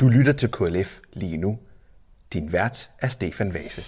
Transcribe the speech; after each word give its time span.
Du 0.00 0.08
lytter 0.08 0.32
til 0.32 0.50
KLF 0.50 0.98
lige 1.12 1.36
nu. 1.36 1.58
Din 2.32 2.52
vært 2.52 2.90
er 2.98 3.08
Stefan 3.08 3.54
Vase. 3.54 3.82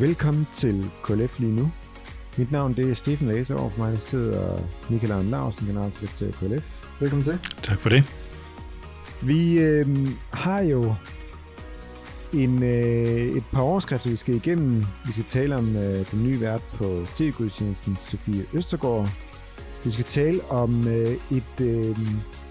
Velkommen 0.00 0.46
til 0.52 0.90
KLF 1.04 1.38
lige 1.38 1.52
nu. 1.52 1.70
Mit 2.38 2.52
navn 2.52 2.76
det 2.76 2.90
er 2.90 2.94
Stefan 2.94 3.28
Lase, 3.28 3.56
og 3.56 3.72
for 3.72 3.78
mig 3.78 4.02
sidder 4.02 4.62
Michael 4.90 5.12
Arne 5.12 5.30
Larsen, 5.30 5.66
generalsekretær 5.66 6.26
i 6.26 6.30
KLF. 6.30 6.64
Velkommen 7.00 7.24
til. 7.24 7.38
Tak 7.62 7.78
for 7.78 7.88
det. 7.88 8.25
Vi 9.26 9.58
øh, 9.58 9.86
har 10.30 10.60
jo 10.60 10.94
en, 12.32 12.62
øh, 12.62 13.36
et 13.36 13.44
par 13.52 13.60
overskrifter, 13.60 14.10
vi 14.10 14.16
skal 14.16 14.34
igennem. 14.34 14.84
Vi 15.06 15.12
skal 15.12 15.24
tale 15.24 15.56
om 15.56 15.76
øh, 15.76 16.10
den 16.10 16.24
nye 16.24 16.40
vært 16.40 16.62
på 16.74 16.84
tv-gudstjenesten, 17.14 17.98
Sofie 18.00 18.44
Østergaard. 18.54 19.08
Vi 19.84 19.90
skal 19.90 20.04
tale 20.04 20.40
om 20.48 20.88
øh, 20.88 21.16
et, 21.30 21.60
øh, 21.60 21.98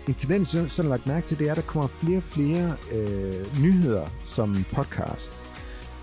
en 0.08 0.14
tendens, 0.14 0.50
som 0.50 0.62
jeg 0.78 0.84
har 0.84 0.90
lagt 0.90 1.08
mærke 1.08 1.28
til, 1.28 1.40
det 1.40 1.48
er, 1.48 1.52
at 1.52 1.58
der 1.58 1.64
kommer 1.64 1.88
flere 1.88 2.18
og 2.18 2.24
flere 2.24 2.76
øh, 2.94 3.62
nyheder 3.64 4.06
som 4.24 4.66
podcast. 4.74 5.52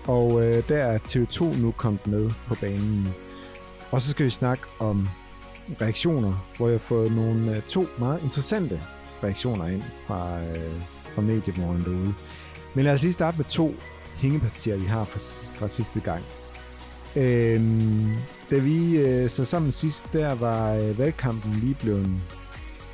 Og 0.07 0.45
øh, 0.45 0.63
der 0.69 0.77
er 0.77 0.97
TV2 0.97 1.61
nu 1.61 1.71
kommet 1.71 2.07
med 2.07 2.31
på 2.47 2.55
banen. 2.55 3.07
Og 3.91 4.01
så 4.01 4.11
skal 4.11 4.25
vi 4.25 4.31
snakke 4.31 4.63
om 4.79 5.09
reaktioner, 5.81 6.45
hvor 6.57 6.67
jeg 6.67 6.73
har 6.73 6.79
fået 6.79 7.11
nogle 7.11 7.55
øh, 7.55 7.61
to 7.61 7.87
meget 7.99 8.23
interessante 8.23 8.81
reaktioner 9.23 9.67
ind 9.67 9.83
fra, 10.07 10.41
øh, 10.41 10.81
fra 11.15 11.21
mediemorgen 11.21 11.83
derude. 11.83 12.13
Men 12.73 12.83
lad 12.83 12.93
os 12.93 13.01
lige 13.01 13.13
starte 13.13 13.37
med 13.37 13.45
to 13.45 13.75
hængepartier, 14.17 14.75
vi 14.75 14.85
har 14.85 15.03
fra, 15.03 15.19
fra 15.59 15.67
sidste 15.67 15.99
gang. 15.99 16.23
Øhm, 17.15 18.11
da 18.51 18.57
vi 18.57 18.97
øh, 18.97 19.29
så 19.29 19.45
sammen 19.45 19.71
sidst, 19.71 20.13
der 20.13 20.35
var 20.35 20.73
øh, 20.73 20.99
valgkampen 20.99 21.51
lige 21.51 21.77
blevet 21.81 22.09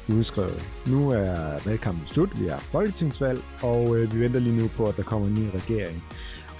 udskrevet. 0.07 0.63
Nu 0.87 1.09
er 1.09 1.65
valgkampen 1.65 2.07
slut, 2.07 2.41
vi 2.41 2.47
har 2.47 2.57
folketingsvalg, 2.57 3.39
og 3.61 3.97
øh, 3.97 4.13
vi 4.13 4.19
venter 4.19 4.39
lige 4.39 4.57
nu 4.57 4.67
på, 4.67 4.85
at 4.85 4.97
der 4.97 5.03
kommer 5.03 5.27
en 5.27 5.33
ny 5.33 5.47
regering. 5.55 6.03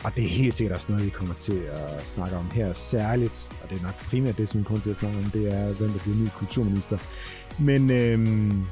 Og 0.04 0.16
det 0.16 0.24
er 0.24 0.30
helt 0.30 0.56
sikkert 0.56 0.76
også 0.76 0.86
noget, 0.90 1.06
vi 1.06 1.10
kommer 1.10 1.34
til 1.36 1.60
at 1.72 2.08
snakke 2.08 2.36
om 2.36 2.52
her 2.52 2.74
særligt, 2.74 3.50
og 3.64 3.70
det 3.70 3.80
er 3.80 3.84
nok 3.84 4.06
primært 4.10 4.38
det, 4.38 4.50
som 4.50 4.60
vi 4.60 4.64
kommer 4.64 4.82
til 4.82 4.90
at 4.90 4.98
snakke 4.98 5.18
om, 5.18 5.24
det 5.24 5.54
er, 5.54 5.74
hvem 5.74 5.90
der 5.90 6.00
bliver 6.00 6.18
ny 6.18 6.28
kulturminister. 6.38 6.98
Men 7.60 7.92
øhm, 7.92 8.66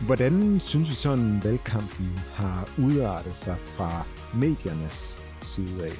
hvordan 0.00 0.60
synes 0.60 0.90
vi 0.90 0.94
sådan, 0.94 1.40
valgkampen 1.44 2.18
har 2.34 2.68
udartet 2.78 3.36
sig 3.36 3.56
fra 3.76 4.06
mediernes 4.34 5.18
side 5.42 5.84
af? 5.84 5.92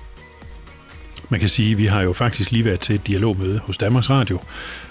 Man 1.28 1.40
kan 1.40 1.48
sige, 1.48 1.72
at 1.72 1.78
vi 1.78 1.86
har 1.86 2.02
jo 2.02 2.12
faktisk 2.12 2.50
lige 2.50 2.64
været 2.64 2.80
til 2.80 2.94
et 2.94 3.06
dialogmøde 3.06 3.58
hos 3.58 3.78
Danmarks 3.78 4.10
Radio, 4.10 4.38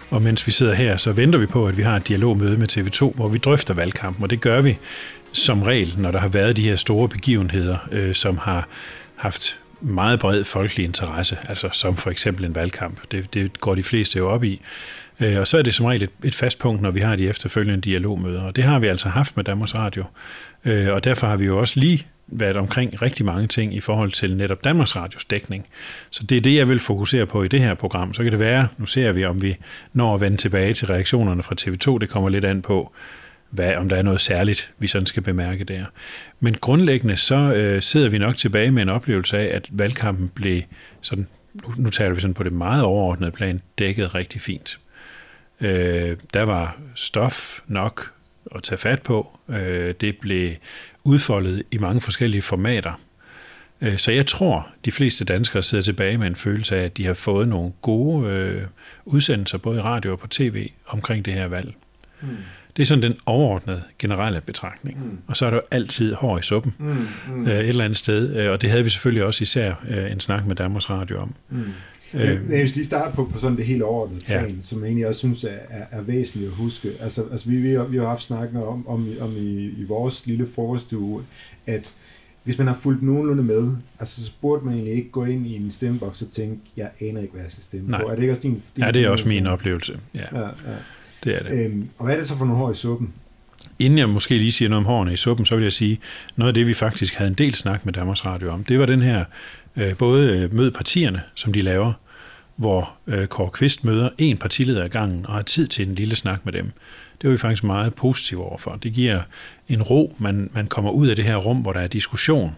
og 0.10 0.22
mens 0.22 0.48
vi 0.48 0.52
sidder 0.52 0.74
her, 0.74 0.98
så 0.98 1.12
venter 1.12 1.40
vi 1.40 1.46
på, 1.46 1.68
at 1.68 1.78
vi 1.78 1.82
har 1.82 1.96
et 1.96 2.08
dialogmøde 2.08 2.58
med 2.58 2.78
TV2, 2.78 3.16
hvor 3.16 3.28
vi 3.28 3.38
drøfter 3.38 3.74
valgkampen, 3.74 4.24
og 4.24 4.30
det 4.30 4.42
gør 4.42 4.62
vi 4.62 4.78
som 5.32 5.64
regel, 5.64 5.96
når 5.98 6.12
der 6.12 6.20
har 6.20 6.28
været 6.28 6.58
de 6.58 6.64
her 6.64 6.76
store 6.76 7.10
begivenheder, 7.10 7.78
øh, 7.92 8.16
som 8.16 8.38
har 8.38 8.68
haft 9.16 9.60
meget 9.82 10.20
bred 10.20 10.44
folkelig 10.44 10.86
interesse, 10.86 11.38
altså 11.50 11.70
som 11.72 11.96
for 11.96 12.12
eksempel 12.12 12.46
en 12.46 12.56
valgkamp. 12.56 13.12
Det, 13.12 13.34
det 13.34 13.60
går 13.60 13.76
de 13.76 13.84
fleste 13.84 14.18
jo 14.18 14.30
op 14.30 14.44
i. 14.44 14.62
Øh, 15.20 15.40
og 15.40 15.48
så 15.48 15.58
er 15.58 15.62
det 15.62 15.74
som 15.74 15.86
regel 15.86 16.04
et, 16.04 16.10
et 16.24 16.36
fast 16.36 16.60
punkt, 16.60 16.82
når 16.82 16.92
vi 16.92 17.00
har 17.00 17.16
de 17.16 17.30
efterfølgende 17.30 17.82
dialogmøder, 17.82 18.42
og 18.42 18.56
det 18.56 18.64
har 18.64 18.80
vi 18.80 18.88
altså 18.88 19.10
haft 19.10 19.36
med 19.36 19.44
Danmarks 19.44 19.76
Radio. 19.76 20.04
Øh, 20.66 20.94
og 20.94 21.04
derfor 21.04 21.28
har 21.28 21.38
vi 21.38 21.46
jo 21.46 21.60
også 21.60 21.80
lige 21.80 22.08
været 22.28 22.56
omkring 22.56 23.02
rigtig 23.02 23.26
mange 23.26 23.48
ting 23.48 23.76
i 23.76 23.80
forhold 23.80 24.12
til 24.12 24.36
netop 24.36 24.64
Danmarks 24.64 24.96
Radios 24.96 25.26
dækning. 25.26 25.68
Så 26.10 26.24
det 26.24 26.38
er 26.38 26.42
det, 26.42 26.56
jeg 26.56 26.70
vil 26.70 26.80
fokusere 26.80 27.26
på 27.26 27.44
i 27.44 27.48
det 27.48 27.60
her 27.60 27.74
program. 27.74 28.14
Så 28.14 28.24
kan 28.24 28.32
det 28.32 28.40
være, 28.40 28.68
nu 28.78 28.86
ser 28.86 29.12
vi, 29.12 29.26
om 29.26 29.42
vi 29.42 29.58
når 29.94 30.16
at 30.16 30.22
vende 30.22 30.38
tilbage 30.38 30.74
til 30.74 30.88
reaktionerne 30.88 31.44
fra 31.44 31.56
TV2. 31.62 31.98
Det 31.98 32.10
kommer 32.10 32.30
lidt 32.30 32.46
an 32.46 32.62
på, 32.62 32.94
hvad, 33.50 33.76
om 33.76 33.90
der 33.90 33.96
er 33.96 34.02
noget 34.02 34.22
særligt, 34.22 34.72
vi 34.80 34.88
sådan 34.88 35.06
skal 35.06 35.24
bemærke 35.24 35.64
der. 35.64 35.86
Men 36.40 36.54
grundlæggende 36.54 37.16
så 37.16 37.36
øh, 37.36 37.82
sidder 37.82 38.10
vi 38.10 38.18
nok 38.18 38.38
tilbage 38.38 38.72
med 38.72 38.82
en 38.82 38.90
oplevelse 38.90 39.38
af, 39.38 39.56
at 39.56 39.68
valgkampen 39.72 40.30
blev 40.30 40.62
sådan, 41.02 41.28
nu, 41.54 41.74
nu 41.78 41.90
taler 41.90 42.16
vi 42.16 42.22
sådan 42.22 42.34
på 42.34 42.44
det 42.44 42.54
meget 42.54 42.84
overordnede 42.84 43.32
plan, 43.32 43.62
dækket 43.80 44.16
rigtig 44.16 44.42
fint. 44.42 44.80
Øh, 45.62 46.18
der 46.34 46.44
var 46.44 46.78
stof 46.96 47.60
nok 47.68 48.12
at 48.56 48.64
tage 48.64 48.78
fat 48.78 49.02
på. 49.02 49.40
Øh, 49.50 49.94
det 50.02 50.18
blev 50.18 50.56
udfoldet 51.04 51.64
i 51.72 51.78
mange 51.78 52.02
forskellige 52.02 52.42
formater. 52.42 53.00
Øh, 53.82 53.98
så 53.98 54.12
jeg 54.12 54.28
tror, 54.28 54.68
de 54.86 54.92
fleste 54.92 55.26
danskere 55.26 55.64
sidder 55.64 55.82
tilbage 55.82 56.18
med 56.18 56.28
en 56.28 56.36
følelse 56.36 56.78
af, 56.78 56.84
at 56.84 56.98
de 56.98 57.06
har 57.06 57.14
fået 57.14 57.48
nogle 57.48 57.72
gode 57.82 58.30
øh, 58.30 58.64
udsendelser, 59.06 59.58
både 59.58 59.78
i 59.78 59.82
radio 59.82 60.12
og 60.12 60.20
på 60.20 60.28
tv, 60.28 60.70
omkring 60.88 61.26
det 61.26 61.34
her 61.34 61.48
valg. 61.48 61.74
Mm. 62.22 62.28
Det 62.78 62.84
er 62.84 62.86
sådan 62.88 63.04
den 63.04 63.18
overordnede 63.26 63.84
generelle 64.00 64.42
betragtning. 64.42 65.06
Mm. 65.06 65.18
Og 65.28 65.38
så 65.38 65.46
er 65.46 65.50
der 65.50 65.58
jo 65.58 65.62
altid 65.72 66.14
hår 66.14 66.38
i 66.38 66.42
suppen 66.42 66.76
mm. 66.78 67.08
Mm. 67.36 67.48
Øh, 67.48 67.60
et 67.60 67.70
eller 67.70 67.84
andet 67.84 67.98
sted. 67.98 68.36
Øh, 68.36 68.52
og 68.52 68.62
det 68.62 68.70
havde 68.70 68.84
vi 68.84 68.90
selvfølgelig 68.90 69.24
også 69.24 69.42
især 69.42 69.74
øh, 69.90 70.12
en 70.12 70.20
snak 70.20 70.46
med 70.46 70.56
Danmarks 70.56 70.90
Radio 70.90 71.22
om. 71.22 71.36
Mm. 71.50 71.74
Øh, 72.14 72.22
jeg 72.22 72.40
vil 72.50 72.72
lige 72.76 72.86
starte 72.86 73.16
på, 73.16 73.26
på 73.34 73.40
sådan 73.40 73.58
det 73.58 73.66
helt 73.66 73.84
overordnede 73.84 74.22
plan, 74.22 74.50
ja. 74.50 74.56
som 74.62 74.80
jeg 74.80 74.86
egentlig 74.86 75.08
også 75.08 75.20
synes 75.20 75.44
er, 75.44 75.58
er, 75.70 75.86
er 75.92 76.02
væsentligt 76.02 76.52
at 76.52 76.56
huske. 76.56 76.92
Altså, 77.00 77.24
altså 77.32 77.50
vi, 77.50 77.56
vi, 77.56 77.72
har, 77.72 77.84
vi 77.84 77.98
har 77.98 78.06
haft 78.06 78.22
snakket 78.22 78.64
om, 78.64 78.88
om, 78.88 79.10
om 79.20 79.38
i, 79.38 79.70
i 79.78 79.84
vores 79.88 80.28
lille 80.28 80.48
frokoststue, 80.56 81.24
at 81.68 81.94
hvis 82.44 82.58
man 82.58 82.68
har 82.68 82.78
fulgt 82.82 83.04
nogenlunde 83.04 83.44
med, 83.44 83.72
altså 84.00 84.26
så 84.26 84.32
burde 84.42 84.66
man 84.66 84.74
egentlig 84.74 84.94
ikke 84.94 85.10
gå 85.10 85.26
ind 85.26 85.48
i 85.48 85.56
en 85.56 85.72
stemmeboks 85.72 86.22
og 86.22 86.30
tænke, 86.30 86.62
jeg 86.78 86.90
aner 87.02 87.22
ikke, 87.22 87.34
hvad 87.34 87.44
jeg 87.44 87.52
skal 87.52 87.64
stemme 87.64 87.90
Nej. 87.90 88.02
på. 88.02 88.08
Er 88.08 88.16
det 88.16 88.22
ikke 88.22 88.32
også 88.34 88.42
din, 88.42 88.62
din 88.76 88.84
Ja, 88.84 88.92
det 88.92 89.04
er 89.04 89.10
også 89.10 89.28
min 89.28 89.48
oplevelse. 89.48 90.00
Ja. 90.16 90.40
ja, 90.40 90.46
ja. 90.46 90.52
Det 91.24 91.36
er 91.36 91.44
det. 91.44 91.66
Øhm, 91.66 91.90
og 91.98 92.06
hvad 92.06 92.16
er 92.16 92.20
det 92.20 92.28
så 92.28 92.36
for 92.36 92.46
nogle 92.46 92.60
hår 92.60 92.72
i 92.72 92.76
suppen? 92.76 93.14
Inden 93.80 94.00
jeg 94.00 94.10
måske 94.10 94.36
lige 94.36 94.52
siger 94.52 94.70
noget 94.70 94.86
om 94.86 94.86
hårene 94.86 95.14
i 95.14 95.18
suppen, 95.18 95.46
så 95.46 95.56
vil 95.56 95.64
jeg 95.64 95.74
sige, 95.74 96.00
noget 96.36 96.48
af 96.48 96.54
det, 96.54 96.68
vi 96.68 96.74
faktisk 96.74 97.14
havde 97.14 97.30
en 97.30 97.34
del 97.34 97.56
snak 97.56 97.86
med 97.86 97.94
Danmarks 97.94 98.26
Radio 98.26 98.52
om, 98.52 98.64
det 98.64 98.80
var 98.80 98.86
den 98.86 99.02
her, 99.02 99.26
øh, 99.76 99.98
både 99.98 100.30
øh, 100.30 100.54
mød 100.54 100.72
partierne, 100.72 101.22
som 101.36 101.54
de 101.54 101.62
laver, 101.62 101.94
hvor 102.56 102.92
øh, 103.08 103.28
Kåre 103.28 103.50
Kvist 103.50 103.84
møder 103.84 104.10
en 104.18 104.38
partileder 104.38 104.84
ad 104.84 104.90
gangen 104.90 105.26
og 105.26 105.34
har 105.34 105.42
tid 105.42 105.68
til 105.68 105.88
en 105.88 105.96
lille 105.96 106.16
snak 106.16 106.46
med 106.46 106.54
dem. 106.54 106.72
Det 107.22 107.28
var 107.28 107.32
vi 107.32 107.38
faktisk 107.38 107.64
meget 107.64 107.94
positive 107.94 108.44
overfor. 108.44 108.80
Det 108.84 108.94
giver 108.94 109.22
en 109.70 109.84
ro, 109.84 110.16
man, 110.20 110.50
man 110.54 110.68
kommer 110.68 110.92
ud 110.92 111.08
af 111.08 111.16
det 111.16 111.26
her 111.26 111.36
rum, 111.36 111.58
hvor 111.58 111.74
der 111.74 111.80
er 111.80 111.88
diskussion 111.88 112.56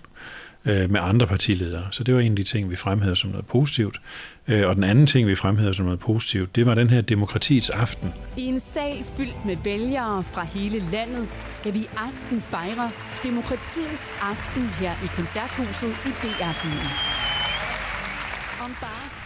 øh, 0.66 0.90
med 0.90 1.00
andre 1.04 1.28
partiledere. 1.28 1.88
Så 1.92 2.04
det 2.04 2.14
var 2.14 2.20
en 2.20 2.32
af 2.32 2.36
de 2.36 2.44
ting, 2.44 2.70
vi 2.70 2.76
fremhævede 2.76 3.16
som 3.16 3.30
noget 3.30 3.46
positivt. 3.46 4.02
Øh, 4.48 4.68
og 4.68 4.76
den 4.76 4.84
anden 4.84 5.08
ting, 5.08 5.28
vi 5.28 5.36
fremhævede 5.36 5.74
som 5.74 5.86
noget 5.86 6.00
positivt, 6.00 6.56
det 6.56 6.66
var 6.66 6.76
den 6.76 6.90
her 6.90 7.02
demokratiets 7.02 7.70
aften. 7.70 8.14
I 8.38 8.42
en 8.42 8.60
sal 8.60 9.04
fyldt 9.18 9.46
med 9.46 9.58
vælgere 9.64 10.24
fra 10.24 10.46
hele 10.46 10.80
landet, 10.92 11.28
skal 11.52 11.74
vi 11.74 11.80
i 11.80 11.88
aften 11.98 12.42
fejre 12.42 12.92
demokratiets 13.24 14.12
aften 14.22 14.64
her 14.64 14.92
i 14.92 15.08
Koncerthuset 15.16 15.90
i 15.90 16.10
DR-byen. 16.24 16.88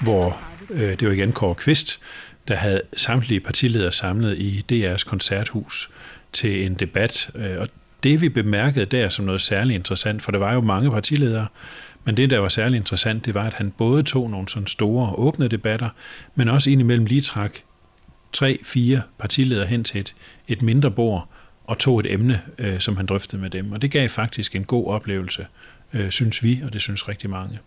Hvor 0.01 0.39
øh, 0.73 0.99
det 0.99 1.07
var 1.07 1.13
igen 1.13 1.31
Kåre 1.31 1.55
Kvist, 1.55 1.99
der 2.47 2.55
havde 2.55 2.81
samtlige 2.97 3.39
partiledere 3.39 3.91
samlet 3.91 4.37
i 4.37 4.65
DR's 4.71 5.03
koncerthus 5.03 5.89
til 6.33 6.65
en 6.65 6.73
debat. 6.73 7.29
Øh, 7.35 7.59
og 7.59 7.67
det 8.05 8.21
vi 8.21 8.29
bemærkede 8.29 8.85
der 8.85 9.09
som 9.09 9.25
noget 9.25 9.41
særligt 9.41 9.75
interessant, 9.75 10.21
for 10.21 10.31
der 10.31 10.39
var 10.39 10.53
jo 10.53 10.61
mange 10.61 10.91
partiledere, 10.91 11.47
men 12.03 12.17
det, 12.17 12.29
der 12.29 12.39
var 12.39 12.49
særlig 12.49 12.77
interessant, 12.77 13.25
det 13.25 13.33
var, 13.33 13.43
at 13.43 13.53
han 13.53 13.71
både 13.71 14.03
tog 14.03 14.29
nogle 14.29 14.49
sådan 14.49 14.67
store 14.67 15.13
åbne 15.15 15.47
debatter, 15.47 15.89
men 16.35 16.49
også 16.49 16.69
indimellem 16.69 17.05
lige 17.05 17.21
trak 17.21 17.51
tre, 18.33 18.59
fire 18.63 19.01
partiledere 19.19 19.65
hen 19.65 19.83
til 19.83 20.01
et, 20.01 20.15
et 20.47 20.61
mindre 20.61 20.91
bord 20.91 21.29
og 21.63 21.77
tog 21.77 21.99
et 21.99 22.13
emne, 22.13 22.41
øh, 22.57 22.79
som 22.79 22.97
han 22.97 23.05
drøftede 23.05 23.41
med 23.41 23.49
dem. 23.49 23.71
Og 23.71 23.81
det 23.81 23.91
gav 23.91 24.09
faktisk 24.09 24.55
en 24.55 24.63
god 24.63 24.87
oplevelse, 24.87 25.45
øh, 25.93 26.11
synes 26.11 26.43
vi, 26.43 26.61
og 26.65 26.73
det 26.73 26.81
synes 26.81 27.07
rigtig 27.07 27.29
mange. 27.29 27.59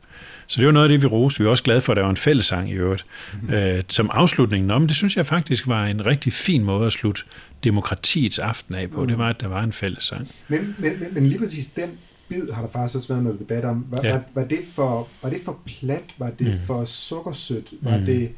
Så 0.46 0.61
det 0.61 0.67
var 0.67 0.73
noget 0.73 0.84
af 0.84 0.88
det, 0.88 1.02
vi 1.02 1.06
roste. 1.06 1.41
Vi 1.41 1.46
er 1.46 1.50
også 1.50 1.62
glade 1.62 1.81
for, 1.81 1.93
at 1.93 1.96
der 1.96 2.02
var 2.02 2.11
en 2.11 2.17
fællesang 2.17 2.70
i 2.70 2.73
øvrigt. 2.73 3.05
Mm-hmm. 3.32 3.55
Øh, 3.55 3.82
som 3.88 4.11
afslutning, 4.12 4.67
Nå, 4.67 4.79
men 4.79 4.88
det 4.88 4.96
synes 4.96 5.17
jeg 5.17 5.26
faktisk 5.26 5.67
var 5.67 5.87
en 5.87 6.06
rigtig 6.06 6.32
fin 6.32 6.64
måde 6.64 6.87
at 6.87 6.93
slutte 6.93 7.23
demokratiets 7.64 8.38
aften 8.38 8.75
af 8.75 8.90
på. 8.90 9.00
Mm. 9.00 9.08
Det 9.08 9.19
var, 9.19 9.28
at 9.28 9.40
der 9.40 9.49
var 9.49 9.62
en 9.62 9.72
fællesang. 9.72 10.28
Men, 10.49 10.76
men, 10.78 11.00
men, 11.00 11.14
men 11.14 11.26
lige 11.26 11.38
præcis 11.38 11.66
den 11.66 11.90
bid 12.28 12.50
har 12.52 12.62
der 12.62 12.70
faktisk 12.70 12.96
også 12.96 13.08
været 13.08 13.25
noget 13.25 13.38
debat 13.38 13.64
om. 13.64 13.87
Var, 13.90 14.00
ja. 14.02 14.12
var, 14.12 14.22
var, 14.34 14.44
det, 14.44 14.58
for, 14.75 15.08
var 15.22 15.31
det 15.31 15.40
for 15.44 15.58
plat? 15.66 16.05
Var 16.19 16.31
det 16.31 16.46
mm. 16.46 16.58
for 16.66 16.84
sukkersødt? 16.84 17.66
Var, 17.81 17.99
mm. 17.99 18.05
det, 18.05 18.31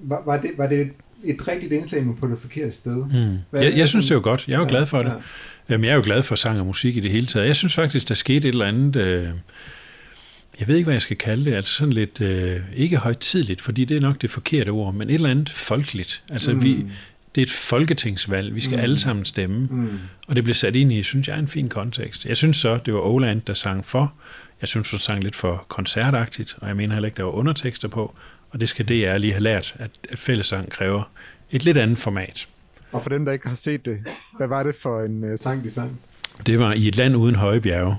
var, 0.00 0.22
var, 0.26 0.40
det, 0.40 0.50
var 0.56 0.66
det 0.66 0.90
et 1.24 1.48
rigtigt 1.48 1.72
indslag, 1.72 2.06
men 2.06 2.16
på 2.16 2.26
det 2.26 2.38
forkerte 2.38 2.72
sted? 2.72 2.96
Mm. 2.96 3.38
Hvad, 3.50 3.62
jeg, 3.62 3.76
jeg 3.76 3.88
synes, 3.88 4.06
det 4.06 4.14
var 4.14 4.22
godt. 4.22 4.44
Jeg 4.48 4.54
er 4.54 4.58
jo 4.58 4.64
ja, 4.64 4.68
glad 4.68 4.86
for 4.86 5.02
det. 5.02 5.10
Ja. 5.10 5.14
Jamen, 5.68 5.84
jeg 5.84 5.90
er 5.90 5.96
jo 5.96 6.02
glad 6.04 6.22
for 6.22 6.34
sang 6.34 6.60
og 6.60 6.66
musik 6.66 6.96
i 6.96 7.00
det 7.00 7.10
hele 7.10 7.26
taget. 7.26 7.46
Jeg 7.46 7.56
synes 7.56 7.74
faktisk, 7.74 8.08
der 8.08 8.14
skete 8.14 8.48
et 8.48 8.52
eller 8.52 8.66
andet... 8.66 8.96
Øh, 8.96 9.28
jeg 10.60 10.68
ved 10.68 10.76
ikke, 10.76 10.84
hvad 10.84 10.94
jeg 10.94 11.02
skal 11.02 11.16
kalde 11.16 11.44
det, 11.44 11.54
altså 11.54 11.72
sådan 11.72 11.92
lidt, 11.92 12.20
øh, 12.20 12.60
ikke 12.76 12.96
højtidligt, 12.96 13.60
fordi 13.60 13.84
det 13.84 13.96
er 13.96 14.00
nok 14.00 14.22
det 14.22 14.30
forkerte 14.30 14.68
ord, 14.68 14.94
men 14.94 15.10
et 15.10 15.14
eller 15.14 15.30
andet 15.30 15.50
folkeligt. 15.50 16.22
Altså 16.30 16.52
mm. 16.52 16.62
vi, 16.62 16.84
det 17.34 17.40
er 17.40 17.46
et 17.46 17.50
folketingsvalg. 17.50 18.54
Vi 18.54 18.60
skal 18.60 18.76
mm. 18.76 18.82
alle 18.82 18.98
sammen 18.98 19.24
stemme. 19.24 19.68
Mm. 19.70 19.98
Og 20.28 20.36
det 20.36 20.44
blev 20.44 20.54
sat 20.54 20.76
ind 20.76 20.92
i, 20.92 21.02
synes 21.02 21.28
jeg, 21.28 21.38
en 21.38 21.48
fin 21.48 21.68
kontekst. 21.68 22.24
Jeg 22.24 22.36
synes 22.36 22.56
så, 22.56 22.78
det 22.86 22.94
var 22.94 23.00
Oland, 23.00 23.40
der 23.40 23.54
sang 23.54 23.86
for. 23.86 24.12
Jeg 24.60 24.68
synes, 24.68 24.90
hun 24.90 25.00
sang 25.00 25.22
lidt 25.22 25.36
for 25.36 25.64
koncertagtigt, 25.68 26.56
og 26.58 26.68
jeg 26.68 26.76
mener 26.76 26.94
heller 26.94 27.06
ikke, 27.06 27.16
der 27.16 27.22
var 27.22 27.30
undertekster 27.30 27.88
på. 27.88 28.14
Og 28.50 28.60
det 28.60 28.68
skal 28.68 28.88
det, 28.88 29.02
jeg 29.02 29.20
lige 29.20 29.32
har 29.32 29.40
lært, 29.40 29.74
at, 29.78 29.90
at 30.10 30.18
fællesang 30.18 30.70
kræver 30.70 31.10
et 31.50 31.64
lidt 31.64 31.78
andet 31.78 31.98
format. 31.98 32.48
Og 32.92 33.02
for 33.02 33.10
dem, 33.10 33.24
der 33.24 33.32
ikke 33.32 33.48
har 33.48 33.54
set 33.54 33.84
det, 33.84 33.98
hvad 34.36 34.46
var 34.46 34.62
det 34.62 34.74
for 34.74 35.02
en 35.02 35.32
uh, 35.32 35.38
sang, 35.38 35.64
de 35.64 35.70
sang? 35.70 36.00
Det 36.46 36.58
var 36.58 36.72
i 36.72 36.88
et 36.88 36.96
land 36.96 37.16
uden 37.16 37.34
høje 37.34 37.60
bjerge. 37.60 37.96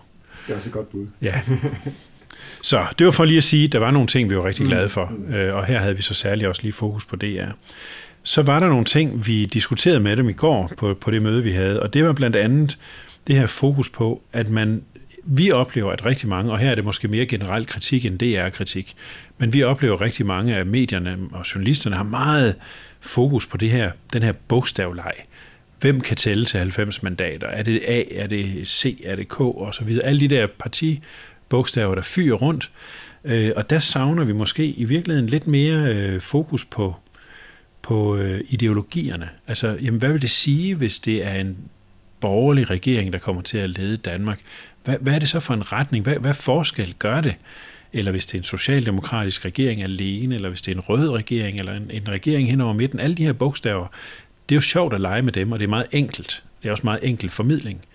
Det 0.47 0.53
er 0.53 0.57
også 0.57 0.69
et 0.69 0.73
godt 0.73 0.89
bud. 0.91 1.07
Ja. 1.21 1.41
Så 2.61 2.85
det 2.99 3.05
var 3.05 3.11
for 3.11 3.25
lige 3.25 3.37
at 3.37 3.43
sige, 3.43 3.65
at 3.65 3.71
der 3.71 3.79
var 3.79 3.91
nogle 3.91 4.07
ting, 4.07 4.29
vi 4.29 4.37
var 4.37 4.45
rigtig 4.45 4.63
mm. 4.63 4.69
glade 4.69 4.89
for, 4.89 5.13
mm. 5.17 5.33
øh, 5.33 5.55
og 5.55 5.65
her 5.65 5.79
havde 5.79 5.95
vi 5.95 6.01
så 6.01 6.13
særligt 6.13 6.47
også 6.47 6.61
lige 6.61 6.73
fokus 6.73 7.05
på 7.05 7.15
DR. 7.15 7.51
Så 8.23 8.41
var 8.41 8.59
der 8.59 8.67
nogle 8.67 8.85
ting, 8.85 9.27
vi 9.27 9.45
diskuterede 9.45 9.99
med 9.99 10.17
dem 10.17 10.29
i 10.29 10.33
går 10.33 10.71
på, 10.77 10.93
på 10.93 11.11
det 11.11 11.21
møde, 11.21 11.43
vi 11.43 11.51
havde, 11.51 11.81
og 11.81 11.93
det 11.93 12.05
var 12.05 12.13
blandt 12.13 12.35
andet 12.35 12.77
det 13.27 13.35
her 13.35 13.47
fokus 13.47 13.89
på, 13.89 14.21
at 14.33 14.49
man 14.49 14.83
vi 15.23 15.51
oplever, 15.51 15.91
at 15.91 16.05
rigtig 16.05 16.29
mange, 16.29 16.51
og 16.51 16.59
her 16.59 16.71
er 16.71 16.75
det 16.75 16.83
måske 16.83 17.07
mere 17.07 17.25
generelt 17.25 17.67
kritik 17.67 18.05
end 18.05 18.19
DR-kritik, 18.19 18.95
men 19.37 19.53
vi 19.53 19.63
oplever 19.63 20.01
rigtig 20.01 20.25
mange 20.25 20.55
af 20.55 20.65
medierne 20.65 21.17
og 21.31 21.55
journalisterne 21.55 21.95
har 21.95 22.03
meget 22.03 22.55
fokus 22.99 23.45
på 23.45 23.57
det 23.57 23.71
her, 23.71 23.91
den 24.13 24.23
her 24.23 24.31
bogstavleg. 24.47 25.13
Hvem 25.79 26.01
kan 26.01 26.17
tælle 26.17 26.45
til 26.45 26.59
90 26.59 27.03
mandater? 27.03 27.47
Er 27.47 27.63
det 27.63 27.81
A, 27.87 28.03
er 28.11 28.27
det 28.27 28.67
C, 28.67 29.01
er 29.03 29.15
det 29.15 29.29
K 29.29 29.39
og 29.39 29.73
så 29.73 29.83
videre? 29.83 30.05
Alle 30.05 30.19
de 30.19 30.27
der 30.27 30.47
partibogstaver, 30.47 31.95
der 31.95 32.01
fyrer 32.01 32.35
rundt. 32.35 32.71
Øh, 33.25 33.51
og 33.55 33.69
der 33.69 33.79
savner 33.79 34.23
vi 34.23 34.33
måske 34.33 34.65
i 34.65 34.83
virkeligheden 34.83 35.29
lidt 35.29 35.47
mere 35.47 35.95
øh, 35.95 36.21
fokus 36.21 36.65
på, 36.65 36.95
på 37.81 38.15
øh, 38.15 38.41
ideologierne. 38.49 39.29
Altså, 39.47 39.77
jamen, 39.81 39.99
hvad 39.99 40.11
vil 40.11 40.21
det 40.21 40.29
sige, 40.29 40.75
hvis 40.75 40.99
det 40.99 41.25
er 41.25 41.33
en 41.33 41.57
borgerlig 42.19 42.69
regering, 42.69 43.13
der 43.13 43.19
kommer 43.19 43.41
til 43.41 43.57
at 43.57 43.69
lede 43.69 43.97
Danmark? 43.97 44.39
Hvad, 44.83 44.95
hvad 45.01 45.15
er 45.15 45.19
det 45.19 45.29
så 45.29 45.39
for 45.39 45.53
en 45.53 45.71
retning? 45.71 46.03
Hvad, 46.03 46.15
hvad 46.15 46.33
forskel 46.33 46.95
gør 46.99 47.21
det? 47.21 47.35
Eller 47.93 48.11
hvis 48.11 48.25
det 48.25 48.33
er 48.33 48.39
en 48.39 48.43
socialdemokratisk 48.43 49.45
regering 49.45 49.83
alene, 49.83 50.35
eller 50.35 50.49
hvis 50.49 50.61
det 50.61 50.71
er 50.71 50.75
en 50.75 50.81
rød 50.81 51.09
regering, 51.09 51.59
eller 51.59 51.73
en, 51.73 51.91
en 51.91 52.09
regering 52.09 52.49
hen 52.49 52.61
over 52.61 52.73
midten. 52.73 52.99
Alle 52.99 53.15
de 53.15 53.25
her 53.25 53.33
bogstaver, 53.33 53.87
det 54.49 54.55
er 54.55 54.57
jo 54.57 54.61
sjovt 54.61 54.93
at 54.93 55.01
lege 55.01 55.21
med 55.21 55.33
dem, 55.33 55.51
og 55.51 55.59
det 55.59 55.65
er 55.65 55.69
meget 55.69 55.87
enkelt. 55.91 56.43
Det 56.61 56.67
er 56.67 56.71
også 56.71 56.83
meget 56.83 56.99
enkel 57.03 57.29
formidling. 57.29 57.85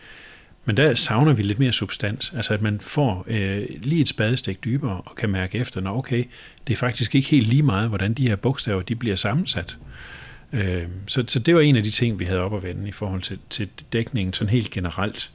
Men 0.64 0.76
der 0.76 0.94
savner 0.94 1.32
vi 1.32 1.42
lidt 1.42 1.58
mere 1.58 1.72
substans, 1.72 2.32
altså 2.36 2.54
at 2.54 2.62
man 2.62 2.80
får 2.80 3.24
øh, 3.26 3.66
lige 3.82 4.00
et 4.00 4.08
spadestik 4.08 4.64
dybere 4.64 5.00
og 5.00 5.16
kan 5.16 5.30
mærke 5.30 5.58
efter, 5.58 5.80
når 5.80 5.98
okay, 5.98 6.24
det 6.66 6.72
er 6.72 6.76
faktisk 6.76 7.14
ikke 7.14 7.28
helt 7.28 7.46
lige 7.46 7.62
meget, 7.62 7.88
hvordan 7.88 8.14
de 8.14 8.28
her 8.28 8.36
bogstaver 8.36 8.82
de 8.82 8.94
bliver 8.94 9.16
sammensat. 9.16 9.76
Øh, 10.52 10.86
så, 11.06 11.24
så 11.26 11.38
det 11.38 11.54
var 11.54 11.60
en 11.60 11.76
af 11.76 11.82
de 11.82 11.90
ting, 11.90 12.18
vi 12.18 12.24
havde 12.24 12.40
op 12.40 12.54
at 12.56 12.62
vende 12.62 12.88
i 12.88 12.92
forhold 12.92 13.22
til, 13.22 13.38
til 13.50 13.68
dækningen 13.92 14.32
sådan 14.32 14.50
helt 14.50 14.70
generelt. 14.70 15.30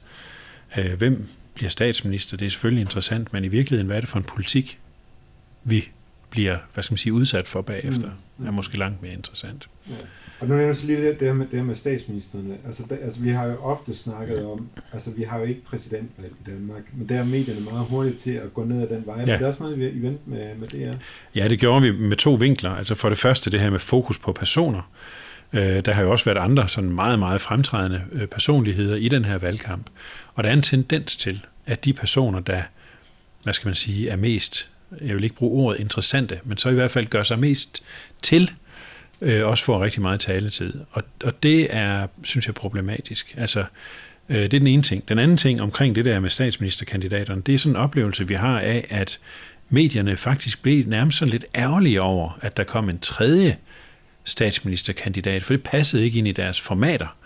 Øh, 0.76 0.92
hvem 0.92 1.28
bliver 1.54 1.70
statsminister, 1.70 2.36
det 2.36 2.46
er 2.46 2.50
selvfølgelig 2.50 2.80
interessant, 2.80 3.32
men 3.32 3.44
i 3.44 3.48
virkeligheden, 3.48 3.86
hvad 3.86 3.96
er 3.96 4.00
det 4.00 4.08
for 4.08 4.18
en 4.18 4.24
politik, 4.24 4.78
vi 5.64 5.88
bliver, 6.30 6.58
hvad 6.74 6.84
skal 6.84 6.92
man 6.92 6.98
sige, 6.98 7.12
udsat 7.12 7.48
for 7.48 7.62
bagefter, 7.62 8.10
mm. 8.38 8.46
er 8.46 8.50
måske 8.50 8.78
langt 8.78 9.02
mere 9.02 9.12
interessant. 9.12 9.68
Ja. 9.88 9.94
Og 10.40 10.48
nu 10.48 10.54
nævner 10.54 10.72
så 10.72 10.86
lige 10.86 11.02
det 11.02 11.16
her 11.20 11.32
med, 11.32 11.46
det 11.46 11.58
her 11.58 11.66
med 11.66 11.74
statsministerne. 11.74 12.56
Altså, 12.66 12.82
der, 12.88 12.96
altså, 13.02 13.20
vi 13.20 13.30
har 13.30 13.46
jo 13.46 13.56
ofte 13.62 13.94
snakket 13.94 14.44
om, 14.44 14.68
altså 14.92 15.10
vi 15.10 15.22
har 15.22 15.38
jo 15.38 15.44
ikke 15.44 15.64
præsidentvalg 15.64 16.32
i 16.46 16.50
Danmark, 16.50 16.82
men 16.94 17.08
der 17.08 17.18
er 17.18 17.24
medierne 17.24 17.60
meget 17.60 17.86
hurtigt 17.86 18.18
til 18.18 18.30
at 18.30 18.54
gå 18.54 18.64
ned 18.64 18.82
ad 18.82 18.96
den 18.96 19.06
vej. 19.06 19.14
Ja. 19.18 19.26
Men 19.26 19.28
det 19.28 19.42
er 19.42 19.46
også 19.46 19.62
noget, 19.62 19.78
vi 19.78 19.84
har 19.84 19.90
vendt 19.90 20.28
med, 20.28 20.54
med 20.54 20.66
det 20.66 20.80
her. 20.80 20.94
Ja, 21.34 21.48
det 21.48 21.58
gjorde 21.58 21.82
vi 21.82 21.90
med 21.92 22.16
to 22.16 22.34
vinkler. 22.34 22.70
Altså 22.70 22.94
for 22.94 23.08
det 23.08 23.18
første 23.18 23.50
det 23.50 23.60
her 23.60 23.70
med 23.70 23.78
fokus 23.78 24.18
på 24.18 24.32
personer. 24.32 24.90
Øh, 25.52 25.84
der 25.84 25.92
har 25.92 26.02
jo 26.02 26.10
også 26.10 26.24
været 26.24 26.38
andre 26.38 26.68
sådan 26.68 26.92
meget, 26.92 27.18
meget 27.18 27.40
fremtrædende 27.40 28.02
øh, 28.12 28.26
personligheder 28.26 28.96
i 28.96 29.08
den 29.08 29.24
her 29.24 29.38
valgkamp. 29.38 29.86
Og 30.34 30.44
der 30.44 30.50
er 30.50 30.54
en 30.54 30.62
tendens 30.62 31.16
til, 31.16 31.46
at 31.66 31.84
de 31.84 31.92
personer, 31.92 32.40
der, 32.40 32.62
hvad 33.42 33.52
skal 33.52 33.68
man 33.68 33.74
sige, 33.74 34.08
er 34.08 34.16
mest, 34.16 34.70
jeg 35.00 35.14
vil 35.14 35.24
ikke 35.24 35.36
bruge 35.36 35.64
ordet 35.64 35.80
interessante, 35.80 36.40
men 36.44 36.58
så 36.58 36.68
i 36.68 36.74
hvert 36.74 36.90
fald 36.90 37.06
gør 37.06 37.22
sig 37.22 37.38
mest 37.38 37.82
til, 38.22 38.50
øh, 39.22 39.46
også 39.46 39.64
får 39.64 39.84
rigtig 39.84 40.02
meget 40.02 40.20
taletid. 40.20 40.74
Og, 40.90 41.02
og 41.24 41.42
det 41.42 41.74
er, 41.76 42.06
synes 42.22 42.46
jeg, 42.46 42.54
problematisk. 42.54 43.34
Altså, 43.36 43.64
øh, 44.28 44.36
det 44.36 44.54
er 44.54 44.58
den 44.58 44.66
ene 44.66 44.82
ting. 44.82 45.08
Den 45.08 45.18
anden 45.18 45.36
ting 45.36 45.62
omkring 45.62 45.94
det 45.94 46.04
der 46.04 46.20
med 46.20 46.30
statsministerkandidaterne, 46.30 47.42
det 47.42 47.54
er 47.54 47.58
sådan 47.58 47.76
en 47.76 47.82
oplevelse, 47.82 48.28
vi 48.28 48.34
har 48.34 48.60
af, 48.60 48.86
at 48.90 49.18
medierne 49.68 50.16
faktisk 50.16 50.62
blev 50.62 50.86
nærmest 50.86 51.18
sådan 51.18 51.32
lidt 51.32 51.44
ærgerlige 51.54 52.02
over, 52.02 52.38
at 52.40 52.56
der 52.56 52.64
kom 52.64 52.88
en 52.88 52.98
tredje 52.98 53.56
statsministerkandidat, 54.24 55.44
for 55.44 55.54
det 55.54 55.62
passede 55.62 56.04
ikke 56.04 56.18
ind 56.18 56.28
i 56.28 56.32
deres 56.32 56.60
formater. 56.60 57.16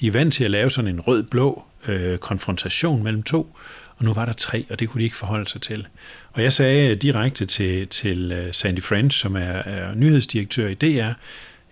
De 0.00 0.06
er 0.06 0.12
vant 0.12 0.34
til 0.34 0.44
at 0.44 0.50
lave 0.50 0.70
sådan 0.70 0.90
en 0.90 1.00
rød-blå 1.00 1.64
øh, 1.88 2.18
konfrontation 2.18 3.02
mellem 3.02 3.22
to, 3.22 3.56
og 4.02 4.06
nu 4.06 4.14
var 4.14 4.24
der 4.24 4.32
tre, 4.32 4.64
og 4.70 4.80
det 4.80 4.88
kunne 4.88 4.98
de 4.98 5.04
ikke 5.04 5.16
forholde 5.16 5.50
sig 5.50 5.60
til. 5.60 5.86
Og 6.32 6.42
jeg 6.42 6.52
sagde 6.52 6.90
øh, 6.90 7.02
direkte 7.02 7.46
til, 7.46 7.88
til 7.88 8.32
øh, 8.32 8.54
Sandy 8.54 8.82
French, 8.82 9.18
som 9.18 9.36
er, 9.36 9.40
er 9.40 9.94
nyhedsdirektør 9.94 10.68
i 10.68 10.74
DR, 10.74 11.12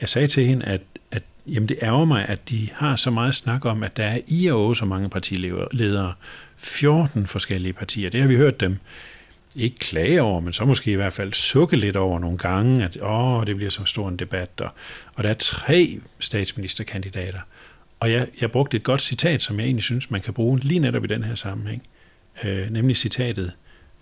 jeg 0.00 0.08
sagde 0.08 0.28
til 0.28 0.46
hende, 0.46 0.64
at, 0.64 0.80
at 1.10 1.22
jamen 1.46 1.68
det 1.68 1.78
ærger 1.82 2.04
mig, 2.04 2.28
at 2.28 2.48
de 2.48 2.68
har 2.74 2.96
så 2.96 3.10
meget 3.10 3.34
snak 3.34 3.64
om, 3.64 3.82
at 3.82 3.96
der 3.96 4.04
er 4.04 4.18
i 4.26 4.46
og 4.46 4.76
så 4.76 4.84
mange 4.84 5.08
partiledere. 5.08 6.14
14 6.56 7.26
forskellige 7.26 7.72
partier. 7.72 8.10
Det 8.10 8.20
har 8.20 8.28
vi 8.28 8.36
hørt 8.36 8.60
dem 8.60 8.78
ikke 9.56 9.76
klage 9.76 10.22
over, 10.22 10.40
men 10.40 10.52
så 10.52 10.64
måske 10.64 10.92
i 10.92 10.94
hvert 10.94 11.12
fald 11.12 11.32
sukke 11.32 11.76
lidt 11.76 11.96
over 11.96 12.18
nogle 12.18 12.38
gange, 12.38 12.84
at 12.84 12.98
åh, 13.02 13.46
det 13.46 13.56
bliver 13.56 13.70
så 13.70 13.84
stor 13.84 14.08
en 14.08 14.16
debat. 14.16 14.50
Og, 14.60 14.70
og 15.14 15.24
der 15.24 15.30
er 15.30 15.34
tre 15.34 16.00
statsministerkandidater. 16.20 17.40
Og 18.00 18.12
jeg, 18.12 18.26
jeg 18.40 18.50
brugte 18.50 18.76
et 18.76 18.82
godt 18.82 19.02
citat, 19.02 19.42
som 19.42 19.58
jeg 19.58 19.64
egentlig 19.64 19.84
synes, 19.84 20.10
man 20.10 20.20
kan 20.20 20.34
bruge 20.34 20.60
lige 20.60 20.80
netop 20.80 21.04
i 21.04 21.06
den 21.06 21.24
her 21.24 21.34
sammenhæng. 21.34 21.82
Øh, 22.44 22.70
nemlig 22.70 22.96
citatet, 22.96 23.52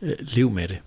øh, 0.02 0.14
lev 0.20 0.50
med 0.50 0.68
det. 0.68 0.78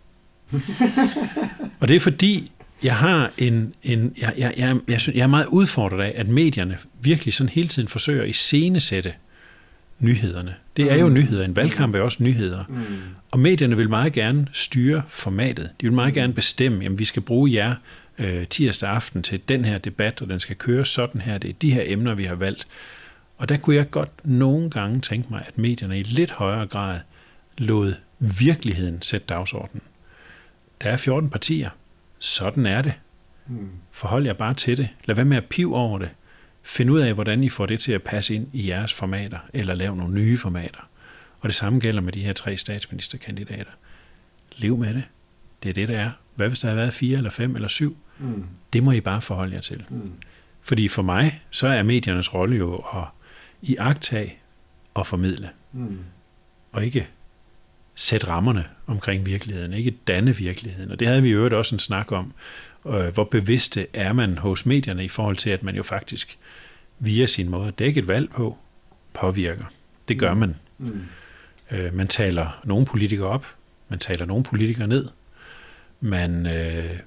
og 1.79 1.87
det 1.87 1.95
er 1.95 1.99
fordi, 1.99 2.51
jeg 2.83 2.95
har 2.95 3.31
en, 3.37 3.73
en 3.83 4.13
jeg, 4.17 4.33
jeg, 4.37 4.53
jeg, 4.57 4.77
jeg, 4.87 5.01
synes, 5.01 5.15
jeg 5.15 5.23
er 5.23 5.27
meget 5.27 5.45
udfordret 5.45 6.03
af, 6.03 6.13
at 6.15 6.27
medierne 6.27 6.77
virkelig 7.01 7.33
sådan 7.33 7.49
hele 7.49 7.67
tiden 7.67 7.87
forsøger 7.87 8.23
at 8.23 8.29
iscenesætte 8.29 9.13
nyhederne. 9.99 10.55
Det 10.77 10.91
er 10.91 10.95
jo 10.95 11.07
mm. 11.07 11.13
nyheder. 11.13 11.45
En 11.45 11.55
valgkamp 11.55 11.95
er 11.95 12.01
også 12.01 12.23
nyheder. 12.23 12.63
Mm. 12.69 12.85
Og 13.31 13.39
medierne 13.39 13.77
vil 13.77 13.89
meget 13.89 14.13
gerne 14.13 14.47
styre 14.51 15.01
formatet. 15.07 15.69
De 15.81 15.85
vil 15.85 15.93
meget 15.93 16.13
mm. 16.13 16.15
gerne 16.15 16.33
bestemme, 16.33 16.85
at 16.85 16.99
vi 16.99 17.05
skal 17.05 17.21
bruge 17.21 17.53
jer 17.53 17.75
øh, 18.17 18.47
tirsdag 18.47 18.89
aften 18.89 19.23
til 19.23 19.41
den 19.49 19.65
her 19.65 19.77
debat, 19.77 20.21
og 20.21 20.29
den 20.29 20.39
skal 20.39 20.55
køre 20.55 20.85
sådan 20.85 21.21
her. 21.21 21.37
Det 21.37 21.49
er 21.49 21.53
de 21.61 21.73
her 21.73 21.83
emner, 21.85 22.15
vi 22.15 22.25
har 22.25 22.35
valgt. 22.35 22.67
Og 23.37 23.49
der 23.49 23.57
kunne 23.57 23.75
jeg 23.75 23.89
godt 23.91 24.11
nogle 24.23 24.69
gange 24.69 25.01
tænke 25.01 25.27
mig, 25.29 25.43
at 25.47 25.57
medierne 25.57 25.99
i 25.99 26.03
lidt 26.03 26.31
højere 26.31 26.67
grad 26.67 26.99
lod 27.61 27.93
virkeligheden 28.19 29.01
sætte 29.01 29.27
dagsordenen. 29.27 29.81
Der 30.81 30.89
er 30.89 30.97
14 30.97 31.29
partier. 31.29 31.69
Sådan 32.19 32.65
er 32.65 32.81
det. 32.81 32.93
Mm. 33.47 33.69
Forhold 33.91 34.25
jer 34.25 34.33
bare 34.33 34.53
til 34.53 34.77
det. 34.77 34.89
Lad 35.05 35.15
være 35.15 35.25
med 35.25 35.37
at 35.37 35.45
pive 35.45 35.75
over 35.75 35.99
det. 35.99 36.09
Find 36.63 36.91
ud 36.91 36.99
af, 36.99 37.13
hvordan 37.13 37.43
I 37.43 37.49
får 37.49 37.65
det 37.65 37.79
til 37.79 37.91
at 37.91 38.03
passe 38.03 38.35
ind 38.35 38.47
i 38.53 38.69
jeres 38.69 38.93
formater, 38.93 39.39
eller 39.53 39.73
lave 39.73 39.95
nogle 39.95 40.13
nye 40.13 40.37
formater. 40.37 40.89
Og 41.39 41.49
det 41.49 41.55
samme 41.55 41.79
gælder 41.79 42.01
med 42.01 42.13
de 42.13 42.21
her 42.21 42.33
tre 42.33 42.57
statsministerkandidater. 42.57 43.71
Lev 44.57 44.77
med 44.77 44.93
det. 44.93 45.03
Det 45.63 45.69
er 45.69 45.73
det, 45.73 45.87
der 45.87 45.99
er. 45.99 46.11
Hvad 46.35 46.47
hvis 46.47 46.59
der 46.59 46.67
har 46.67 46.75
været 46.75 46.93
fire, 46.93 47.17
eller 47.17 47.29
fem, 47.29 47.55
eller 47.55 47.67
syv? 47.67 47.97
Mm. 48.19 48.45
Det 48.73 48.83
må 48.83 48.91
I 48.91 49.01
bare 49.01 49.21
forholde 49.21 49.55
jer 49.55 49.61
til. 49.61 49.85
Mm. 49.89 50.13
Fordi 50.61 50.87
for 50.87 51.01
mig, 51.01 51.43
så 51.49 51.67
er 51.67 51.83
mediernes 51.83 52.33
rolle 52.33 52.55
jo 52.55 52.75
at 52.75 53.03
i 53.61 53.75
agtag 53.75 54.41
og 54.93 55.07
formidle. 55.07 55.49
Mm. 55.71 55.99
Og 56.71 56.85
ikke 56.85 57.07
sætte 58.01 58.27
rammerne 58.27 58.65
omkring 58.87 59.25
virkeligheden, 59.25 59.73
ikke 59.73 59.91
danne 60.07 60.35
virkeligheden. 60.35 60.91
Og 60.91 60.99
det 60.99 61.07
havde 61.07 61.21
vi 61.21 61.29
jo 61.29 61.57
også 61.57 61.75
en 61.75 61.79
snak 61.79 62.11
om, 62.11 62.33
øh, 62.87 63.07
hvor 63.07 63.23
bevidste 63.23 63.87
er 63.93 64.13
man 64.13 64.37
hos 64.37 64.65
medierne 64.65 65.05
i 65.05 65.07
forhold 65.07 65.37
til, 65.37 65.49
at 65.49 65.63
man 65.63 65.75
jo 65.75 65.83
faktisk 65.83 66.37
via 66.99 67.25
sin 67.25 67.49
måde 67.49 67.67
at 67.67 67.79
dække 67.79 67.99
et 67.99 68.07
valg 68.07 68.29
på, 68.29 68.57
påvirker. 69.13 69.65
Det 70.07 70.19
gør 70.19 70.33
mm. 70.33 70.39
man. 70.39 70.55
Mm. 70.77 71.01
Øh, 71.71 71.93
man 71.93 72.07
taler 72.07 72.61
nogle 72.63 72.85
politikere 72.85 73.27
op, 73.27 73.55
man 73.89 73.99
taler 73.99 74.25
nogle 74.25 74.43
politikere 74.43 74.87
ned, 74.87 75.07
man 75.99 76.45
øh, 76.45 76.99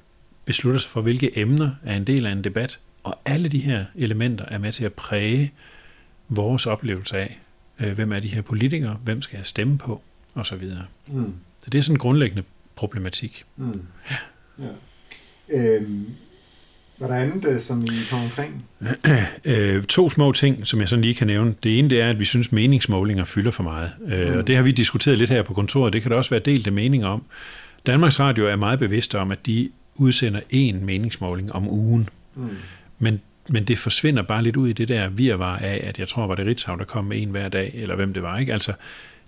beslutter 0.45 0.81
sig 0.81 0.91
for, 0.91 1.01
hvilke 1.01 1.39
emner 1.39 1.71
er 1.85 1.97
en 1.97 2.05
del 2.05 2.27
af 2.27 2.33
en 2.33 2.45
debat, 2.45 2.79
og 3.03 3.19
alle 3.25 3.49
de 3.49 3.59
her 3.59 3.85
elementer 3.95 4.45
er 4.45 4.59
med 4.59 4.73
til 4.73 4.85
at 4.85 4.93
præge 4.93 5.53
vores 6.29 6.67
oplevelse 6.67 7.19
af, 7.19 7.39
øh, 7.81 7.93
hvem 7.93 8.13
er 8.13 8.21
de 8.21 8.29
her 8.29 8.43
politikere, 8.43 8.99
hvem 9.05 9.23
skal 9.23 9.37
jeg 9.37 9.47
stemme 9.47 9.79
på, 9.79 10.03
og 10.35 10.47
så 10.47 10.57
videre. 10.57 10.85
Mm. 11.07 11.35
Så 11.65 11.71
det 11.71 11.79
er 11.79 11.83
sådan 11.83 11.95
en 11.95 11.99
grundlæggende 11.99 12.43
problematik. 12.77 13.45
Mm. 13.57 13.83
Ja. 14.11 14.65
ja. 14.65 15.77
Øhm, 15.77 16.07
var 16.99 17.07
der 17.07 17.15
andet, 17.15 17.45
øh, 17.45 17.61
som 17.61 17.83
I 17.83 17.97
kom 18.11 18.23
omkring? 18.23 18.65
øh, 19.45 19.85
to 19.85 20.11
små 20.11 20.33
ting, 20.33 20.67
som 20.67 20.81
jeg 20.81 20.89
sådan 20.89 21.03
lige 21.03 21.15
kan 21.15 21.27
nævne. 21.27 21.55
Det 21.63 21.79
ene 21.79 21.91
det 21.91 22.01
er, 22.01 22.11
at 22.11 22.19
vi 22.19 22.25
synes, 22.25 22.53
meningsmålinger 22.53 23.25
fylder 23.25 23.51
for 23.51 23.63
meget. 23.63 23.91
Øh, 24.07 24.33
mm. 24.33 24.39
Og 24.39 24.47
det 24.47 24.57
har 24.57 24.63
vi 24.63 24.73
diskuteret 24.73 25.19
lidt 25.19 25.31
her 25.31 25.43
på 25.43 25.55
kontoret. 25.55 25.93
Det 25.93 26.03
kan 26.03 26.11
der 26.11 26.17
også 26.17 26.31
være 26.31 26.41
delte 26.41 26.71
meninger 26.71 27.09
om. 27.09 27.23
Danmarks 27.87 28.21
Radio 28.21 28.47
er 28.47 28.57
meget 28.57 28.79
bevidst 28.79 29.15
om, 29.15 29.33
at 29.33 29.47
de 29.47 29.71
udsender 29.95 30.41
én 30.41 30.85
meningsmåling 30.85 31.53
om 31.53 31.69
ugen. 31.71 32.09
Mm. 32.35 32.49
Men 32.99 33.21
men 33.49 33.65
det 33.65 33.79
forsvinder 33.79 34.23
bare 34.23 34.43
lidt 34.43 34.57
ud 34.57 34.69
i 34.69 34.73
det 34.73 34.89
der 34.89 35.09
virvar 35.09 35.57
af, 35.57 35.81
at 35.85 35.99
jeg 35.99 36.09
tror, 36.09 36.27
var 36.27 36.35
det 36.35 36.47
Ritzau, 36.47 36.77
der 36.77 36.85
kom 36.85 37.05
med 37.05 37.23
en 37.23 37.31
hver 37.31 37.49
dag, 37.49 37.71
eller 37.75 37.97
hvem 37.97 38.15
det 38.15 38.23
var. 38.23 38.39
Ikke? 38.39 38.53
Altså, 38.53 38.73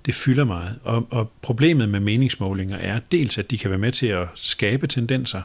det 0.07 0.15
fylder 0.15 0.45
meget. 0.45 0.79
Og, 0.85 1.07
og 1.11 1.33
problemet 1.43 1.89
med 1.89 2.01
meningsmålinger 2.01 2.77
er 2.77 3.01
dels, 3.13 3.39
at 3.39 3.51
de 3.51 3.59
kan 3.59 3.71
være 3.71 3.79
med 3.79 3.93
til 3.93 4.07
at 4.07 4.29
skabe 4.35 4.87
tendenser, 4.87 5.43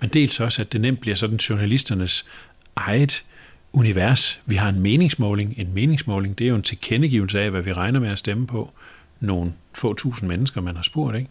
men 0.00 0.10
dels 0.10 0.40
også, 0.40 0.62
at 0.62 0.72
det 0.72 0.80
nemt 0.80 1.00
bliver 1.00 1.16
sådan 1.16 1.36
journalisternes 1.36 2.24
eget 2.76 3.24
univers. 3.72 4.40
Vi 4.46 4.56
har 4.56 4.68
en 4.68 4.80
meningsmåling. 4.80 5.54
En 5.58 5.74
meningsmåling, 5.74 6.38
det 6.38 6.44
er 6.44 6.48
jo 6.48 6.56
en 6.56 6.62
tilkendegivelse 6.62 7.40
af, 7.40 7.50
hvad 7.50 7.62
vi 7.62 7.72
regner 7.72 8.00
med 8.00 8.08
at 8.08 8.18
stemme 8.18 8.46
på. 8.46 8.72
Nogle 9.20 9.52
få 9.72 9.94
tusind 9.94 10.28
mennesker, 10.28 10.60
man 10.60 10.76
har 10.76 10.82
spurgt, 10.82 11.16
ikke? 11.16 11.30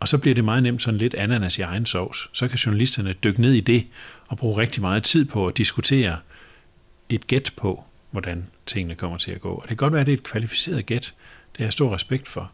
Og 0.00 0.08
så 0.08 0.18
bliver 0.18 0.34
det 0.34 0.44
meget 0.44 0.62
nemt 0.62 0.82
sådan 0.82 0.98
lidt 0.98 1.14
ananas 1.14 1.58
i 1.58 1.60
egen 1.60 1.86
sovs. 1.86 2.30
Så 2.32 2.48
kan 2.48 2.56
journalisterne 2.56 3.12
dykke 3.12 3.40
ned 3.40 3.52
i 3.52 3.60
det 3.60 3.86
og 4.28 4.38
bruge 4.38 4.60
rigtig 4.60 4.82
meget 4.82 5.02
tid 5.02 5.24
på 5.24 5.46
at 5.46 5.56
diskutere 5.56 6.18
et 7.08 7.26
gæt 7.26 7.52
på, 7.56 7.84
hvordan 8.10 8.46
tingene 8.66 8.94
kommer 8.94 9.18
til 9.18 9.30
at 9.30 9.40
gå. 9.40 9.48
Og 9.48 9.62
det 9.62 9.68
kan 9.68 9.76
godt 9.76 9.92
være, 9.92 10.00
at 10.00 10.06
det 10.06 10.12
er 10.12 10.16
et 10.16 10.22
kvalificeret 10.22 10.86
gæt. 10.86 11.14
Det 11.54 11.58
har 11.58 11.64
jeg 11.64 11.72
stor 11.72 11.94
respekt 11.94 12.28
for. 12.28 12.50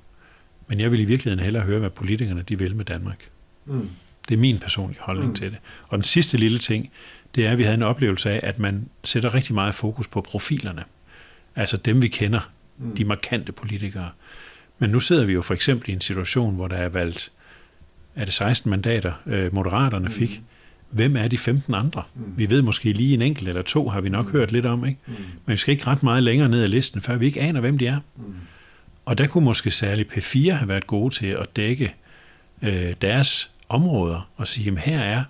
Men 0.68 0.80
jeg 0.80 0.92
vil 0.92 1.00
i 1.00 1.04
virkeligheden 1.04 1.44
hellere 1.44 1.62
høre, 1.62 1.78
hvad 1.78 1.90
politikerne 1.90 2.42
de 2.42 2.58
vil 2.58 2.76
med 2.76 2.84
Danmark. 2.84 3.28
Mm. 3.66 3.88
Det 4.28 4.34
er 4.34 4.38
min 4.38 4.58
personlige 4.58 5.00
holdning 5.00 5.28
mm. 5.28 5.34
til 5.34 5.50
det. 5.50 5.58
Og 5.88 5.98
den 5.98 6.04
sidste 6.04 6.36
lille 6.36 6.58
ting, 6.58 6.90
det 7.34 7.46
er, 7.46 7.52
at 7.52 7.58
vi 7.58 7.62
havde 7.62 7.74
en 7.74 7.82
oplevelse 7.82 8.30
af, 8.30 8.40
at 8.42 8.58
man 8.58 8.88
sætter 9.04 9.34
rigtig 9.34 9.54
meget 9.54 9.74
fokus 9.74 10.08
på 10.08 10.20
profilerne. 10.20 10.84
Altså 11.56 11.76
dem, 11.76 12.02
vi 12.02 12.08
kender, 12.08 12.50
mm. 12.78 12.96
de 12.96 13.04
markante 13.04 13.52
politikere. 13.52 14.10
Men 14.78 14.90
nu 14.90 15.00
sidder 15.00 15.24
vi 15.24 15.32
jo 15.32 15.42
for 15.42 15.54
eksempel 15.54 15.90
i 15.90 15.92
en 15.92 16.00
situation, 16.00 16.54
hvor 16.54 16.68
der 16.68 16.76
er 16.76 16.88
valgt, 16.88 17.32
er 18.16 18.24
det 18.24 18.34
16 18.34 18.70
mandater, 18.70 19.12
øh, 19.26 19.54
moderaterne 19.54 20.04
mm. 20.04 20.12
fik. 20.12 20.40
Hvem 20.90 21.16
er 21.16 21.28
de 21.28 21.38
15 21.38 21.74
andre? 21.74 22.02
Mm. 22.14 22.22
Vi 22.36 22.50
ved 22.50 22.62
måske 22.62 22.92
lige 22.92 23.14
en 23.14 23.22
enkelt 23.22 23.48
eller 23.48 23.62
to, 23.62 23.88
har 23.88 24.00
vi 24.00 24.08
nok 24.08 24.26
mm. 24.26 24.32
hørt 24.32 24.52
lidt 24.52 24.66
om, 24.66 24.84
ikke? 24.86 25.00
Mm. 25.06 25.14
Men 25.46 25.52
vi 25.52 25.56
skal 25.56 25.72
ikke 25.72 25.86
ret 25.86 26.02
meget 26.02 26.22
længere 26.22 26.48
ned 26.48 26.62
ad 26.62 26.68
listen, 26.68 27.00
før 27.00 27.16
vi 27.16 27.26
ikke 27.26 27.40
aner, 27.40 27.60
hvem 27.60 27.78
de 27.78 27.86
er. 27.86 28.00
Mm. 28.16 28.34
Og 29.04 29.18
der 29.18 29.26
kunne 29.26 29.44
måske 29.44 29.70
særligt 29.70 30.12
P4 30.12 30.52
have 30.52 30.68
været 30.68 30.86
gode 30.86 31.14
til 31.14 31.26
at 31.26 31.56
dække 31.56 31.94
øh, 32.62 32.94
deres 33.00 33.50
områder 33.68 34.30
og 34.36 34.48
sige, 34.48 34.70
at 34.70 34.78
her 34.78 35.00
er 35.00 35.24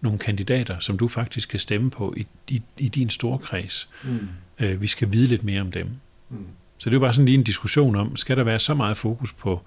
nogle 0.00 0.18
kandidater, 0.18 0.78
som 0.78 0.98
du 0.98 1.08
faktisk 1.08 1.48
kan 1.48 1.58
stemme 1.58 1.90
på 1.90 2.14
i, 2.16 2.26
i, 2.48 2.62
i 2.78 2.88
din 2.88 3.10
store 3.10 3.38
kreds. 3.38 3.88
Mm. 4.04 4.28
Øh, 4.58 4.80
vi 4.82 4.86
skal 4.86 5.12
vide 5.12 5.26
lidt 5.26 5.44
mere 5.44 5.60
om 5.60 5.72
dem. 5.72 5.90
Mm. 6.30 6.46
Så 6.78 6.90
det 6.90 6.96
er 6.96 7.00
bare 7.00 7.12
sådan 7.12 7.24
lige 7.24 7.38
en 7.38 7.44
diskussion 7.44 7.96
om, 7.96 8.16
skal 8.16 8.36
der 8.36 8.42
være 8.42 8.58
så 8.58 8.74
meget 8.74 8.96
fokus 8.96 9.32
på 9.32 9.62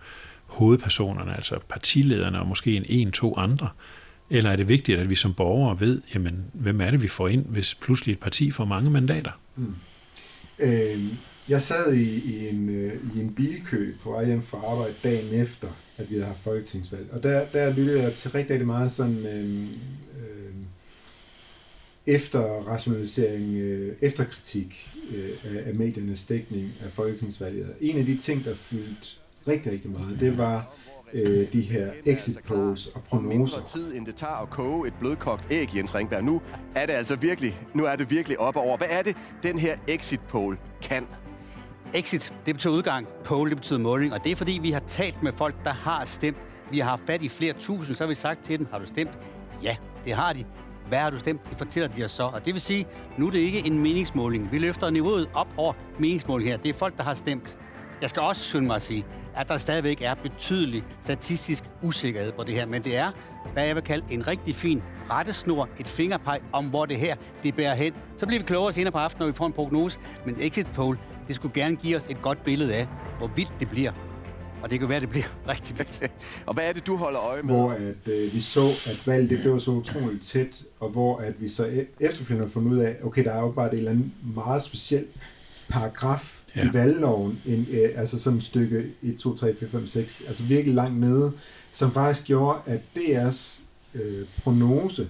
hovedpersonerne, 0.45 1.35
altså 1.35 1.59
partilederne 1.69 2.39
og 2.39 2.47
måske 2.47 2.75
en, 2.75 2.85
en 2.87 3.11
to 3.11 3.37
andre, 3.37 3.69
eller 4.29 4.51
er 4.51 4.55
det 4.55 4.67
vigtigt, 4.67 4.99
at 4.99 5.09
vi 5.09 5.15
som 5.15 5.33
borgere 5.33 5.79
ved, 5.79 6.01
jamen, 6.13 6.45
hvem 6.53 6.81
er 6.81 6.91
det, 6.91 7.01
vi 7.01 7.07
får 7.07 7.27
ind, 7.27 7.45
hvis 7.45 7.75
pludselig 7.75 8.13
et 8.13 8.19
parti 8.19 8.51
får 8.51 8.65
mange 8.65 8.89
mandater? 8.89 9.31
Mm. 9.55 9.75
Øh, 10.59 10.99
jeg 11.49 11.61
sad 11.61 11.93
i, 11.93 12.35
i, 12.35 12.49
en, 12.49 12.69
øh, 12.69 12.93
i 13.15 13.19
en 13.19 13.33
bilkø 13.33 13.91
på 14.03 14.11
vej 14.11 14.25
hjem 14.25 14.41
fra 14.41 14.57
arbejde 14.57 14.95
dagen 15.03 15.33
efter, 15.33 15.67
at 15.97 16.09
vi 16.09 16.15
havde 16.15 16.27
haft 16.27 16.39
folketingsvalg. 16.43 17.07
Og 17.11 17.23
der, 17.23 17.45
der 17.53 17.73
lyttede 17.73 18.01
jeg 18.01 18.13
til 18.13 18.31
rigtig, 18.31 18.51
rigtig 18.51 18.67
meget 18.67 18.91
sådan 18.91 19.25
øh, 19.25 19.61
øh, 20.19 20.53
efter 22.05 22.41
rationalisering, 22.41 23.55
øh, 23.55 23.95
efterkritik 24.01 24.91
øh, 25.15 25.29
af, 25.43 25.67
af 25.67 25.73
mediernes 25.73 26.25
dækning 26.25 26.71
af 26.85 26.91
folketingsvalget. 26.91 27.73
En 27.81 27.97
af 27.97 28.05
de 28.05 28.17
ting, 28.17 28.45
der 28.45 28.55
fyldte 28.55 29.07
rigtig, 29.47 29.71
rigtig 29.71 29.91
meget, 29.91 30.19
det 30.19 30.37
var 30.37 30.73
øh, 31.13 31.53
de 31.53 31.61
her 31.61 31.91
exit 32.05 32.39
polls 32.47 32.87
og 32.87 33.03
prognoser. 33.03 33.37
Mindre 33.37 33.67
tid, 33.67 33.95
end 33.95 34.05
det 34.05 34.15
tager 34.15 34.41
at 34.41 34.49
koge 34.49 34.87
et 34.87 34.93
blødkogt 34.99 35.47
æg, 35.51 35.75
Jens 35.75 35.95
Ringberg. 35.95 36.23
Nu 36.23 36.41
er 36.75 36.85
det 36.85 36.93
altså 36.93 37.15
virkelig, 37.15 37.55
nu 37.73 37.85
er 37.85 37.95
det 37.95 38.09
virkelig 38.09 38.39
op 38.39 38.55
over. 38.55 38.77
Hvad 38.77 38.87
er 38.89 39.01
det, 39.01 39.17
den 39.43 39.59
her 39.59 39.77
exit 39.87 40.21
poll 40.21 40.57
kan? 40.81 41.07
Exit, 41.93 42.33
det 42.45 42.55
betyder 42.55 42.73
udgang. 42.73 43.07
Poll, 43.23 43.49
det 43.49 43.57
betyder 43.57 43.79
måling. 43.79 44.13
Og 44.13 44.23
det 44.23 44.31
er 44.31 44.35
fordi, 44.35 44.59
vi 44.61 44.71
har 44.71 44.79
talt 44.79 45.23
med 45.23 45.31
folk, 45.37 45.55
der 45.63 45.73
har 45.73 46.05
stemt. 46.05 46.37
Vi 46.71 46.79
har 46.79 46.89
haft 46.89 47.01
fat 47.07 47.21
i 47.21 47.29
flere 47.29 47.53
tusind, 47.53 47.95
så 47.95 48.03
har 48.03 48.07
vi 48.07 48.15
sagt 48.15 48.43
til 48.43 48.59
dem, 48.59 48.67
har 48.71 48.79
du 48.79 48.85
stemt? 48.85 49.19
Ja, 49.63 49.75
det 50.05 50.13
har 50.13 50.33
de. 50.33 50.45
Hvad 50.87 50.97
har 50.97 51.09
du 51.09 51.19
stemt? 51.19 51.49
Det 51.49 51.57
fortæller 51.57 51.89
de 51.89 52.05
os 52.05 52.11
så. 52.11 52.23
Og 52.23 52.45
det 52.45 52.53
vil 52.53 52.61
sige, 52.61 52.85
nu 53.17 53.27
er 53.27 53.31
det 53.31 53.39
ikke 53.39 53.67
en 53.67 53.79
meningsmåling. 53.79 54.51
Vi 54.51 54.57
løfter 54.57 54.89
niveauet 54.89 55.29
op 55.33 55.47
over 55.57 55.73
meningsmåling 55.99 56.49
her. 56.49 56.57
Det 56.57 56.69
er 56.69 56.73
folk, 56.73 56.97
der 56.97 57.03
har 57.03 57.13
stemt. 57.13 57.57
Jeg 58.01 58.09
skal 58.09 58.21
også 58.21 58.43
skynde 58.49 58.67
mig 58.67 58.75
at 58.75 58.81
sige, 58.81 59.05
at 59.35 59.47
der 59.47 59.57
stadigvæk 59.57 60.01
er 60.01 60.13
betydelig 60.13 60.83
statistisk 61.01 61.63
usikkerhed 61.81 62.31
på 62.31 62.43
det 62.43 62.53
her. 62.53 62.65
Men 62.65 62.83
det 62.83 62.97
er, 62.97 63.11
hvad 63.53 63.65
jeg 63.65 63.75
vil 63.75 63.83
kalde 63.83 64.05
en 64.13 64.27
rigtig 64.27 64.55
fin 64.55 64.83
rettesnor, 65.09 65.69
et 65.79 65.87
fingerpeg 65.87 66.39
om, 66.53 66.65
hvor 66.65 66.85
det 66.85 66.97
her 66.97 67.15
det 67.43 67.55
bærer 67.55 67.75
hen. 67.75 67.93
Så 68.17 68.25
bliver 68.25 68.39
vi 68.39 68.45
klogere 68.45 68.73
senere 68.73 68.91
på 68.91 68.97
aftenen, 68.97 69.25
når 69.25 69.31
vi 69.31 69.37
får 69.37 69.45
en 69.45 69.53
prognose. 69.53 69.99
Men 70.25 70.35
exit 70.39 70.67
poll, 70.73 70.97
det 71.27 71.35
skulle 71.35 71.53
gerne 71.53 71.75
give 71.75 71.97
os 71.97 72.07
et 72.07 72.21
godt 72.21 72.43
billede 72.43 72.75
af, 72.75 72.87
hvor 73.17 73.31
vildt 73.35 73.53
det 73.59 73.69
bliver. 73.69 73.91
Og 74.63 74.71
det 74.71 74.79
kan 74.79 74.89
være, 74.89 74.95
at 74.95 75.01
det 75.01 75.09
bliver 75.09 75.25
rigtig 75.51 75.77
vildt. 75.77 76.11
og 76.45 76.53
hvad 76.53 76.69
er 76.69 76.73
det, 76.73 76.87
du 76.87 76.95
holder 76.95 77.19
øje 77.21 77.43
med? 77.43 77.55
Hvor 77.55 77.71
at, 77.71 78.07
øh, 78.13 78.33
vi 78.33 78.41
så, 78.41 78.71
at 78.85 79.07
valget 79.07 79.29
det 79.29 79.39
blev 79.41 79.59
så 79.59 79.71
utroligt 79.71 80.23
tæt, 80.23 80.63
og 80.79 80.89
hvor 80.89 81.17
at 81.17 81.41
vi 81.41 81.49
så 81.49 81.65
e- 81.65 82.05
efterfølgende 82.05 82.47
har 82.47 82.51
fundet 82.51 82.71
ud 82.71 82.77
af, 82.77 82.95
okay, 83.03 83.23
der 83.23 83.31
er 83.31 83.39
jo 83.39 83.51
bare 83.51 83.73
et 83.73 83.77
eller 83.77 83.91
andet 83.91 84.11
meget 84.35 84.63
specielt 84.63 85.09
paragraf 85.69 86.41
ja. 86.55 86.65
i 86.65 86.73
valgloven, 86.73 87.41
en, 87.45 87.67
øh, 87.71 87.89
altså 87.95 88.19
sådan 88.19 88.39
et 88.39 88.45
stykke 88.45 88.85
1, 89.03 89.17
2, 89.17 89.35
3, 89.35 89.55
4, 89.59 89.69
5, 89.69 89.87
6, 89.87 90.23
altså 90.27 90.43
virkelig 90.43 90.75
langt 90.75 90.99
nede, 90.99 91.31
som 91.73 91.91
faktisk 91.91 92.27
gjorde, 92.27 92.59
at 92.65 92.79
DR's 92.97 93.59
øh, 93.95 94.25
prognose 94.43 95.07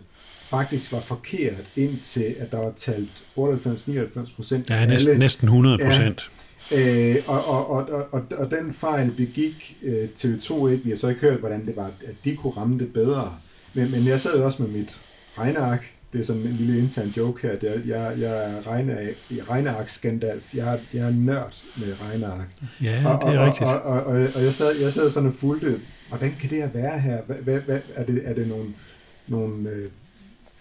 faktisk 0.50 0.92
var 0.92 1.00
forkert, 1.00 1.64
indtil 1.76 2.36
at 2.40 2.52
der 2.52 2.58
var 2.58 2.74
talt 2.78 3.24
98-99 3.38 4.36
procent. 4.36 4.70
Ja, 4.70 4.86
næsten, 4.86 5.10
alle, 5.10 5.20
næsten 5.20 5.48
100 5.48 5.78
procent. 5.78 6.30
Øh, 6.72 7.16
og, 7.28 7.46
og, 7.46 7.70
og, 7.70 7.90
og, 7.92 8.08
og, 8.12 8.24
og 8.38 8.52
den 8.52 8.74
fejl 8.74 9.12
begik 9.12 9.78
øh, 9.84 10.10
TV2 10.20 10.68
ikke. 10.68 10.84
Vi 10.84 10.90
har 10.90 10.98
så 10.98 11.08
ikke 11.08 11.22
hørt, 11.22 11.40
hvordan 11.40 11.66
det 11.66 11.76
var, 11.76 11.86
at 11.86 12.16
de 12.24 12.36
kunne 12.36 12.54
ramme 12.58 12.80
det 12.80 12.94
bedre. 12.94 13.34
Men, 13.74 13.92
men 13.92 14.06
jeg 14.08 14.20
sad 14.20 14.32
også 14.32 14.64
med 14.64 14.72
mit 14.72 15.00
regneark, 15.38 15.92
det 16.14 16.22
er 16.22 16.26
sådan 16.26 16.42
en 16.42 16.56
lille 16.56 16.80
intern 16.80 17.08
joke 17.18 17.48
her, 17.48 17.56
det 17.56 17.70
er, 17.70 17.80
jeg, 17.86 18.20
jeg 18.20 18.52
er 18.52 18.68
regne, 18.68 19.14
regneark 19.50 19.88
skandal 19.88 20.42
jeg, 20.54 20.74
er, 20.74 20.78
jeg 20.94 21.08
er 21.08 21.12
nørd 21.12 21.54
med 21.78 21.96
regneark. 22.02 22.48
Ja, 22.82 23.08
og, 23.08 23.22
det 23.22 23.36
er 23.36 23.40
og, 23.40 23.48
rigtigt. 23.48 23.70
Og, 23.70 23.82
og, 23.82 24.04
og, 24.04 24.28
og 24.36 24.44
jeg, 24.44 24.54
sad, 24.54 24.76
jeg 24.76 24.94
sad 24.94 25.10
sådan 25.10 25.30
og 25.30 25.36
fulgte, 25.36 25.80
hvordan 26.10 26.36
kan 26.40 26.50
det 26.50 26.58
her 26.58 26.70
være 26.74 27.00
her? 27.00 27.22
Hvad, 27.22 27.36
hvad, 27.36 27.60
hvad, 27.60 27.80
er, 27.96 28.06
det, 28.06 28.22
er 28.26 28.34
det 28.34 28.48
nogle, 28.48 28.66
nogle 29.28 29.70
øh, 29.70 29.90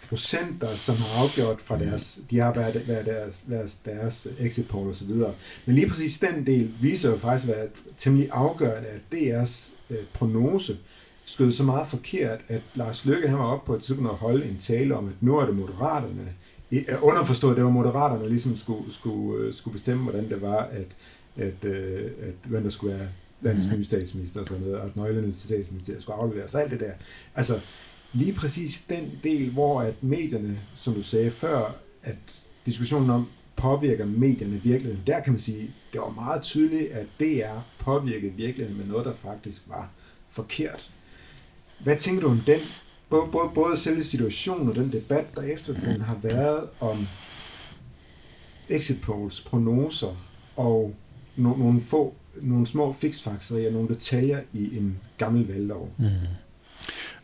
procenter, 0.08 0.76
som 0.76 0.96
har 0.96 1.22
afgjort 1.22 1.60
fra 1.60 1.78
deres, 1.78 2.20
de 2.30 2.38
har 2.38 2.54
været, 2.54 2.88
været 2.88 3.06
deres, 3.06 3.42
deres, 3.48 3.76
deres 3.84 4.28
exit 4.38 4.68
poll 4.68 4.88
og 4.88 4.96
så 4.96 5.04
videre. 5.04 5.34
Men 5.66 5.74
lige 5.74 5.88
præcis 5.88 6.18
den 6.18 6.46
del 6.46 6.70
viser 6.80 7.10
jo 7.10 7.18
faktisk 7.18 7.50
at 7.50 7.56
være 7.56 7.68
temmelig 7.98 8.28
afgørende, 8.32 8.88
at 8.88 9.00
DR's 9.14 9.72
øh, 9.90 9.98
prognose 10.14 10.76
skød 11.24 11.52
så 11.52 11.62
meget 11.62 11.88
forkert, 11.88 12.40
at 12.48 12.62
Lars 12.74 13.04
Løkke 13.04 13.28
han 13.28 13.38
var 13.38 13.44
oppe 13.44 13.66
på 13.66 13.74
et 13.74 13.82
tidspunkt 13.82 14.10
at 14.10 14.16
holde 14.16 14.46
en 14.46 14.58
tale 14.58 14.96
om, 14.96 15.08
at 15.08 15.14
nu 15.20 15.38
er 15.38 15.46
det 15.46 15.56
moderaterne, 15.56 16.32
underforstået, 17.02 17.52
at 17.52 17.56
det 17.56 17.64
var 17.64 17.70
moderaterne, 17.70 18.22
der 18.22 18.28
ligesom 18.28 18.56
skulle, 18.56 18.94
skulle, 18.94 19.44
øh, 19.44 19.54
skulle 19.54 19.72
bestemme, 19.72 20.02
hvordan 20.02 20.28
det 20.28 20.42
var, 20.42 20.58
at, 20.58 20.86
at, 21.36 21.64
øh, 21.64 22.10
at 22.22 22.34
hvem 22.44 22.62
der 22.62 22.70
skulle 22.70 22.98
være 22.98 23.08
landets 23.40 23.66
mhm. 23.66 23.78
nye 23.78 23.84
statsminister 23.84 24.40
og 24.40 24.46
sådan 24.46 24.62
noget, 24.62 24.78
og 24.78 24.86
at 24.86 24.96
nøglerne 24.96 25.32
til 25.32 25.48
statsministeriet 25.48 26.02
skulle 26.02 26.16
afleveres, 26.16 26.54
og 26.54 26.62
alt 26.62 26.70
det 26.70 26.80
der. 26.80 26.92
Altså, 27.34 27.60
lige 28.14 28.32
præcis 28.32 28.84
den 28.88 29.12
del, 29.22 29.50
hvor 29.50 29.82
at 29.82 30.02
medierne, 30.02 30.60
som 30.76 30.94
du 30.94 31.02
sagde 31.02 31.30
før, 31.30 31.74
at 32.02 32.16
diskussionen 32.66 33.10
om, 33.10 33.28
påvirker 33.56 34.04
medierne 34.04 34.60
virkeligheden, 34.62 35.02
der 35.06 35.20
kan 35.20 35.32
man 35.32 35.40
sige, 35.40 35.70
det 35.92 36.00
var 36.00 36.10
meget 36.10 36.42
tydeligt, 36.42 36.92
at 36.92 37.06
DR 37.20 37.58
påvirkede 37.78 38.32
virkeligheden 38.32 38.78
med 38.78 38.86
noget, 38.86 39.06
der 39.06 39.14
faktisk 39.14 39.62
var 39.66 39.90
forkert. 40.30 40.90
Hvad 41.80 41.96
tænker 41.96 42.22
du 42.22 42.28
om 42.28 42.40
den, 42.46 42.60
både, 43.10 43.26
både, 43.32 43.50
både 43.54 43.76
selve 43.76 44.04
situationen 44.04 44.68
og 44.68 44.74
den 44.74 44.92
debat, 44.92 45.34
der 45.34 45.42
efterfølgende 45.42 46.04
har 46.04 46.18
været 46.22 46.68
om 46.80 47.06
exit 48.68 49.00
polls, 49.00 49.40
prognoser 49.40 50.16
og 50.56 50.94
no, 51.36 51.56
nogle 51.56 51.80
få, 51.80 52.14
nogle 52.42 52.66
små 52.66 52.92
fixfakserier, 52.92 53.72
nogle 53.72 53.88
detaljer 53.88 54.40
i 54.52 54.78
en 54.78 54.98
gammel 55.18 55.46
valglov? 55.46 55.90
Mm. 55.98 56.08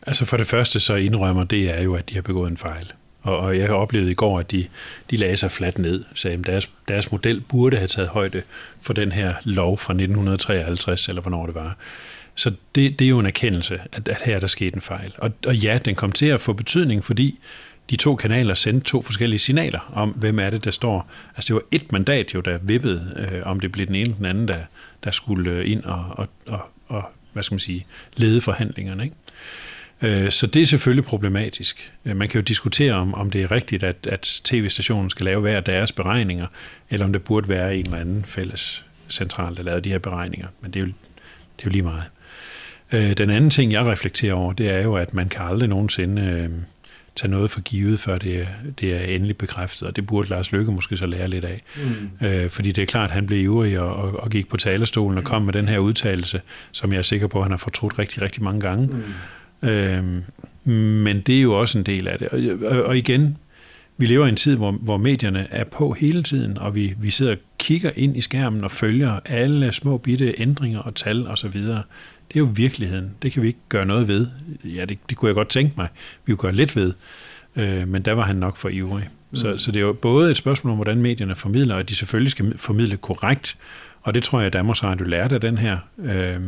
Altså 0.07 0.25
for 0.25 0.37
det 0.37 0.47
første 0.47 0.79
så 0.79 0.95
indrømmer 0.95 1.43
det 1.43 1.69
er 1.69 1.81
jo, 1.81 1.95
at 1.95 2.09
de 2.09 2.15
har 2.15 2.21
begået 2.21 2.51
en 2.51 2.57
fejl. 2.57 2.93
Og, 3.21 3.37
og 3.37 3.57
jeg 3.57 3.69
oplevede 3.69 4.11
i 4.11 4.13
går, 4.13 4.39
at 4.39 4.51
de, 4.51 4.67
de 5.11 5.17
lagde 5.17 5.37
sig 5.37 5.51
fladt 5.51 5.77
ned, 5.77 6.03
sagde, 6.15 6.37
at 6.37 6.45
deres, 6.45 6.69
deres 6.87 7.11
model 7.11 7.41
burde 7.41 7.77
have 7.77 7.87
taget 7.87 8.09
højde 8.09 8.41
for 8.81 8.93
den 8.93 9.11
her 9.11 9.33
lov 9.43 9.77
fra 9.77 9.93
1953, 9.93 11.09
eller 11.09 11.21
hvornår 11.21 11.45
det 11.45 11.55
var. 11.55 11.77
Så 12.35 12.51
det, 12.75 12.99
det 12.99 13.05
er 13.05 13.09
jo 13.09 13.19
en 13.19 13.25
erkendelse, 13.25 13.79
at, 13.91 14.07
at 14.07 14.21
her 14.21 14.35
er 14.35 14.39
der 14.39 14.47
sket 14.47 14.73
en 14.73 14.81
fejl. 14.81 15.13
Og, 15.17 15.31
og 15.45 15.55
ja, 15.55 15.79
den 15.85 15.95
kom 15.95 16.11
til 16.11 16.25
at 16.25 16.41
få 16.41 16.53
betydning, 16.53 17.03
fordi 17.05 17.39
de 17.89 17.95
to 17.95 18.15
kanaler 18.15 18.53
sendte 18.53 18.87
to 18.87 19.01
forskellige 19.01 19.39
signaler 19.39 19.91
om, 19.93 20.09
hvem 20.09 20.39
er 20.39 20.49
det, 20.49 20.63
der 20.63 20.71
står. 20.71 21.09
Altså 21.35 21.47
det 21.47 21.55
var 21.55 21.61
et 21.71 21.91
mandat 21.91 22.33
jo, 22.33 22.39
der 22.39 22.57
vippede, 22.57 23.29
øh, 23.31 23.41
om 23.45 23.59
det 23.59 23.71
blev 23.71 23.87
den 23.87 23.95
ene 23.95 24.01
eller 24.01 24.15
den 24.15 24.25
anden, 24.25 24.47
der, 24.47 24.59
der 25.03 25.11
skulle 25.11 25.51
øh, 25.51 25.71
ind 25.71 25.83
og, 25.83 26.05
og, 26.09 26.27
og, 26.47 26.61
og 26.87 27.03
hvad 27.33 27.43
skal 27.43 27.53
man 27.53 27.59
sige, 27.59 27.85
lede 28.15 28.41
forhandlingerne. 28.41 29.03
Ikke? 29.03 29.15
Øh, 30.01 30.31
så 30.31 30.47
det 30.47 30.61
er 30.61 30.65
selvfølgelig 30.65 31.05
problematisk. 31.05 31.91
Øh, 32.05 32.15
man 32.15 32.29
kan 32.29 32.41
jo 32.41 32.43
diskutere 32.43 32.93
om, 32.93 33.13
om 33.13 33.31
det 33.31 33.41
er 33.41 33.51
rigtigt, 33.51 33.83
at, 33.83 34.07
at 34.07 34.41
tv-stationen 34.43 35.09
skal 35.09 35.25
lave 35.25 35.41
hver 35.41 35.59
deres 35.59 35.91
beregninger, 35.91 36.47
eller 36.89 37.05
om 37.05 37.13
det 37.13 37.23
burde 37.23 37.49
være 37.49 37.75
en 37.77 37.85
eller 37.85 37.97
anden 37.97 38.25
fælles 38.25 38.85
central, 39.09 39.55
der 39.55 39.63
lavede 39.63 39.81
de 39.81 39.89
her 39.89 39.99
beregninger. 39.99 40.47
Men 40.61 40.71
det 40.71 40.79
er 40.79 40.83
jo, 40.83 40.87
det 41.57 41.63
er 41.63 41.65
jo 41.65 41.71
lige 41.71 41.81
meget. 41.81 42.03
Øh, 42.91 43.17
den 43.17 43.29
anden 43.29 43.49
ting, 43.49 43.71
jeg 43.71 43.85
reflekterer 43.85 44.33
over, 44.33 44.53
det 44.53 44.69
er 44.69 44.81
jo, 44.81 44.95
at 44.95 45.13
man 45.13 45.29
kan 45.29 45.41
aldrig 45.41 45.69
nogensinde 45.69 46.49
tage 47.15 47.31
noget 47.31 47.51
for 47.51 47.61
givet, 47.61 47.99
før 47.99 48.17
det 48.17 48.41
er, 48.41 48.45
det 48.79 48.93
er 48.93 48.99
endelig 48.99 49.37
bekræftet, 49.37 49.87
og 49.87 49.95
det 49.95 50.07
burde 50.07 50.29
Lars 50.29 50.51
Lykke 50.51 50.71
måske 50.71 50.97
så 50.97 51.05
lære 51.05 51.27
lidt 51.27 51.45
af. 51.45 51.61
Mm. 51.77 52.27
Øh, 52.27 52.49
fordi 52.49 52.71
det 52.71 52.81
er 52.81 52.85
klart, 52.85 53.09
at 53.09 53.13
han 53.13 53.27
blev 53.27 53.43
ivrig 53.43 53.79
og, 53.79 53.95
og, 53.95 54.19
og 54.19 54.29
gik 54.29 54.47
på 54.49 54.57
talerstolen 54.57 55.17
og 55.17 55.23
kom 55.23 55.41
med 55.41 55.53
den 55.53 55.67
her 55.67 55.79
udtalelse, 55.79 56.41
som 56.71 56.91
jeg 56.91 56.97
er 56.97 57.03
sikker 57.03 57.27
på, 57.27 57.37
at 57.37 57.43
han 57.43 57.51
har 57.51 57.57
fortrudt 57.57 57.99
rigtig, 57.99 58.21
rigtig 58.21 58.43
mange 58.43 58.61
gange. 58.61 58.87
Mm. 58.87 59.69
Øh, 59.69 60.03
men 60.73 61.21
det 61.21 61.37
er 61.37 61.41
jo 61.41 61.59
også 61.59 61.77
en 61.77 61.83
del 61.83 62.07
af 62.07 62.19
det. 62.19 62.27
Og, 62.27 62.67
og, 62.69 62.83
og 62.83 62.97
igen, 62.97 63.37
vi 63.97 64.05
lever 64.05 64.25
i 64.25 64.29
en 64.29 64.35
tid, 64.35 64.55
hvor, 64.55 64.71
hvor 64.71 64.97
medierne 64.97 65.47
er 65.51 65.63
på 65.63 65.93
hele 65.93 66.23
tiden, 66.23 66.57
og 66.57 66.75
vi, 66.75 66.93
vi 66.97 67.11
sidder 67.11 67.31
og 67.31 67.37
kigger 67.57 67.91
ind 67.95 68.17
i 68.17 68.21
skærmen 68.21 68.63
og 68.63 68.71
følger 68.71 69.19
alle 69.25 69.73
små 69.73 69.97
bitte 69.97 70.33
ændringer 70.37 70.79
og 70.79 70.95
tal 70.95 71.27
osv. 71.27 71.61
Det 72.33 72.37
er 72.37 72.39
jo 72.39 72.49
virkeligheden. 72.53 73.15
Det 73.21 73.31
kan 73.31 73.41
vi 73.41 73.47
ikke 73.47 73.59
gøre 73.69 73.85
noget 73.85 74.07
ved. 74.07 74.27
Ja, 74.63 74.85
det, 74.85 74.97
det 75.09 75.17
kunne 75.17 75.27
jeg 75.27 75.35
godt 75.35 75.49
tænke 75.49 75.73
mig. 75.77 75.87
Vi 76.25 76.35
kunne 76.35 76.41
gøre 76.41 76.55
lidt 76.55 76.75
ved. 76.75 76.93
Øh, 77.55 77.87
men 77.87 78.01
der 78.01 78.13
var 78.13 78.23
han 78.23 78.35
nok 78.35 78.57
for 78.57 78.69
ivrig. 78.69 79.09
Mm. 79.31 79.37
Så, 79.37 79.57
så 79.57 79.71
det 79.71 79.79
er 79.79 79.83
jo 79.83 79.93
både 79.93 80.31
et 80.31 80.37
spørgsmål 80.37 80.71
om, 80.71 80.77
hvordan 80.77 81.01
medierne 81.01 81.35
formidler, 81.35 81.75
og 81.75 81.89
de 81.89 81.95
selvfølgelig 81.95 82.31
skal 82.31 82.57
formidle 82.57 82.97
korrekt. 82.97 83.57
Og 84.01 84.13
det 84.13 84.23
tror 84.23 84.39
jeg, 84.39 84.47
at 84.47 84.53
Danmarks 84.53 84.83
Radio 84.83 85.05
lærte 85.05 85.35
af 85.35 85.41
den 85.41 85.57
her. 85.57 85.77
Øh, 86.03 86.41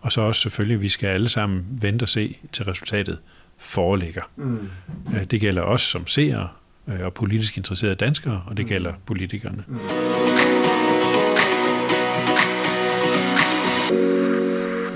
og 0.00 0.12
så 0.12 0.20
også 0.20 0.40
selvfølgelig, 0.40 0.74
at 0.74 0.82
vi 0.82 0.88
skal 0.88 1.06
alle 1.06 1.28
sammen 1.28 1.64
vente 1.70 2.02
og 2.02 2.08
se 2.08 2.36
til 2.52 2.64
resultatet 2.64 3.18
foreligger. 3.58 4.22
Mm. 4.36 4.68
Øh, 5.14 5.24
det 5.24 5.40
gælder 5.40 5.62
os 5.62 5.82
som 5.82 6.06
seere 6.06 6.48
øh, 6.88 7.00
og 7.04 7.14
politisk 7.14 7.56
interesserede 7.56 7.94
danskere, 7.94 8.42
og 8.46 8.56
det 8.56 8.64
mm. 8.64 8.68
gælder 8.68 8.92
politikerne. 9.06 9.64
Mm. 9.68 9.78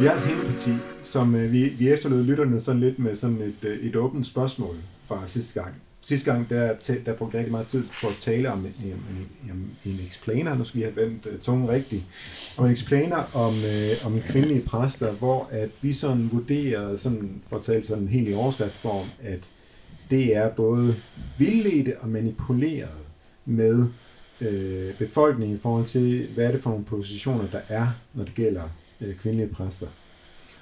Vi 0.01 0.07
har 0.07 0.15
et 0.15 0.21
hængeparti, 0.21 0.71
som 1.03 1.35
øh, 1.35 1.53
vi, 1.53 1.69
vi 1.69 1.89
efterlod 1.89 2.25
lytterne 2.25 2.61
sådan 2.61 2.81
lidt 2.81 2.99
med 2.99 3.17
sådan 3.17 3.41
et, 3.43 3.69
øh, 3.69 3.79
et 3.79 3.97
åbent 3.97 4.27
spørgsmål 4.27 4.77
fra 5.07 5.27
sidste 5.27 5.61
gang. 5.61 5.75
Sidste 6.01 6.33
gang, 6.33 6.51
der, 6.51 6.75
der 7.07 7.13
brugte 7.13 7.37
jeg 7.37 7.39
rigtig 7.39 7.53
meget 7.53 7.67
tid 7.67 7.85
på 8.01 8.09
at 8.09 8.15
tale 8.15 8.53
om 8.53 8.59
en, 8.59 8.75
en, 8.85 9.29
en, 9.51 9.71
en 9.85 10.01
explainer, 10.07 10.59
nu 10.59 10.65
skal 10.65 10.79
vi 10.79 10.83
have 10.83 10.97
vendt 10.97 11.27
uh, 11.27 11.39
tungen 11.41 11.69
rigtigt, 11.69 12.03
om 12.57 12.65
en 12.67 12.73
explainer 12.73 13.37
om, 13.37 13.55
uh, 13.55 14.07
om 14.07 14.21
kvindelige 14.21 14.61
præster, 14.61 15.13
hvor 15.13 15.49
at 15.51 15.71
vi 15.83 15.93
sådan 15.93 16.29
vurderer, 16.33 16.97
sådan, 16.97 17.43
for 17.49 17.57
at 17.57 17.63
tale 17.63 17.85
sådan 17.85 18.09
helt 18.09 18.29
i 18.29 18.35
overskriftsform, 18.35 19.07
at 19.23 19.41
det 20.11 20.37
er 20.37 20.49
både 20.49 20.97
vildledte 21.39 21.99
og 22.01 22.09
manipuleret 22.09 22.99
med 23.45 23.87
øh, 24.41 24.95
befolkningen 24.99 25.57
i 25.57 25.61
forhold 25.61 25.87
til, 25.87 26.29
hvad 26.35 26.45
er 26.45 26.51
det 26.53 26.63
for 26.63 26.71
nogle 26.71 26.85
positioner, 26.85 27.45
der 27.53 27.61
er, 27.69 27.87
når 28.15 28.25
det 28.25 28.35
gælder 28.35 28.63
øh, 29.01 29.17
kvindelige 29.17 29.49
præster. 29.49 29.87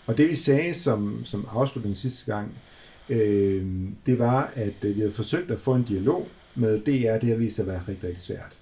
Og 0.07 0.19
det 0.19 0.29
vi 0.29 0.35
sagde 0.35 0.75
som, 0.75 1.23
som 1.25 1.49
afslutning 1.53 1.97
sidste 1.97 2.33
gang, 2.33 2.55
øh, 3.09 3.67
det 4.07 4.19
var, 4.19 4.53
at 4.55 4.75
øh, 4.83 4.95
vi 4.97 5.01
havde 5.01 5.13
forsøgt 5.13 5.51
at 5.51 5.61
få 5.61 5.75
en 5.75 5.83
dialog 5.83 6.29
med 6.55 6.81
DR, 6.81 7.19
det 7.19 7.29
har 7.29 7.37
vist 7.37 7.57
sig 7.57 7.63
at 7.63 7.69
være 7.69 7.83
rigtig, 7.89 8.09
rigtig 8.09 8.23
svært. 8.23 8.57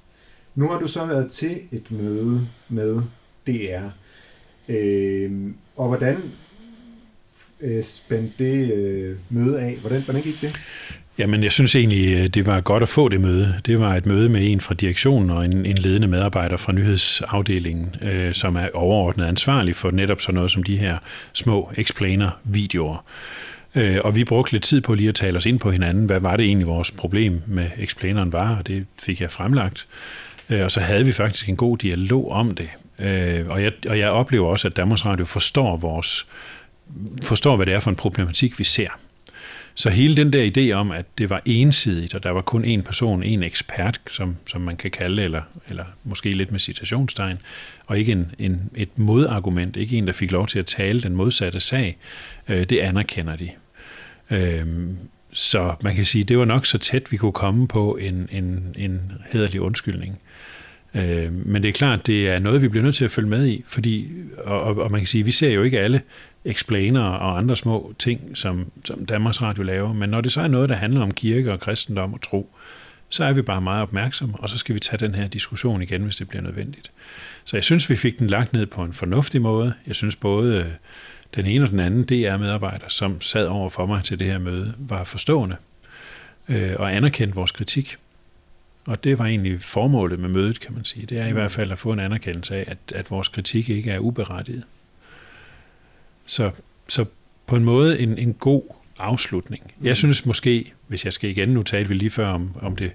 Nu 0.54 0.68
har 0.68 0.78
du 0.78 0.86
så 0.86 1.06
været 1.06 1.30
til 1.30 1.60
et 1.72 1.90
møde 1.90 2.48
med 2.68 3.02
DR, 3.46 3.88
øh, 4.68 5.50
og 5.76 5.88
hvordan 5.88 6.22
øh, 7.60 7.82
spændte 7.82 8.44
det 8.44 8.72
øh, 8.74 9.16
møde 9.30 9.60
af? 9.60 9.76
Hvordan, 9.76 10.02
hvordan 10.02 10.22
gik 10.22 10.40
det? 10.40 10.56
Jamen, 11.18 11.42
jeg 11.44 11.52
synes 11.52 11.74
egentlig, 11.74 12.14
øh, 12.14 12.26
det 12.26 12.46
var 12.46 12.60
godt 12.60 12.82
at 12.82 12.88
få 12.88 13.08
det 13.08 13.20
møde. 13.20 13.60
Det 13.66 13.80
var 13.80 13.94
et 13.94 14.06
møde 14.06 14.28
med 14.28 14.52
en 14.52 14.60
fra 14.60 14.74
direktionen 14.74 15.30
og 15.30 15.44
en, 15.44 15.66
en 15.66 15.78
ledende 15.78 16.08
medarbejder 16.08 16.56
fra 16.56 16.72
nyhedsafdelingen, 16.72 17.94
øh, 18.02 18.34
som 18.34 18.56
er 18.56 18.68
overordnet 18.74 19.24
ansvarlig 19.24 19.76
for 19.76 19.90
netop 19.90 20.20
sådan 20.20 20.34
noget 20.34 20.50
som 20.50 20.62
de 20.62 20.76
her 20.76 20.98
små 21.32 21.72
explainer-videoer. 21.76 23.04
Øh, 23.74 23.98
og 24.04 24.14
vi 24.14 24.24
brugte 24.24 24.52
lidt 24.52 24.62
tid 24.64 24.80
på 24.80 24.94
lige 24.94 25.08
at 25.08 25.14
tale 25.14 25.36
os 25.36 25.46
ind 25.46 25.58
på 25.58 25.70
hinanden. 25.70 26.06
Hvad 26.06 26.20
var 26.20 26.36
det 26.36 26.46
egentlig, 26.46 26.66
vores 26.66 26.90
problem 26.90 27.42
med 27.46 27.70
explaineren 27.78 28.32
var? 28.32 28.56
Og 28.56 28.66
det 28.66 28.86
fik 28.98 29.20
jeg 29.20 29.32
fremlagt. 29.32 29.86
Øh, 30.50 30.64
og 30.64 30.70
så 30.70 30.80
havde 30.80 31.04
vi 31.04 31.12
faktisk 31.12 31.48
en 31.48 31.56
god 31.56 31.78
dialog 31.78 32.30
om 32.30 32.54
det. 32.54 32.68
Øh, 32.98 33.46
og, 33.48 33.62
jeg, 33.62 33.72
og 33.88 33.98
jeg 33.98 34.10
oplever 34.10 34.48
også, 34.48 34.68
at 34.68 34.76
Danmarks 34.76 35.06
Radio 35.06 35.24
forstår 35.24 35.76
vores 35.76 36.26
forstår, 37.22 37.56
hvad 37.56 37.66
det 37.66 37.74
er 37.74 37.80
for 37.80 37.90
en 37.90 37.96
problematik, 37.96 38.58
vi 38.58 38.64
ser. 38.64 38.88
Så 39.76 39.90
hele 39.90 40.16
den 40.16 40.32
der 40.32 40.50
idé 40.56 40.72
om, 40.72 40.90
at 40.90 41.06
det 41.18 41.30
var 41.30 41.42
ensidigt, 41.44 42.14
og 42.14 42.22
der 42.22 42.30
var 42.30 42.40
kun 42.40 42.64
én 42.64 42.82
person, 42.82 43.22
en 43.22 43.42
ekspert, 43.42 44.00
som, 44.10 44.36
som 44.46 44.60
man 44.60 44.76
kan 44.76 44.90
kalde 44.90 45.22
eller, 45.22 45.42
eller 45.68 45.84
måske 46.04 46.32
lidt 46.32 46.50
med 46.50 46.60
citationstegn, 46.60 47.38
og 47.86 47.98
ikke 47.98 48.12
en, 48.12 48.34
en, 48.38 48.70
et 48.74 48.98
modargument, 48.98 49.76
ikke 49.76 49.96
en, 49.96 50.06
der 50.06 50.12
fik 50.12 50.32
lov 50.32 50.46
til 50.46 50.58
at 50.58 50.66
tale 50.66 51.00
den 51.00 51.16
modsatte 51.16 51.60
sag, 51.60 51.96
øh, 52.48 52.64
det 52.64 52.78
anerkender 52.78 53.36
de. 53.36 53.50
Øh, 54.30 54.66
så 55.32 55.74
man 55.82 55.94
kan 55.94 56.04
sige, 56.04 56.24
det 56.24 56.38
var 56.38 56.44
nok 56.44 56.66
så 56.66 56.78
tæt, 56.78 57.12
vi 57.12 57.16
kunne 57.16 57.32
komme 57.32 57.68
på 57.68 57.96
en, 57.96 58.28
en, 58.32 58.74
en 58.78 59.12
hederlig 59.32 59.60
undskyldning. 59.60 60.18
Øh, 60.94 61.32
men 61.32 61.62
det 61.62 61.68
er 61.68 61.72
klart, 61.72 62.06
det 62.06 62.28
er 62.28 62.38
noget, 62.38 62.62
vi 62.62 62.68
bliver 62.68 62.84
nødt 62.84 62.94
til 62.94 63.04
at 63.04 63.10
følge 63.10 63.28
med 63.28 63.46
i, 63.46 63.64
fordi, 63.66 64.08
og, 64.38 64.62
og, 64.62 64.76
og 64.76 64.90
man 64.90 65.00
kan 65.00 65.06
sige, 65.06 65.24
vi 65.24 65.32
ser 65.32 65.50
jo 65.50 65.62
ikke 65.62 65.80
alle 65.80 66.00
explainer 66.44 67.02
og 67.02 67.38
andre 67.38 67.56
små 67.56 67.94
ting, 67.98 68.38
som, 68.38 68.72
som 68.84 69.06
Danmarks 69.06 69.42
Radio 69.42 69.62
laver. 69.62 69.92
Men 69.92 70.10
når 70.10 70.20
det 70.20 70.32
så 70.32 70.40
er 70.40 70.48
noget, 70.48 70.68
der 70.68 70.74
handler 70.74 71.00
om 71.00 71.10
kirke 71.10 71.52
og 71.52 71.60
kristendom 71.60 72.14
og 72.14 72.22
tro, 72.22 72.50
så 73.08 73.24
er 73.24 73.32
vi 73.32 73.42
bare 73.42 73.60
meget 73.60 73.82
opmærksomme, 73.82 74.34
og 74.38 74.48
så 74.48 74.58
skal 74.58 74.74
vi 74.74 74.80
tage 74.80 75.06
den 75.06 75.14
her 75.14 75.28
diskussion 75.28 75.82
igen, 75.82 76.02
hvis 76.02 76.16
det 76.16 76.28
bliver 76.28 76.42
nødvendigt. 76.42 76.90
Så 77.44 77.56
jeg 77.56 77.64
synes, 77.64 77.90
vi 77.90 77.96
fik 77.96 78.18
den 78.18 78.26
lagt 78.26 78.52
ned 78.52 78.66
på 78.66 78.82
en 78.82 78.92
fornuftig 78.92 79.42
måde. 79.42 79.74
Jeg 79.86 79.94
synes 79.94 80.16
både 80.16 80.56
øh, 80.56 80.66
den 81.34 81.46
ene 81.46 81.64
og 81.64 81.70
den 81.70 81.80
anden 81.80 82.04
DR-medarbejder, 82.04 82.88
som 82.88 83.20
sad 83.20 83.46
over 83.46 83.68
for 83.68 83.86
mig 83.86 84.02
til 84.02 84.18
det 84.18 84.26
her 84.26 84.38
møde, 84.38 84.74
var 84.78 85.04
forstående 85.04 85.56
øh, 86.48 86.72
og 86.78 86.96
anerkendte 86.96 87.34
vores 87.34 87.52
kritik. 87.52 87.96
Og 88.86 89.04
det 89.04 89.18
var 89.18 89.24
egentlig 89.24 89.60
formålet 89.60 90.18
med 90.18 90.28
mødet, 90.28 90.60
kan 90.60 90.74
man 90.74 90.84
sige. 90.84 91.06
Det 91.06 91.18
er 91.18 91.26
i 91.26 91.32
hvert 91.32 91.52
fald 91.52 91.72
at 91.72 91.78
få 91.78 91.92
en 91.92 92.00
anerkendelse 92.00 92.56
af, 92.56 92.64
at, 92.66 92.78
at 92.94 93.10
vores 93.10 93.28
kritik 93.28 93.68
ikke 93.68 93.90
er 93.90 93.98
uberettiget. 93.98 94.62
Så, 96.26 96.50
så 96.88 97.04
på 97.46 97.56
en 97.56 97.64
måde 97.64 98.00
en, 98.00 98.18
en 98.18 98.34
god 98.34 98.62
afslutning. 98.98 99.62
Mm. 99.78 99.86
Jeg 99.86 99.96
synes 99.96 100.26
måske, 100.26 100.72
hvis 100.86 101.04
jeg 101.04 101.12
skal 101.12 101.30
igen, 101.30 101.48
nu 101.48 101.62
tale 101.62 101.88
vi 101.88 101.94
lige 101.94 102.10
før 102.10 102.28
om, 102.28 102.50
om 102.60 102.76
det 102.76 102.92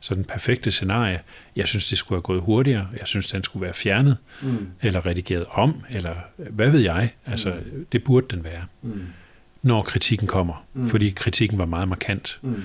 sådan 0.00 0.24
perfekte 0.24 0.70
scenarie, 0.70 1.20
jeg 1.56 1.68
synes, 1.68 1.86
det 1.86 1.98
skulle 1.98 2.16
have 2.16 2.22
gået 2.22 2.40
hurtigere, 2.40 2.88
jeg 2.98 3.06
synes, 3.06 3.26
den 3.26 3.44
skulle 3.44 3.64
være 3.64 3.74
fjernet, 3.74 4.16
mm. 4.42 4.66
eller 4.82 5.06
redigeret 5.06 5.46
om, 5.50 5.84
eller 5.90 6.14
hvad 6.36 6.70
ved 6.70 6.80
jeg, 6.80 7.10
altså 7.26 7.54
mm. 7.72 7.86
det 7.92 8.04
burde 8.04 8.26
den 8.30 8.44
være, 8.44 8.64
mm. 8.82 9.02
når 9.62 9.82
kritikken 9.82 10.28
kommer, 10.28 10.64
mm. 10.74 10.88
fordi 10.88 11.10
kritikken 11.10 11.58
var 11.58 11.66
meget 11.66 11.88
markant. 11.88 12.38
Mm. 12.42 12.62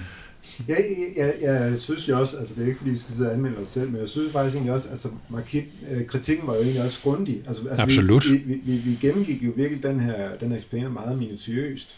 Ja, 0.67 0.75
jeg, 0.75 1.13
jeg, 1.15 1.35
jeg 1.41 1.79
synes 1.79 2.09
jo 2.09 2.19
også, 2.19 2.37
altså 2.37 2.55
det 2.55 2.63
er 2.63 2.67
ikke 2.67 2.77
fordi, 2.77 2.91
vi 2.91 2.97
skal 2.97 3.15
sidde 3.15 3.29
og 3.29 3.35
anmelde 3.35 3.57
os 3.57 3.69
selv, 3.69 3.89
men 3.89 4.01
jeg 4.01 4.09
synes 4.09 4.31
faktisk 4.31 4.55
egentlig 4.55 4.73
også, 4.73 4.89
altså 4.89 5.09
markit, 5.29 5.63
øh, 5.91 6.05
kritikken 6.05 6.47
var 6.47 6.55
jo 6.55 6.61
egentlig 6.61 6.83
også 6.83 7.01
grundig. 7.01 7.43
Altså, 7.47 7.69
altså 7.69 7.83
Absolut. 7.83 8.31
Vi, 8.31 8.37
vi, 8.37 8.61
vi, 8.65 8.77
vi 8.77 8.97
gennemgik 9.01 9.43
jo 9.43 9.51
virkelig 9.55 9.83
den 9.83 9.99
her, 9.99 10.37
den 10.37 10.49
her 10.49 10.57
eksperiment 10.57 10.93
meget 10.93 11.17
minutiøst. 11.17 11.97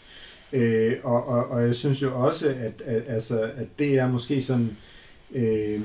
Øh, 0.52 0.96
og, 1.02 1.28
og, 1.28 1.50
og 1.50 1.62
jeg 1.62 1.74
synes 1.74 2.02
jo 2.02 2.26
også, 2.26 2.48
at, 2.48 2.82
at, 2.84 3.02
altså, 3.06 3.42
at 3.42 3.66
det 3.78 3.98
er 3.98 4.08
måske 4.08 4.42
sådan, 4.42 4.76
øh, 5.32 5.80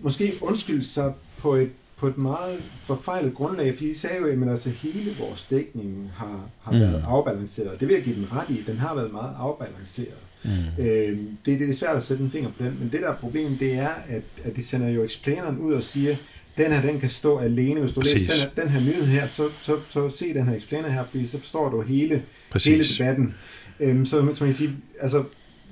måske 0.00 0.34
undskyld 0.40 0.82
sig 0.82 1.12
på 1.38 1.54
et, 1.54 1.70
på 1.96 2.06
et 2.06 2.18
meget 2.18 2.62
forfejlet 2.82 3.34
grundlag, 3.34 3.74
fordi 3.74 3.90
I 3.90 3.94
sagde 3.94 4.16
jo, 4.16 4.26
at 4.26 4.48
altså, 4.48 4.70
hele 4.70 5.16
vores 5.18 5.42
dækning 5.42 6.10
har, 6.14 6.48
har 6.60 6.72
mm. 6.72 6.80
været 6.80 7.04
afbalanceret. 7.06 7.80
Det 7.80 7.88
vil 7.88 7.94
jeg 7.94 8.04
give 8.04 8.16
den 8.16 8.32
ret 8.32 8.50
i, 8.50 8.62
den 8.66 8.78
har 8.78 8.94
været 8.94 9.12
meget 9.12 9.34
afbalanceret. 9.38 10.23
Mm. 10.44 10.84
Øh, 10.84 11.18
det, 11.46 11.60
det 11.60 11.70
er 11.70 11.74
svært 11.74 11.96
at 11.96 12.04
sætte 12.04 12.24
en 12.24 12.30
finger 12.30 12.50
på 12.50 12.64
den, 12.64 12.76
men 12.80 12.88
det 12.92 13.00
der 13.00 13.08
er 13.08 13.16
problemet, 13.16 13.60
det 13.60 13.74
er, 13.74 13.88
at, 13.88 14.22
at 14.44 14.56
de 14.56 14.62
sender 14.62 14.88
jo 14.88 15.04
explaineren 15.04 15.58
ud 15.58 15.72
og 15.72 15.84
siger, 15.84 16.16
den 16.56 16.72
her, 16.72 16.82
den 16.82 17.00
kan 17.00 17.10
stå 17.10 17.38
alene. 17.38 17.80
Hvis 17.80 17.92
du 17.92 18.00
Præcis. 18.00 18.28
læser 18.28 18.48
den, 18.48 18.62
den 18.64 18.70
her 18.70 18.80
nyhed 18.80 19.06
her, 19.06 19.26
så, 19.26 19.48
så, 19.62 19.76
så 19.90 20.10
se 20.10 20.34
den 20.34 20.48
her 20.48 20.56
explainer 20.56 20.88
her, 20.88 21.04
fordi 21.10 21.26
så 21.26 21.40
forstår 21.40 21.70
du 21.70 21.80
hele, 21.80 22.22
hele 22.64 22.84
debatten. 22.84 23.34
Øhm, 23.80 24.06
så, 24.06 24.16
så 24.16 24.22
man 24.22 24.34
kan 24.34 24.52
sige, 24.52 24.70
altså 25.00 25.24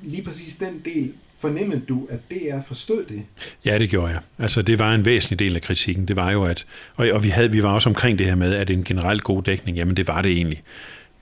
lige 0.02 0.22
præcis 0.22 0.54
den 0.54 0.82
del, 0.84 1.12
fornemmede 1.42 1.82
du, 1.88 2.08
at 2.10 2.18
DR 2.30 2.60
forstod 2.66 3.04
det? 3.04 3.22
Ja, 3.64 3.78
det 3.78 3.90
gjorde 3.90 4.12
jeg. 4.12 4.20
Altså, 4.38 4.62
det 4.62 4.78
var 4.78 4.94
en 4.94 5.04
væsentlig 5.04 5.38
del 5.38 5.56
af 5.56 5.62
kritikken. 5.62 6.08
Det 6.08 6.16
var 6.16 6.30
jo, 6.30 6.44
at, 6.44 6.66
og, 6.96 7.08
og 7.12 7.22
vi, 7.22 7.28
havde, 7.28 7.52
vi 7.52 7.62
var 7.62 7.72
også 7.74 7.88
omkring 7.88 8.18
det 8.18 8.26
her 8.26 8.34
med, 8.34 8.54
at 8.54 8.70
en 8.70 8.84
generelt 8.84 9.22
god 9.22 9.42
dækning, 9.42 9.76
jamen 9.76 9.96
det 9.96 10.08
var 10.08 10.22
det 10.22 10.32
egentlig. 10.32 10.62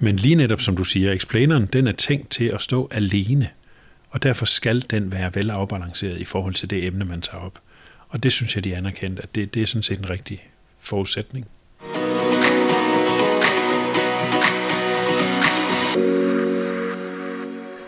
Men 0.03 0.17
lige 0.17 0.35
netop 0.35 0.61
som 0.61 0.77
du 0.77 0.85
siger, 0.85 1.13
explaineren, 1.13 1.67
den 1.67 1.87
er 1.87 1.93
tænkt 1.93 2.31
til 2.31 2.45
at 2.45 2.63
stå 2.63 2.89
alene, 2.91 3.49
og 4.11 4.23
derfor 4.23 4.47
skal 4.47 4.85
den 4.91 5.13
være 5.13 5.35
vel 5.35 5.51
afbalanceret 5.51 6.19
i 6.19 6.25
forhold 6.25 6.55
til 6.55 6.71
det 6.71 6.87
emne, 6.87 7.05
man 7.05 7.21
tager 7.21 7.45
op. 7.45 7.61
Og 8.09 8.23
det 8.23 8.33
synes 8.33 8.57
jeg, 8.57 8.65
de 8.65 8.77
anerkendt, 8.77 9.21
at 9.21 9.35
det, 9.35 9.55
det 9.55 9.63
er 9.63 9.67
sådan 9.67 9.83
set 9.83 9.99
en 9.99 10.11
rigtig 10.11 10.51
forudsætning. 10.79 11.47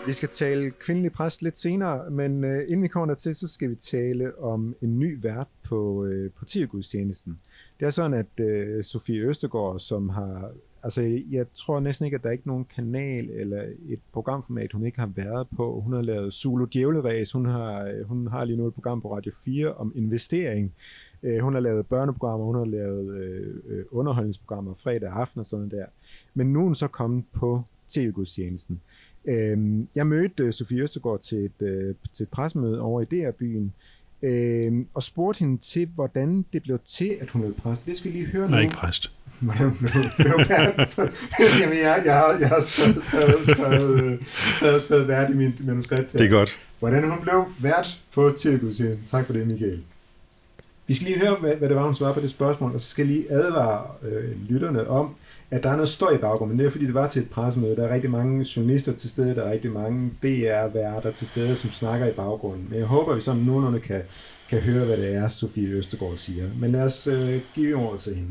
Vi 0.07 0.13
skal 0.13 0.29
tale 0.29 0.71
kvindelig 0.71 1.11
præst 1.11 1.41
lidt 1.41 1.59
senere, 1.59 2.09
men 2.09 2.43
øh, 2.43 2.63
inden 2.67 2.83
vi 2.83 2.87
kommer 2.87 3.15
til, 3.15 3.35
så 3.35 3.47
skal 3.47 3.69
vi 3.69 3.75
tale 3.75 4.39
om 4.39 4.75
en 4.81 4.99
ny 4.99 5.17
vært 5.21 5.47
på, 5.63 6.05
øh, 6.05 6.31
på 6.31 6.45
Tiergudstjenesten. 6.45 7.39
Det 7.79 7.85
er 7.85 7.89
sådan, 7.89 8.13
at 8.13 8.45
øh, 8.45 8.83
Sofie 8.83 9.21
Østergaard, 9.21 9.79
som 9.79 10.09
har... 10.09 10.51
Altså, 10.83 11.21
jeg 11.31 11.45
tror 11.53 11.79
næsten 11.79 12.05
ikke, 12.05 12.15
at 12.15 12.23
der 12.23 12.29
er 12.29 12.33
ikke 12.33 12.47
nogen 12.47 12.65
kanal 12.75 13.29
eller 13.29 13.63
et 13.89 13.99
programformat, 14.13 14.71
hun 14.73 14.85
ikke 14.85 14.99
har 14.99 15.11
været 15.15 15.47
på. 15.55 15.81
Hun 15.81 15.93
har 15.93 16.01
lavet 16.01 16.33
Zulu 16.33 16.65
Djævleræs. 16.73 17.31
Hun 17.31 17.45
har, 17.45 17.83
øh, 17.83 18.07
hun 18.07 18.27
har 18.27 18.45
lige 18.45 18.57
nu 18.57 18.67
et 18.67 18.73
program 18.73 19.01
på 19.01 19.15
Radio 19.15 19.31
4 19.45 19.73
om 19.73 19.93
investering. 19.95 20.73
Øh, 21.23 21.39
hun 21.39 21.53
har 21.53 21.61
lavet 21.61 21.87
børneprogrammer, 21.87 22.45
hun 22.45 22.55
har 22.55 22.65
lavet 22.65 23.15
øh, 23.15 23.55
øh, 23.67 23.85
underholdningsprogrammer 23.91 24.73
fredag 24.73 25.09
aften 25.09 25.39
og 25.39 25.45
sådan 25.45 25.69
der. 25.69 25.85
Men 26.33 26.53
nu 26.53 26.59
er 26.59 26.63
hun 26.63 26.75
så 26.75 26.87
kommet 26.87 27.25
på 27.33 27.63
TV-gudstjenesten. 27.89 28.81
Øh, 29.25 29.79
jeg 29.95 30.07
mødte 30.07 30.51
Sofie 30.51 30.81
Østergaard 30.81 31.21
til 31.21 31.37
et, 31.45 31.67
øh, 31.67 31.95
til 32.13 32.23
et 32.23 32.29
pressemøde 32.29 32.81
over 32.81 33.01
i 33.01 33.05
DR-byen, 33.05 33.73
øh, 34.21 34.85
og 34.93 35.03
spurgte 35.03 35.39
hende 35.39 35.57
til, 35.57 35.87
hvordan 35.95 36.45
det 36.53 36.63
blev 36.63 36.79
til, 36.85 37.17
at 37.21 37.29
hun 37.29 37.41
blev 37.41 37.53
præst. 37.53 37.85
Det 37.85 37.97
skal 37.97 38.11
vi 38.11 38.17
lige 38.17 38.27
høre 38.27 38.45
nu. 38.45 38.51
Nej, 38.51 38.61
ikke 38.61 38.75
præst. 38.75 39.11
Jamen, 41.61 41.77
jeg, 41.77 42.01
jeg, 42.05 42.13
har, 42.13 42.37
jeg 42.39 42.49
har 42.49 42.61
skrevet, 42.61 43.03
skrevet, 43.03 43.47
skrevet, 43.47 44.19
skrevet, 44.55 44.81
skrevet 44.81 45.07
vært 45.07 45.29
i 45.29 45.33
min 45.33 45.53
manuskript 45.59 46.11
her. 46.11 46.17
Det 46.17 46.25
er 46.25 46.29
godt. 46.29 46.59
Hvordan 46.79 47.09
hun 47.09 47.19
blev 47.21 47.45
vært 47.59 47.99
på 48.13 48.33
TV-gudstjenesten. 48.37 49.05
Tak 49.07 49.25
for 49.25 49.33
det, 49.33 49.47
Michael. 49.47 49.79
Vi 50.87 50.93
skal 50.93 51.07
lige 51.07 51.19
høre, 51.19 51.35
hvad, 51.35 51.55
hvad 51.55 51.69
det 51.69 51.77
var, 51.77 51.83
hun 51.83 51.95
svarede 51.95 52.13
på 52.13 52.21
det 52.21 52.29
spørgsmål, 52.29 52.73
og 52.73 52.81
så 52.81 52.89
skal 52.89 53.07
jeg 53.07 53.15
lige 53.15 53.31
advare 53.31 53.81
øh, 54.03 54.49
lytterne 54.49 54.87
om, 54.87 55.15
at 55.51 55.63
der 55.63 55.69
er 55.69 55.75
noget 55.75 55.89
støj 55.89 56.13
i 56.13 56.17
baggrunden, 56.17 56.59
det 56.59 56.65
er 56.65 56.69
fordi, 56.69 56.85
det 56.85 56.93
var 56.93 57.07
til 57.07 57.21
et 57.21 57.29
pressemøde. 57.29 57.75
Der 57.75 57.87
er 57.87 57.93
rigtig 57.93 58.11
mange 58.11 58.45
journalister 58.55 58.93
til 58.93 59.09
stede, 59.09 59.35
der 59.35 59.43
er 59.43 59.51
rigtig 59.51 59.71
mange 59.71 60.11
DR-værter 60.23 61.11
til 61.11 61.27
stede, 61.27 61.55
som 61.55 61.71
snakker 61.71 62.07
i 62.07 62.11
baggrunden. 62.11 62.67
Men 62.69 62.79
jeg 62.79 62.87
håber, 62.87 63.11
at 63.11 63.17
vi 63.17 63.21
sådan 63.21 63.41
nogenlunde 63.41 63.79
kan, 63.79 64.01
kan 64.49 64.59
høre, 64.59 64.85
hvad 64.85 64.97
det 64.97 65.15
er, 65.15 65.29
Sofie 65.29 65.69
Østegård 65.69 66.17
siger. 66.17 66.45
Men 66.59 66.71
lad 66.71 66.81
os 66.81 67.07
øh, 67.07 67.39
give 67.55 67.75
ordet 67.75 68.01
til 68.01 68.15
hende. 68.15 68.29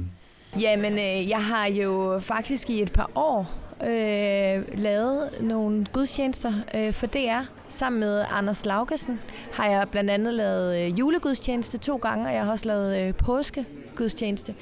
Jamen, 0.60 0.92
øh, 0.92 1.28
jeg 1.28 1.44
har 1.44 1.66
jo 1.66 2.18
faktisk 2.20 2.70
i 2.70 2.82
et 2.82 2.92
par 2.92 3.10
år 3.14 3.50
øh, 3.84 4.78
lavet 4.78 5.30
nogle 5.40 5.86
gudstjenester 5.92 6.52
øh, 6.74 6.92
for 6.92 7.06
DR. 7.06 7.42
Sammen 7.68 8.00
med 8.00 8.24
Anders 8.30 8.66
Laugesen 8.66 9.20
har 9.52 9.68
jeg 9.68 9.88
blandt 9.90 10.10
andet 10.10 10.34
lavet 10.34 10.80
øh, 10.80 10.98
julegudstjeneste 10.98 11.78
to 11.78 11.96
gange, 11.96 12.26
og 12.26 12.34
jeg 12.34 12.44
har 12.44 12.52
også 12.52 12.68
lavet 12.68 13.00
øh, 13.00 13.14
påskegudstjeneste. 13.14 14.54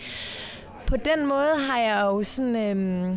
På 0.86 0.96
den 0.96 1.26
måde 1.26 1.50
har 1.68 1.78
jeg 1.78 2.00
jo 2.04 2.22
sådan 2.22 2.56
øh, 2.56 3.16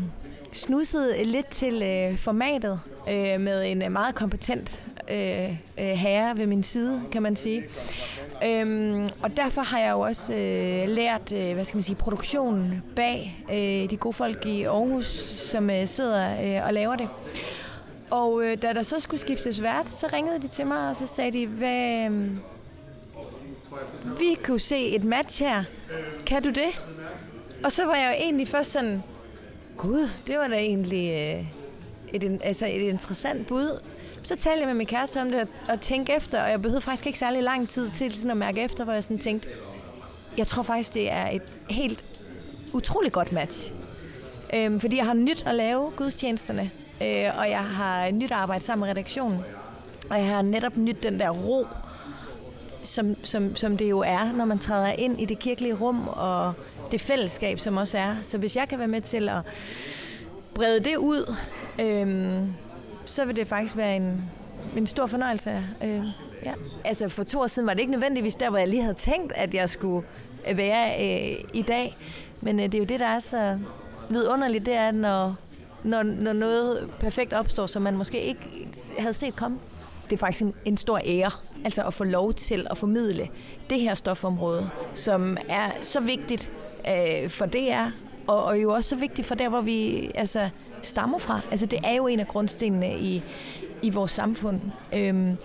snuset 0.54 1.28
lidt 1.28 1.48
til 1.48 1.82
øh, 1.84 2.18
formatet 2.18 2.80
øh, 3.10 3.40
med 3.40 3.72
en 3.72 3.82
øh, 3.82 3.92
meget 3.92 4.16
kompetent 4.16 4.84
øh, 5.12 5.50
øh, 5.78 5.86
herre 5.86 6.38
ved 6.38 6.48
min 6.48 6.64
side, 6.64 7.02
kan 7.12 7.22
man 7.22 7.36
sige. 7.36 7.64
Øhm, 8.46 9.10
og 9.22 9.38
derfor 9.38 9.62
har 9.62 9.80
jeg 9.80 9.92
jo 9.92 10.00
også 10.00 10.34
øh, 10.34 10.90
lært, 10.90 11.32
øh, 11.32 11.54
hvad 11.54 11.66
skal 11.66 11.78
man 11.78 11.84
sige, 11.84 11.96
produktionen 11.96 12.84
bag 12.96 13.46
øh, 13.52 13.90
de 13.90 13.98
gode 13.98 14.14
folk 14.14 14.46
i 14.46 14.64
Aarhus, 14.64 15.06
som 15.38 15.70
øh, 15.70 15.88
sidder 15.88 16.58
øh, 16.60 16.68
og 16.68 16.74
laver 16.74 16.96
det. 16.96 17.10
Og 18.12 18.46
øh, 18.46 18.62
da 18.62 18.74
der 18.74 18.84
så 18.84 19.00
skulle 19.00 19.22
skiftes 19.22 19.62
vært, 19.62 19.92
så 19.92 20.08
ringede 20.14 20.42
de 20.42 20.48
til 20.48 20.68
mig, 20.68 20.90
og 20.90 20.96
så 20.96 21.08
sagde 21.08 21.32
de, 21.32 21.48
hvad, 21.48 22.10
øh, 22.10 22.38
vi 24.20 24.38
kunne 24.44 24.60
se 24.60 24.88
et 24.88 25.04
match 25.04 25.44
her. 25.44 25.64
Kan 26.26 26.44
du 26.44 26.50
det? 26.50 26.84
Og 27.64 27.72
så 27.72 27.86
var 27.86 27.96
jeg 27.96 28.08
jo 28.08 28.24
egentlig 28.24 28.48
først 28.48 28.72
sådan, 28.72 29.04
gud, 29.78 30.10
det 30.28 30.38
var 30.38 30.48
da 30.48 30.56
egentlig 30.56 31.10
øh, 31.10 31.46
et, 32.14 32.40
altså 32.44 32.66
et 32.66 32.82
interessant 32.82 33.48
bud. 33.48 33.80
Så 34.24 34.36
talte 34.36 34.60
jeg 34.60 34.68
med 34.68 34.76
min 34.76 34.88
kæreste 34.88 35.22
om 35.22 35.32
det 35.32 35.48
og 35.70 35.82
tænkte 35.82 36.14
efter, 36.14 36.44
og 36.44 36.50
jeg 36.50 36.62
behøvede 36.62 36.82
faktisk 36.82 37.08
ikke 37.08 37.20
særlig 37.20 37.44
lang 37.44 37.70
tid 37.70 37.90
til 37.92 38.14
sådan 38.14 38.32
at 38.32 38.38
mærke 38.38 38.62
efter, 38.62 38.84
hvor 38.84 38.94
jeg 38.94 39.04
sådan 39.04 39.20
tænkte, 39.20 39.48
jeg 40.38 40.48
tror 40.48 40.64
faktisk, 40.64 40.94
det 40.94 41.12
er 41.12 41.30
et 41.30 41.42
helt 41.70 42.04
utrolig 42.74 43.12
godt 43.12 43.32
match. 43.32 43.72
Øhm, 44.54 44.80
fordi 44.80 44.98
jeg 44.98 45.06
har 45.06 45.14
nyt 45.14 45.44
at 45.48 45.56
lave 45.56 45.92
gudstjenesterne, 45.96 46.72
øh, 47.02 47.38
og 47.38 47.50
jeg 47.50 47.66
har 47.66 48.12
nyt 48.12 48.32
at 48.32 48.38
arbejde 48.38 48.64
sammen 48.64 48.88
med 48.88 48.90
redaktionen. 48.90 49.40
Og 50.10 50.18
jeg 50.18 50.28
har 50.28 50.42
netop 50.42 50.78
nyt 50.78 51.04
den 51.04 51.20
der 51.20 51.30
ro, 51.30 51.68
som, 52.84 53.16
som, 53.24 53.56
som 53.56 53.78
det 53.78 53.90
jo 53.90 54.00
er, 54.00 54.32
når 54.32 54.46
man 54.46 54.60
træder 54.60 54.92
ind 54.92 55.22
i 55.22 55.26
det 55.26 55.40
kirkelige 55.40 55.74
rum, 55.74 56.08
og 56.08 56.54
det 56.92 57.02
fællesskab, 57.02 57.60
som 57.60 57.78
også 57.78 57.98
er. 57.98 58.16
Så 58.22 58.38
hvis 58.38 58.56
jeg 58.56 58.68
kan 58.68 58.80
være 58.80 58.88
med 58.88 59.02
til 59.02 59.30
at 59.30 59.42
brede 60.56 60.80
det 60.80 60.96
ud, 60.96 61.36
øhm, 61.80 62.54
så 63.06 63.26
vil 63.26 63.36
det 63.36 63.48
faktisk 63.48 63.78
være 63.78 63.96
en, 63.96 64.32
en 64.78 64.88
stor 64.88 65.06
fornøjelse. 65.06 65.64
Øh, 65.84 66.06
ja. 66.46 66.54
Altså 66.84 67.10
for 67.10 67.24
to 67.24 67.40
år 67.40 67.48
siden 67.48 67.68
var 67.68 67.74
det 67.74 67.80
ikke 67.80 67.92
nødvendigvis 67.92 68.36
der, 68.36 68.50
hvor 68.50 68.60
jeg 68.60 68.68
lige 68.68 68.82
havde 68.82 68.96
tænkt, 68.96 69.34
at 69.36 69.54
jeg 69.54 69.70
skulle 69.70 70.08
øh, 70.50 70.58
være 70.58 70.90
øh, 71.00 71.44
i 71.54 71.62
dag. 71.62 71.98
Men 72.42 72.60
øh, 72.60 72.66
det 72.66 72.74
er 72.74 72.80
jo 72.80 72.86
det, 72.86 73.00
der 73.00 73.06
er 73.06 73.20
så 73.20 73.60
vidunderligt, 74.10 74.66
det 74.66 74.74
er, 74.74 74.92
når, 74.92 75.36
når, 75.84 76.04
når 76.04 76.34
noget 76.34 76.90
perfekt 77.00 77.34
opstår, 77.34 77.66
som 77.66 77.82
man 77.82 77.98
måske 77.98 78.22
ikke 78.22 78.68
havde 79.00 79.14
set 79.14 79.36
komme. 79.36 79.60
Det 80.10 80.14
er 80.14 80.18
faktisk 80.18 80.42
en, 80.42 80.54
en 80.66 80.78
stor 80.78 81.00
ære, 81.06 81.32
altså 81.66 81.84
at 81.84 81.94
få 81.94 82.04
lov 82.04 82.34
til 82.34 82.68
at 82.70 82.78
formidle 82.78 83.30
det 83.70 83.80
her 83.80 83.94
stofområde, 83.94 84.70
som 84.94 85.38
er 85.50 85.72
så 85.82 86.00
vigtigt 86.00 86.52
øh, 86.88 87.30
for 87.30 87.46
DR, 87.46 87.90
og, 88.28 88.44
og 88.44 88.62
jo 88.62 88.74
også 88.74 88.90
så 88.90 88.96
vigtigt 88.96 89.28
for 89.28 89.36
der, 89.36 89.50
hvor 89.50 89.62
vi 89.62 90.12
altså, 90.16 90.50
stammer 90.84 91.18
fra. 91.18 91.40
Altså 91.52 91.66
det 91.66 91.80
er 91.84 91.94
jo 91.94 92.08
en 92.08 92.20
af 92.20 92.28
grundstenene 92.28 93.00
i, 93.00 93.24
i 93.82 93.90
vores 93.90 94.12
samfund. 94.12 94.60
Øhm, 94.94 95.38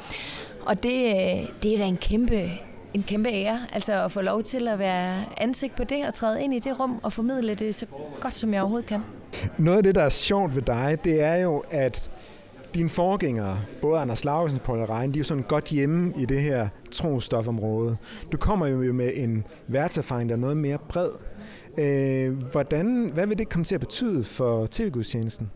og 0.66 0.82
det, 0.82 1.06
øh, 1.06 1.48
det 1.62 1.74
er 1.74 1.78
da 1.78 1.84
en 1.84 1.96
kæmpe, 1.96 2.50
en 2.94 3.02
kæmpe 3.02 3.28
ære, 3.28 3.60
altså 3.72 4.04
at 4.04 4.12
få 4.12 4.20
lov 4.20 4.42
til 4.42 4.68
at 4.68 4.78
være 4.78 5.24
ansigt 5.36 5.76
på 5.76 5.84
det 5.84 6.06
og 6.06 6.14
træde 6.14 6.42
ind 6.42 6.54
i 6.54 6.58
det 6.58 6.80
rum 6.80 7.00
og 7.02 7.12
formidle 7.12 7.54
det 7.54 7.74
så 7.74 7.86
godt, 8.20 8.34
som 8.34 8.54
jeg 8.54 8.62
overhovedet 8.62 8.88
kan. 8.88 9.00
Noget 9.58 9.76
af 9.76 9.82
det, 9.82 9.94
der 9.94 10.02
er 10.02 10.08
sjovt 10.08 10.54
ved 10.54 10.62
dig, 10.62 10.98
det 11.04 11.22
er 11.22 11.36
jo, 11.36 11.62
at 11.70 12.10
dine 12.74 12.88
forgængere, 12.88 13.58
både 13.82 14.00
Anders 14.00 14.24
Lausen 14.24 14.58
og 14.58 14.64
Paul 14.64 14.78
Rein, 14.78 15.10
de 15.10 15.16
er 15.16 15.20
jo 15.20 15.24
sådan 15.24 15.42
godt 15.42 15.64
hjemme 15.64 16.12
i 16.16 16.24
det 16.24 16.42
her 16.42 16.68
trostofområde. 16.90 17.96
Du 18.32 18.36
kommer 18.36 18.66
jo 18.66 18.92
med 18.92 19.10
en 19.14 19.44
værtserfaring, 19.66 20.28
der 20.28 20.34
er 20.34 20.40
noget 20.40 20.56
mere 20.56 20.78
bred. 20.88 21.10
Øh, 21.78 22.42
hvordan, 22.50 23.10
hvad 23.14 23.26
vil 23.26 23.38
det 23.38 23.48
komme 23.48 23.64
til 23.64 23.74
at 23.74 23.80
betyde 23.80 24.24
for 24.24 24.66
tv-gudstjenesten? 24.70 25.50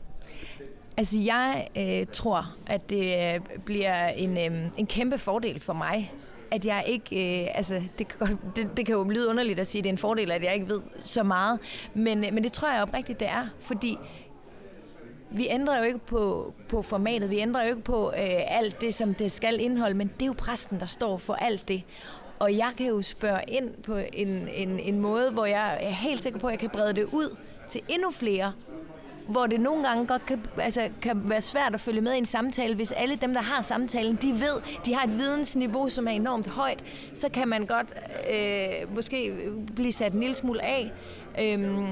Altså 0.97 1.19
jeg 1.19 1.69
øh, 1.77 2.07
tror, 2.13 2.55
at 2.67 2.91
det 2.91 3.35
øh, 3.35 3.41
bliver 3.65 4.09
en, 4.09 4.39
øh, 4.39 4.71
en 4.79 4.87
kæmpe 4.87 5.19
fordel 5.19 5.61
for 5.61 5.73
mig, 5.73 6.13
at 6.51 6.65
jeg 6.65 6.85
ikke, 6.87 7.43
øh, 7.43 7.49
altså 7.55 7.83
det 7.99 8.09
kan, 8.09 8.19
godt, 8.19 8.57
det, 8.57 8.77
det 8.77 8.87
kan 8.87 8.95
jo 8.95 9.05
lyde 9.05 9.29
underligt 9.29 9.61
at 9.61 9.67
sige, 9.67 9.81
at 9.81 9.85
det 9.85 9.91
er 9.91 9.93
en 9.93 9.99
fordel, 9.99 10.31
at 10.31 10.45
jeg 10.45 10.55
ikke 10.55 10.69
ved 10.69 10.81
så 11.01 11.23
meget, 11.23 11.61
men, 11.95 12.25
øh, 12.25 12.35
men 12.35 12.45
det 12.45 12.53
tror 12.53 12.73
jeg 12.73 12.83
oprigtigt, 12.83 13.21
det 13.21 13.29
er, 13.29 13.47
fordi 13.61 13.99
vi 15.31 15.47
ændrer 15.51 15.79
jo 15.79 15.85
ikke 15.85 15.99
på, 15.99 16.55
på 16.69 16.83
formatet, 16.83 17.31
vi 17.31 17.39
ændrer 17.39 17.63
jo 17.63 17.69
ikke 17.69 17.83
på 17.83 18.09
øh, 18.09 18.59
alt 18.59 18.81
det, 18.81 18.95
som 18.95 19.15
det 19.15 19.33
skal 19.33 19.61
indeholde, 19.61 19.95
men 19.95 20.09
det 20.09 20.23
er 20.23 20.27
jo 20.27 20.35
præsten, 20.39 20.81
der 20.81 20.87
står 20.87 21.17
for 21.17 21.35
alt 21.35 21.69
det. 21.69 21.83
Og 22.43 22.57
jeg 22.57 22.73
kan 22.79 22.87
jo 22.87 23.03
spørge 23.03 23.41
ind 23.49 23.71
på 23.83 23.97
en, 24.13 24.49
en, 24.55 24.81
en 24.81 24.99
måde, 24.99 25.31
hvor 25.31 25.47
jeg 25.47 25.79
er 25.81 25.91
helt 25.91 26.23
sikker 26.23 26.39
på, 26.39 26.47
at 26.47 26.51
jeg 26.51 26.59
kan 26.59 26.71
brede 26.71 26.93
det 26.93 27.05
ud 27.05 27.37
til 27.69 27.81
endnu 27.89 28.11
flere, 28.11 28.53
hvor 29.29 29.47
det 29.47 29.61
nogle 29.61 29.89
gange 29.89 30.07
godt 30.07 30.27
kan, 30.27 30.45
altså, 30.59 30.89
kan 31.03 31.23
være 31.25 31.41
svært 31.43 31.75
at 31.75 31.81
følge 31.81 32.01
med 32.01 32.15
i 32.15 32.19
en 32.19 32.27
samtale, 32.27 32.75
hvis 32.75 32.93
alle 32.93 33.17
dem, 33.17 33.35
der 33.35 33.43
har 33.43 33.63
samtalen, 33.63 34.19
de 34.23 34.33
ved, 34.33 34.81
de 34.85 34.95
har 34.95 35.05
et 35.05 35.19
vidensniveau, 35.19 35.89
som 35.89 36.07
er 36.07 36.11
enormt 36.11 36.47
højt, 36.47 36.85
så 37.15 37.29
kan 37.29 37.49
man 37.49 37.67
godt 37.67 37.87
øh, 38.31 38.95
måske 38.95 39.33
blive 39.75 39.93
sat 39.93 40.13
en 40.13 40.21
lille 40.21 40.35
smule 40.35 40.63
af. 40.63 40.93
Øhm, 41.41 41.87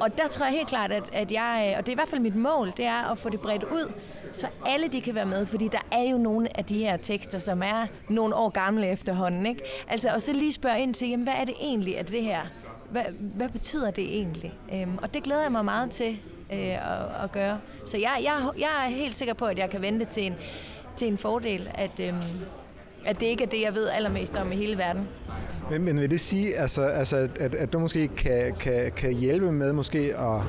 og 0.00 0.18
der 0.18 0.28
tror 0.28 0.46
jeg 0.46 0.54
helt 0.54 0.68
klart, 0.68 0.92
at, 0.92 1.02
at 1.12 1.32
jeg, 1.32 1.74
og 1.78 1.86
det 1.86 1.92
er 1.92 1.94
i 1.94 2.00
hvert 2.00 2.08
fald 2.08 2.20
mit 2.20 2.36
mål, 2.36 2.72
det 2.76 2.84
er 2.84 3.10
at 3.12 3.18
få 3.18 3.28
det 3.28 3.40
bredt 3.40 3.64
ud, 3.64 3.92
så 4.32 4.46
alle 4.66 4.88
de 4.88 5.00
kan 5.00 5.14
være 5.14 5.26
med, 5.26 5.46
fordi 5.46 5.68
der 5.68 5.86
er 5.92 6.10
jo 6.10 6.18
nogle 6.18 6.58
af 6.58 6.64
de 6.64 6.78
her 6.78 6.96
tekster, 6.96 7.38
som 7.38 7.62
er 7.62 7.86
nogle 8.08 8.34
år 8.34 8.48
gamle 8.48 8.88
efterhånden. 8.88 9.46
Ikke? 9.46 9.62
Altså, 9.88 10.08
og 10.14 10.22
så 10.22 10.32
lige 10.32 10.52
spørge 10.52 10.80
ind 10.80 10.94
til, 10.94 11.08
jamen, 11.08 11.24
hvad 11.24 11.34
er 11.34 11.44
det 11.44 11.54
egentlig, 11.60 11.98
at 11.98 12.08
det 12.08 12.22
her, 12.22 12.40
hvad, 12.90 13.02
hvad 13.18 13.48
betyder 13.48 13.90
det 13.90 14.04
egentlig? 14.04 14.52
Øhm, 14.74 14.98
og 15.02 15.14
det 15.14 15.22
glæder 15.22 15.42
jeg 15.42 15.52
mig 15.52 15.64
meget 15.64 15.90
til 15.90 16.20
øh, 16.52 16.58
at, 16.58 17.24
at 17.24 17.32
gøre. 17.32 17.58
Så 17.86 17.98
jeg, 17.98 18.20
jeg, 18.22 18.50
jeg 18.58 18.86
er 18.86 18.90
helt 18.90 19.14
sikker 19.14 19.34
på, 19.34 19.44
at 19.44 19.58
jeg 19.58 19.70
kan 19.70 19.82
vente 19.82 20.04
til 20.04 20.26
en, 20.26 20.34
til 20.96 21.08
en 21.08 21.18
fordel, 21.18 21.70
at, 21.74 22.00
øhm, 22.00 22.22
at 23.06 23.20
det 23.20 23.26
ikke 23.26 23.44
er 23.44 23.48
det, 23.48 23.60
jeg 23.60 23.74
ved 23.74 23.88
allermest 23.88 24.36
om 24.36 24.52
i 24.52 24.56
hele 24.56 24.78
verden. 24.78 25.08
Men, 25.70 25.84
men 25.84 26.00
vil 26.00 26.10
det 26.10 26.20
sige, 26.20 26.56
altså, 26.56 26.82
altså, 26.82 27.28
at, 27.40 27.54
at 27.54 27.72
du 27.72 27.78
måske 27.78 28.08
kan, 28.08 28.54
kan, 28.60 28.92
kan 28.96 29.12
hjælpe 29.12 29.52
med 29.52 29.72
måske 29.72 29.98
at 29.98 30.42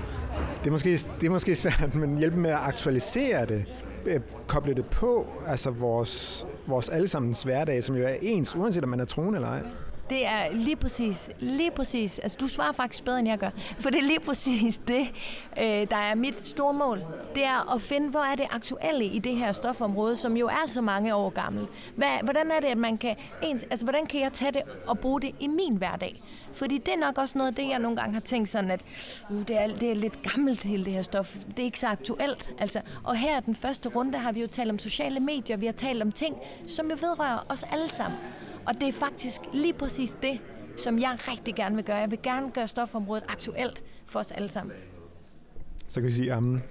det 0.61 0.67
er, 0.67 0.71
måske, 0.71 0.91
det 0.91 1.27
er 1.27 1.29
måske 1.29 1.55
svært, 1.55 1.95
men 1.95 2.17
hjælpe 2.17 2.37
med 2.37 2.49
at 2.49 2.59
aktualisere 2.61 3.45
det, 3.45 3.65
øh, 4.05 4.19
koble 4.47 4.73
det 4.73 4.85
på, 4.85 5.27
altså 5.47 5.69
vores, 5.71 6.47
vores 6.67 6.89
allesammens 6.89 7.43
hverdag, 7.43 7.83
som 7.83 7.95
jo 7.95 8.03
er 8.03 8.15
ens, 8.21 8.55
uanset 8.55 8.83
om 8.83 8.89
man 8.89 8.99
er 8.99 9.05
troende 9.05 9.37
eller 9.37 9.49
ej 9.49 9.61
det 10.11 10.25
er 10.25 10.51
lige 10.53 10.75
præcis, 10.75 11.31
lige 11.39 11.71
præcis, 11.71 12.19
altså 12.19 12.37
du 12.41 12.47
svarer 12.47 12.71
faktisk 12.71 13.03
bedre, 13.03 13.19
end 13.19 13.27
jeg 13.27 13.37
gør, 13.37 13.49
for 13.77 13.89
det 13.89 13.99
er 13.99 14.03
lige 14.03 14.19
præcis 14.19 14.77
det, 14.77 15.07
øh, 15.57 15.63
der 15.63 15.95
er 15.95 16.15
mit 16.15 16.47
store 16.47 16.73
mål. 16.73 17.03
Det 17.35 17.43
er 17.43 17.73
at 17.75 17.81
finde, 17.81 18.09
hvor 18.09 18.19
er 18.19 18.35
det 18.35 18.45
aktuelle 18.49 19.05
i 19.05 19.19
det 19.19 19.35
her 19.35 19.51
stofområde, 19.51 20.15
som 20.15 20.37
jo 20.37 20.47
er 20.47 20.65
så 20.65 20.81
mange 20.81 21.15
år 21.15 21.29
gammel. 21.29 21.67
Hvad, 21.95 22.23
hvordan 22.23 22.51
er 22.51 22.59
det, 22.59 22.67
at 22.67 22.77
man 22.77 22.97
kan, 22.97 23.15
ens, 23.43 23.63
altså 23.63 23.85
hvordan 23.85 24.05
kan 24.05 24.21
jeg 24.21 24.33
tage 24.33 24.51
det 24.51 24.61
og 24.87 24.99
bruge 24.99 25.21
det 25.21 25.31
i 25.39 25.47
min 25.47 25.75
hverdag? 25.75 26.21
Fordi 26.53 26.77
det 26.77 26.93
er 26.93 26.97
nok 26.97 27.17
også 27.17 27.37
noget 27.37 27.51
af 27.51 27.55
det, 27.55 27.69
jeg 27.69 27.79
nogle 27.79 27.97
gange 27.97 28.13
har 28.13 28.21
tænkt 28.21 28.49
sådan, 28.49 28.71
at 28.71 28.81
uh, 29.29 29.37
det, 29.37 29.61
er, 29.61 29.67
det 29.67 29.91
er 29.91 29.95
lidt 29.95 30.21
gammelt 30.23 30.63
hele 30.63 30.85
det 30.85 30.93
her 30.93 31.01
stof. 31.01 31.35
Det 31.47 31.59
er 31.59 31.63
ikke 31.63 31.79
så 31.79 31.87
aktuelt. 31.87 32.49
Altså, 32.57 32.81
og 33.03 33.15
her 33.15 33.39
den 33.39 33.55
første 33.55 33.89
runde 33.89 34.17
har 34.17 34.31
vi 34.31 34.41
jo 34.41 34.47
talt 34.47 34.69
om 34.69 34.79
sociale 34.79 35.19
medier, 35.19 35.57
vi 35.57 35.65
har 35.65 35.73
talt 35.73 36.01
om 36.01 36.11
ting, 36.11 36.35
som 36.67 36.89
jo 36.89 36.97
vedrører 37.01 37.45
os 37.49 37.63
alle 37.63 37.87
sammen. 37.87 38.19
Og 38.65 38.73
det 38.79 38.87
er 38.87 38.93
faktisk 38.93 39.41
lige 39.53 39.73
præcis 39.73 40.17
det, 40.21 40.39
som 40.77 40.99
jeg 40.99 41.17
rigtig 41.27 41.55
gerne 41.55 41.75
vil 41.75 41.85
gøre. 41.85 41.97
Jeg 41.97 42.11
vil 42.11 42.19
gerne 42.23 42.51
gøre 42.51 42.67
stofområdet 42.67 43.23
aktuelt 43.27 43.81
for 44.07 44.19
os 44.19 44.31
alle 44.31 44.47
sammen. 44.47 44.75
Så 45.87 45.99
kan 45.99 46.07
vi 46.07 46.13
sige 46.13 46.33
amen. 46.33 46.63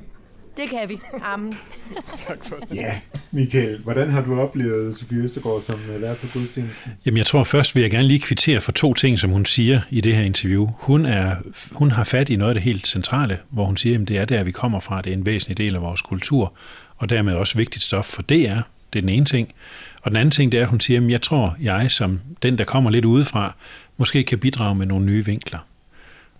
Det 0.57 0.71
kan 0.71 0.89
vi. 0.89 0.99
Amen. 1.23 1.55
tak 2.29 2.45
for 2.45 2.57
det. 2.57 2.77
Ja, 2.77 3.01
Michael, 3.31 3.79
hvordan 3.79 4.11
har 4.11 4.25
du 4.25 4.41
oplevet 4.41 4.97
Sofie 4.97 5.19
Østergaard 5.19 5.61
som 5.61 5.81
øh, 5.91 6.03
vært 6.03 6.17
på 6.19 6.27
gudstjenesten? 6.33 6.93
Jamen 7.07 7.19
jeg 7.19 7.27
tror 7.27 7.45
først 7.45 7.75
vil 7.75 7.81
jeg 7.81 7.91
gerne 7.91 8.09
lige 8.09 8.21
kvittere 8.21 8.61
for 8.61 8.73
to 8.73 8.95
ting, 8.95 9.19
som 9.19 9.31
hun 9.31 9.45
siger 9.45 9.81
i 9.91 10.01
det 10.01 10.17
her 10.17 10.23
interview. 10.23 10.69
Hun, 10.79 11.07
er, 11.07 11.37
hun 11.73 11.91
har 11.91 12.05
fat 12.05 12.29
i 12.29 12.37
noget 12.37 12.51
af 12.51 12.55
det 12.55 12.63
helt 12.63 12.87
centrale, 12.89 13.39
hvor 13.51 13.65
hun 13.65 13.77
siger, 13.77 14.01
at 14.01 14.09
det 14.09 14.19
er 14.19 14.25
der, 14.25 14.43
vi 14.43 14.53
kommer 14.53 14.81
fra. 14.81 15.03
Det 15.03 15.11
er 15.11 15.15
en 15.15 15.27
væsentlig 15.27 15.59
del 15.59 15.75
af 15.75 15.83
vores 15.83 16.03
kultur, 16.03 16.53
og 16.97 17.11
dermed 17.11 17.35
også 17.35 17.59
vigtigt 17.59 17.85
stof 17.85 18.07
for 18.07 18.23
DR. 18.23 18.33
Det 18.33 18.99
er 18.99 19.01
den 19.01 19.09
ene 19.09 19.25
ting. 19.25 19.53
Og 20.03 20.11
den 20.11 20.17
anden 20.17 20.31
ting, 20.31 20.53
det 20.53 20.59
er, 20.59 20.63
at 20.63 20.71
hun 20.71 20.81
siger, 20.81 21.01
at 21.01 21.11
jeg 21.11 21.23
tror, 21.23 21.57
jeg 21.61 21.91
som 21.91 22.21
den, 22.43 22.59
der 22.59 22.65
kommer 22.65 22.91
lidt 22.91 23.05
udefra, 23.05 23.55
måske 23.97 24.23
kan 24.23 24.39
bidrage 24.39 24.75
med 24.75 24.87
nogle 24.87 25.07
nye 25.07 25.25
vinkler. 25.25 25.59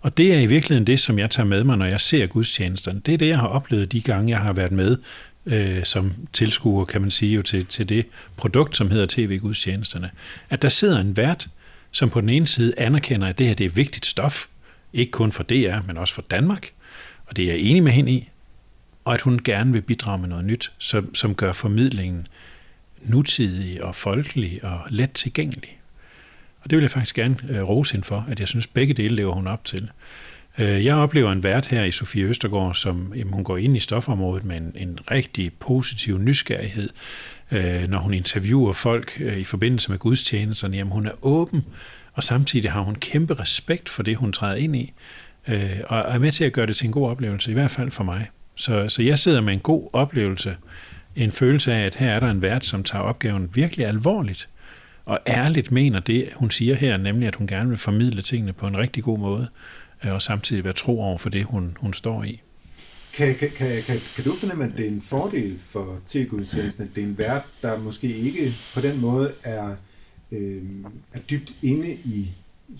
Og 0.01 0.17
det 0.17 0.33
er 0.33 0.39
i 0.39 0.45
virkeligheden 0.45 0.87
det, 0.87 0.99
som 0.99 1.19
jeg 1.19 1.29
tager 1.29 1.47
med 1.47 1.63
mig, 1.63 1.77
når 1.77 1.85
jeg 1.85 2.01
ser 2.01 2.27
gudstjenesterne. 2.27 3.01
Det 3.05 3.13
er 3.13 3.17
det, 3.17 3.27
jeg 3.27 3.39
har 3.39 3.47
oplevet 3.47 3.91
de 3.91 4.01
gange, 4.01 4.29
jeg 4.31 4.39
har 4.39 4.53
været 4.53 4.71
med 4.71 4.97
øh, 5.45 5.85
som 5.85 6.13
tilskuer, 6.33 6.85
kan 6.85 7.01
man 7.01 7.11
sige, 7.11 7.35
jo, 7.35 7.41
til, 7.41 7.65
til 7.65 7.89
det 7.89 8.05
produkt, 8.37 8.77
som 8.77 8.91
hedder 8.91 9.05
tv-gudstjenesterne. 9.09 10.09
At 10.49 10.61
der 10.61 10.69
sidder 10.69 10.99
en 10.99 11.17
vært, 11.17 11.47
som 11.91 12.09
på 12.09 12.21
den 12.21 12.29
ene 12.29 12.47
side 12.47 12.73
anerkender, 12.77 13.27
at 13.27 13.37
det 13.37 13.47
her 13.47 13.53
det 13.53 13.65
er 13.65 13.69
vigtigt 13.69 14.05
stof, 14.05 14.45
ikke 14.93 15.11
kun 15.11 15.31
for 15.31 15.43
DR, 15.43 15.77
men 15.87 15.97
også 15.97 16.13
for 16.13 16.21
Danmark, 16.21 16.71
og 17.25 17.35
det 17.35 17.43
er 17.45 17.47
jeg 17.53 17.59
enig 17.59 17.83
med 17.83 17.91
hende 17.91 18.11
i, 18.11 18.29
og 19.05 19.13
at 19.13 19.21
hun 19.21 19.39
gerne 19.43 19.71
vil 19.71 19.81
bidrage 19.81 20.19
med 20.19 20.29
noget 20.29 20.45
nyt, 20.45 20.71
som, 20.77 21.15
som 21.15 21.35
gør 21.35 21.51
formidlingen 21.51 22.27
nutidig 23.03 23.83
og 23.83 23.95
folkelig 23.95 24.63
og 24.63 24.79
let 24.89 25.11
tilgængelig. 25.11 25.79
Og 26.61 26.69
det 26.69 26.77
vil 26.77 26.83
jeg 26.83 26.91
faktisk 26.91 27.15
gerne 27.15 27.37
øh, 27.49 27.61
rose 27.61 27.93
hende 27.93 28.05
for, 28.05 28.25
at 28.29 28.39
jeg 28.39 28.47
synes, 28.47 28.67
begge 28.67 28.93
dele 28.93 29.15
lever 29.15 29.33
hun 29.33 29.47
op 29.47 29.65
til. 29.65 29.91
Øh, 30.57 30.85
jeg 30.85 30.95
oplever 30.95 31.31
en 31.31 31.43
vært 31.43 31.65
her 31.65 31.83
i 31.83 31.91
Sofie 31.91 32.23
Østergaard, 32.23 32.75
som 32.75 33.13
jamen, 33.15 33.33
hun 33.33 33.43
går 33.43 33.57
ind 33.57 33.77
i 33.77 33.79
stofområdet 33.79 34.43
med 34.43 34.57
en, 34.57 34.71
en 34.75 34.99
rigtig 35.11 35.53
positiv 35.53 36.17
nysgerrighed. 36.17 36.89
Øh, 37.51 37.87
når 37.87 37.99
hun 37.99 38.13
interviewer 38.13 38.73
folk 38.73 39.17
øh, 39.19 39.37
i 39.37 39.43
forbindelse 39.43 39.91
med 39.91 39.99
gudstjenesterne, 39.99 40.77
jamen 40.77 40.93
hun 40.93 41.07
er 41.07 41.25
åben, 41.25 41.65
og 42.13 42.23
samtidig 42.23 42.71
har 42.71 42.81
hun 42.81 42.95
kæmpe 42.95 43.33
respekt 43.33 43.89
for 43.89 44.03
det, 44.03 44.17
hun 44.17 44.33
træder 44.33 44.55
ind 44.55 44.75
i, 44.75 44.93
øh, 45.47 45.79
og 45.87 45.99
er 45.99 46.19
med 46.19 46.31
til 46.31 46.43
at 46.43 46.53
gøre 46.53 46.65
det 46.65 46.75
til 46.75 46.85
en 46.85 46.91
god 46.91 47.09
oplevelse, 47.09 47.51
i 47.51 47.53
hvert 47.53 47.71
fald 47.71 47.91
for 47.91 48.03
mig. 48.03 48.29
Så, 48.55 48.89
så 48.89 49.03
jeg 49.03 49.19
sidder 49.19 49.41
med 49.41 49.53
en 49.53 49.59
god 49.59 49.89
oplevelse, 49.93 50.55
en 51.15 51.31
følelse 51.31 51.73
af, 51.73 51.85
at 51.85 51.95
her 51.95 52.11
er 52.11 52.19
der 52.19 52.29
en 52.29 52.41
vært, 52.41 52.65
som 52.65 52.83
tager 52.83 53.03
opgaven 53.03 53.49
virkelig 53.53 53.85
alvorligt, 53.85 54.49
og 55.05 55.19
ærligt 55.27 55.71
mener 55.71 55.99
det, 55.99 56.29
hun 56.35 56.51
siger 56.51 56.75
her, 56.75 56.97
nemlig 56.97 57.27
at 57.27 57.35
hun 57.35 57.47
gerne 57.47 57.69
vil 57.69 57.77
formidle 57.77 58.21
tingene 58.21 58.53
på 58.53 58.67
en 58.67 58.77
rigtig 58.77 59.03
god 59.03 59.19
måde, 59.19 59.47
øh, 60.05 60.13
og 60.13 60.21
samtidig 60.21 60.63
være 60.63 60.73
tro 60.73 61.01
over 61.01 61.17
for 61.17 61.29
det, 61.29 61.45
hun, 61.45 61.77
hun 61.79 61.93
står 61.93 62.23
i. 62.23 62.41
Kan, 63.13 63.35
kan, 63.35 63.49
kan, 63.49 63.83
kan, 63.83 63.99
kan 64.15 64.23
du 64.23 64.35
fornemme, 64.35 64.65
at 64.65 64.71
det 64.77 64.85
er 64.85 64.89
en 64.89 65.01
fordel 65.01 65.59
for 65.65 65.99
tilgudstjenesten, 66.05 66.83
at 66.83 66.95
det 66.95 67.03
er 67.03 67.07
en 67.07 67.17
vært, 67.17 67.43
der 67.61 67.79
måske 67.79 68.07
ikke 68.07 68.55
på 68.73 68.81
den 68.81 69.01
måde 69.01 69.33
er, 69.43 69.75
øh, 70.31 70.63
er 71.13 71.19
dybt 71.19 71.53
inde 71.61 71.91
i 71.91 72.29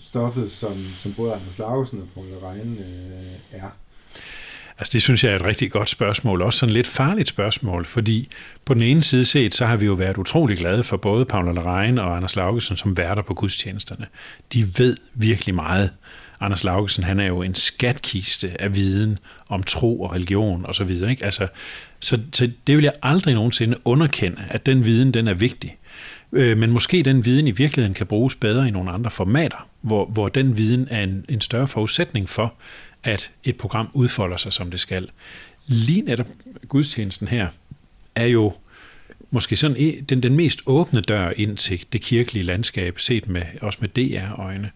stoffet, 0.00 0.50
som, 0.50 0.76
som 0.98 1.14
både 1.14 1.32
Anders 1.32 1.58
Lausen 1.58 2.00
og 2.00 2.08
Paul 2.14 2.26
Rejen 2.26 2.78
øh, 2.78 3.60
er? 3.60 3.76
Altså 4.82 4.92
det 4.92 5.02
synes 5.02 5.24
jeg 5.24 5.32
er 5.32 5.36
et 5.36 5.44
rigtig 5.44 5.70
godt 5.70 5.88
spørgsmål, 5.88 6.42
også 6.42 6.58
sådan 6.58 6.72
lidt 6.72 6.86
farligt 6.86 7.28
spørgsmål, 7.28 7.86
fordi 7.86 8.28
på 8.64 8.74
den 8.74 8.82
ene 8.82 9.02
side 9.02 9.24
set, 9.24 9.54
så 9.54 9.66
har 9.66 9.76
vi 9.76 9.86
jo 9.86 9.92
været 9.92 10.18
utrolig 10.18 10.58
glade 10.58 10.84
for 10.84 10.96
både 10.96 11.24
Paula 11.24 11.52
Lerein 11.52 11.98
og 11.98 12.16
Anders 12.16 12.36
Laugesen 12.36 12.76
som 12.76 12.96
værter 12.96 13.22
på 13.22 13.34
gudstjenesterne. 13.34 14.06
De 14.52 14.78
ved 14.78 14.96
virkelig 15.14 15.54
meget. 15.54 15.90
Anders 16.40 16.64
Laugesen, 16.64 17.04
han 17.04 17.20
er 17.20 17.26
jo 17.26 17.42
en 17.42 17.54
skatkiste 17.54 18.60
af 18.60 18.74
viden 18.74 19.18
om 19.48 19.62
tro 19.62 20.02
og 20.02 20.12
religion 20.12 20.66
og 20.66 20.74
så 20.74 20.84
videre. 20.84 21.10
Ikke? 21.10 21.24
Altså, 21.24 21.48
så, 22.00 22.18
så 22.32 22.50
det 22.66 22.76
vil 22.76 22.82
jeg 22.82 22.92
aldrig 23.02 23.34
nogensinde 23.34 23.76
underkende, 23.84 24.38
at 24.48 24.66
den 24.66 24.84
viden, 24.84 25.14
den 25.14 25.28
er 25.28 25.34
vigtig. 25.34 25.76
Øh, 26.32 26.58
men 26.58 26.70
måske 26.70 27.02
den 27.02 27.24
viden 27.24 27.46
i 27.46 27.50
virkeligheden 27.50 27.94
kan 27.94 28.06
bruges 28.06 28.34
bedre 28.34 28.68
i 28.68 28.70
nogle 28.70 28.90
andre 28.90 29.10
formater, 29.10 29.68
hvor, 29.80 30.04
hvor 30.06 30.28
den 30.28 30.56
viden 30.56 30.88
er 30.90 31.02
en, 31.02 31.24
en 31.28 31.40
større 31.40 31.68
forudsætning 31.68 32.28
for, 32.28 32.54
at 33.04 33.30
et 33.44 33.56
program 33.56 33.88
udfolder 33.92 34.36
sig, 34.36 34.52
som 34.52 34.70
det 34.70 34.80
skal. 34.80 35.10
Lige 35.66 36.02
netop 36.02 36.28
gudstjenesten 36.68 37.28
her 37.28 37.48
er 38.14 38.26
jo 38.26 38.52
måske 39.30 39.56
sådan 39.56 40.04
den, 40.08 40.22
den 40.22 40.36
mest 40.36 40.62
åbne 40.66 41.00
dør 41.00 41.32
ind 41.36 41.56
til 41.56 41.84
det 41.92 42.02
kirkelige 42.02 42.42
landskab, 42.42 42.98
set 42.98 43.28
med, 43.28 43.42
også 43.60 43.78
med 43.80 43.88
DR-øjne. 43.88 44.70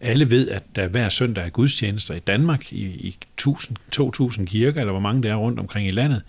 Alle 0.00 0.30
ved, 0.30 0.48
at 0.48 0.62
der 0.76 0.88
hver 0.88 1.08
søndag 1.08 1.44
er 1.44 1.48
gudstjenester 1.48 2.14
i 2.14 2.18
Danmark, 2.18 2.72
i, 2.72 2.84
i 2.84 3.16
1000-2000 3.40 4.44
kirker, 4.44 4.80
eller 4.80 4.92
hvor 4.92 5.00
mange 5.00 5.22
der 5.22 5.30
er 5.30 5.36
rundt 5.36 5.60
omkring 5.60 5.88
i 5.88 5.90
landet. 5.90 6.22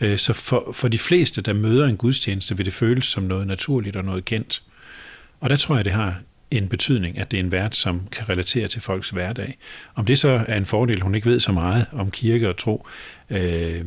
Øh, 0.00 0.18
så 0.18 0.32
for, 0.32 0.72
for 0.72 0.88
de 0.88 0.98
fleste, 0.98 1.42
der 1.42 1.52
møder 1.52 1.86
en 1.86 1.96
gudstjeneste, 1.96 2.56
vil 2.56 2.66
det 2.66 2.74
føles 2.74 3.04
som 3.04 3.22
noget 3.22 3.46
naturligt 3.46 3.96
og 3.96 4.04
noget 4.04 4.24
kendt. 4.24 4.62
Og 5.40 5.50
der 5.50 5.56
tror 5.56 5.76
jeg, 5.76 5.84
det 5.84 5.92
har 5.92 6.20
en 6.50 6.68
betydning, 6.68 7.18
at 7.18 7.30
det 7.30 7.36
er 7.36 7.42
en 7.42 7.52
vært, 7.52 7.76
som 7.76 8.00
kan 8.12 8.28
relatere 8.28 8.68
til 8.68 8.82
folks 8.82 9.10
hverdag. 9.10 9.58
Om 9.94 10.04
det 10.04 10.18
så 10.18 10.44
er 10.48 10.56
en 10.56 10.66
fordel, 10.66 11.00
hun 11.00 11.14
ikke 11.14 11.30
ved 11.30 11.40
så 11.40 11.52
meget 11.52 11.86
om 11.92 12.10
kirke 12.10 12.48
og 12.48 12.58
tro, 12.58 12.86
øh, 13.30 13.84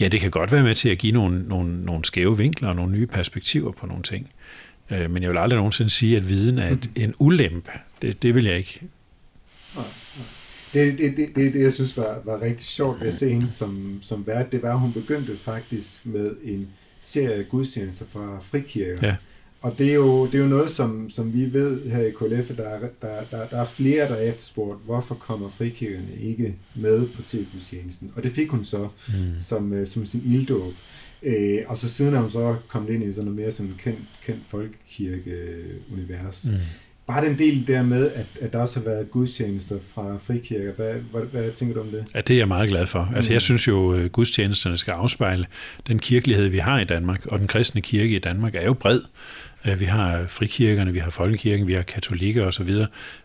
ja, 0.00 0.08
det 0.08 0.20
kan 0.20 0.30
godt 0.30 0.52
være 0.52 0.62
med 0.62 0.74
til 0.74 0.88
at 0.88 0.98
give 0.98 1.12
nogle, 1.12 1.48
nogle, 1.48 1.84
nogle 1.84 2.04
skæve 2.04 2.38
vinkler 2.38 2.68
og 2.68 2.76
nogle 2.76 2.92
nye 2.92 3.06
perspektiver 3.06 3.72
på 3.72 3.86
nogle 3.86 4.02
ting. 4.02 4.30
Øh, 4.90 5.10
men 5.10 5.22
jeg 5.22 5.30
vil 5.30 5.38
aldrig 5.38 5.56
nogensinde 5.56 5.90
sige, 5.90 6.16
at 6.16 6.28
viden 6.28 6.58
er 6.58 6.68
et, 6.68 6.90
en 6.94 7.14
ulempe. 7.18 7.70
Det, 8.02 8.22
det 8.22 8.34
vil 8.34 8.44
jeg 8.44 8.56
ikke. 8.56 8.80
Det, 10.72 10.98
det, 10.98 11.16
det, 11.16 11.36
det, 11.36 11.52
det 11.52 11.62
jeg 11.62 11.72
synes 11.72 11.96
var, 11.96 12.20
var 12.24 12.42
rigtig 12.42 12.64
sjovt 12.64 13.00
ved 13.00 13.08
at 13.08 13.14
se 13.14 13.32
hende 13.32 13.50
som, 13.50 13.98
som 14.02 14.26
vært, 14.26 14.52
det 14.52 14.62
var, 14.62 14.72
at 14.72 14.80
hun 14.80 14.92
begyndte 14.92 15.38
faktisk 15.38 16.06
med 16.06 16.30
en 16.44 16.68
serie 17.00 17.44
gudstjenester 17.44 18.04
fra 18.12 18.40
frikirker. 18.40 19.08
Ja 19.08 19.16
og 19.60 19.78
det 19.78 19.90
er 19.90 19.94
jo, 19.94 20.26
det 20.26 20.34
er 20.34 20.38
jo 20.38 20.46
noget, 20.46 20.70
som, 20.70 21.10
som 21.10 21.34
vi 21.34 21.52
ved 21.52 21.90
her 21.90 22.02
i 22.02 22.10
KLF, 22.10 22.56
der 22.56 22.68
er, 22.68 22.80
der, 22.80 22.88
der, 23.30 23.46
der 23.48 23.60
er 23.60 23.64
flere, 23.64 24.08
der 24.08 24.14
er 24.14 24.30
efterspurgt, 24.30 24.84
hvorfor 24.84 25.14
kommer 25.14 25.48
frikirkerne 25.48 26.16
ikke 26.20 26.54
med 26.74 27.08
på 27.08 27.22
tilbudstjenesten? 27.22 28.12
Og 28.16 28.22
det 28.22 28.32
fik 28.32 28.48
hun 28.48 28.64
så 28.64 28.88
mm. 29.08 29.14
som, 29.40 29.72
øh, 29.72 29.86
som 29.86 30.06
sin 30.06 30.22
ilddåb. 30.26 30.72
Øh, 31.22 31.58
og 31.66 31.76
så 31.76 31.88
siden 31.88 32.14
er 32.14 32.20
hun 32.20 32.30
så 32.30 32.56
kommet 32.68 32.90
ind 32.90 33.04
i 33.04 33.12
sådan 33.12 33.24
noget 33.24 33.40
mere 33.40 33.52
sådan 33.52 33.74
kendt, 33.78 34.00
kendt 34.24 34.42
folkekirke-univers. 34.48 36.44
Mm. 36.44 36.56
Bare 37.06 37.24
den 37.24 37.38
del 37.38 37.66
der 37.66 37.82
med, 37.82 38.10
at, 38.12 38.26
at 38.40 38.52
der 38.52 38.58
også 38.58 38.80
har 38.80 38.84
været 38.84 39.10
gudstjenester 39.10 39.78
fra 39.94 40.18
frikirker, 40.26 40.72
hvad, 40.72 40.94
hvad, 40.94 41.22
hvad 41.22 41.50
tænker 41.50 41.74
du 41.74 41.80
om 41.80 41.86
det? 41.86 42.04
Ja, 42.14 42.20
det 42.20 42.34
er 42.34 42.38
jeg 42.38 42.48
meget 42.48 42.68
glad 42.68 42.86
for. 42.86 43.12
Altså, 43.16 43.32
jeg 43.32 43.36
mm. 43.36 43.40
synes 43.40 43.68
jo, 43.68 43.92
at 43.92 44.12
gudstjenesterne 44.12 44.78
skal 44.78 44.92
afspejle 44.92 45.46
den 45.86 45.98
kirkelighed, 45.98 46.48
vi 46.48 46.58
har 46.58 46.80
i 46.80 46.84
Danmark, 46.84 47.26
og 47.26 47.38
den 47.38 47.46
kristne 47.46 47.80
kirke 47.80 48.16
i 48.16 48.18
Danmark 48.18 48.54
er 48.54 48.64
jo 48.64 48.74
bred. 48.74 49.00
Øh, 49.64 49.80
vi 49.80 49.84
har 49.84 50.24
frikirkerne, 50.28 50.92
vi 50.92 50.98
har 50.98 51.10
folkekirken, 51.10 51.66
vi 51.66 51.74
har 51.74 51.82
katolikker 51.82 52.46
osv. 52.46 52.74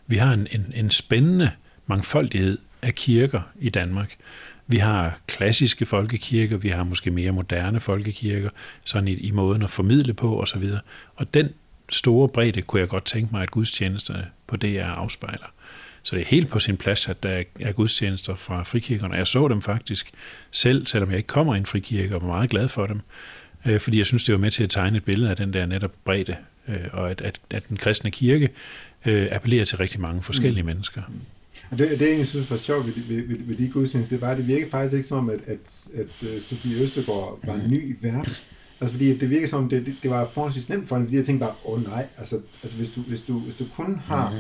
Vi 0.08 0.16
har 0.16 0.34
en, 0.34 0.48
en, 0.52 0.74
en 0.76 0.92
spændende 0.92 1.52
mangfoldighed 1.88 2.58
af 2.82 2.96
kirker 2.96 3.42
i 3.60 3.70
Danmark. 3.70 4.16
Vi 4.68 4.78
har 4.78 5.20
klassiske 5.28 5.86
folkekirker, 5.86 6.58
vi 6.58 6.70
har 6.70 6.84
måske 6.84 7.12
mere 7.12 7.32
moderne 7.32 7.80
folkekirker, 7.80 8.50
sådan 8.86 9.08
i, 9.08 9.14
i 9.14 9.32
måden 9.32 9.62
at 9.62 9.70
formidle 9.70 10.14
på 10.14 10.42
osv. 10.42 10.64
Og, 10.64 10.80
og 11.16 11.34
den 11.34 11.50
store 11.92 12.30
bredde 12.30 12.62
kunne 12.62 12.80
jeg 12.80 12.90
godt 12.90 13.06
tænke 13.06 13.30
mig, 13.32 13.44
at 13.44 13.52
gudstjenesterne 13.52 14.28
på 14.48 14.58
det 14.58 14.80
er 14.80 14.88
afspejler. 14.88 15.54
Så 16.04 16.16
det 16.16 16.22
er 16.22 16.26
helt 16.26 16.50
på 16.50 16.60
sin 16.60 16.78
plads, 16.78 17.10
at 17.10 17.24
der 17.24 17.44
er 17.60 17.72
gudstjenester 17.72 18.36
fra 18.36 18.64
frikirkerne. 18.64 19.16
Jeg 19.16 19.28
så 19.28 19.48
dem 19.48 19.62
faktisk 19.62 20.12
selv, 20.52 20.86
selvom 20.86 21.10
jeg 21.10 21.18
ikke 21.18 21.28
kommer 21.28 21.56
i 21.56 21.58
en 21.58 21.66
frikirke, 21.66 22.16
og 22.16 22.22
var 22.22 22.28
meget 22.28 22.50
glad 22.50 22.68
for 22.68 22.86
dem 22.86 23.02
øh, 23.66 23.80
fordi 23.80 23.98
jeg 23.98 24.06
synes, 24.06 24.24
det 24.24 24.34
var 24.34 24.40
med 24.40 24.52
til 24.52 24.64
at 24.64 24.70
tegne 24.70 24.98
et 24.98 25.04
billede 25.04 25.30
af 25.30 25.36
den 25.36 25.54
der 25.54 25.66
netop 25.66 25.92
bredde, 26.04 26.36
øh, 26.68 26.76
og 26.94 27.12
at, 27.12 27.22
at, 27.22 27.40
at 27.50 27.70
den 27.70 27.78
kristne 27.78 28.12
kirke 28.12 28.50
øh, 29.06 29.28
appellerer 29.32 29.66
til 29.66 29.78
rigtig 29.78 30.02
mange 30.02 30.22
forskellige 30.22 30.64
mm. 30.64 30.68
mennesker. 30.68 31.02
Og 31.72 31.78
det, 31.78 32.00
det, 32.00 32.18
jeg 32.18 32.28
synes 32.28 32.52
var 32.52 32.58
sjovt 32.58 32.88
ved, 32.88 32.94
ved, 33.08 33.28
ved, 33.28 33.38
ved 33.40 33.56
de 33.56 33.70
gudstjenester, 33.70 34.16
det 34.16 34.22
var, 34.22 34.32
at 34.32 34.38
det 34.38 34.48
virkede 34.48 34.70
faktisk 34.70 34.96
ikke 34.96 35.08
som 35.08 35.18
om, 35.18 35.30
at, 35.30 35.40
at, 35.48 35.88
at 35.94 36.44
Sofie 36.44 36.84
Østergaard 36.84 37.40
var 37.46 37.54
en 37.54 37.70
ny 37.70 37.98
vært. 38.02 38.44
Altså 38.82 38.94
fordi 38.94 39.18
det 39.18 39.30
virker 39.30 39.48
som, 39.48 39.70
det, 39.70 39.86
det, 39.86 39.96
det 40.04 40.12
var 40.12 40.28
forholdsvis 40.34 40.70
nemt 40.70 40.88
for 40.88 40.96
hende, 40.96 41.08
fordi 41.08 41.18
jeg 41.18 41.26
tænkte 41.26 41.46
bare, 41.46 41.56
åh 41.66 41.74
oh, 41.74 41.84
nej, 41.84 42.08
altså, 42.18 42.40
altså 42.64 42.78
hvis, 42.78 42.90
du, 42.90 43.02
hvis, 43.02 43.22
du, 43.22 43.40
hvis 43.40 43.56
du 43.56 43.66
kun 43.76 43.96
har 44.06 44.30
Mhm. 44.32 44.40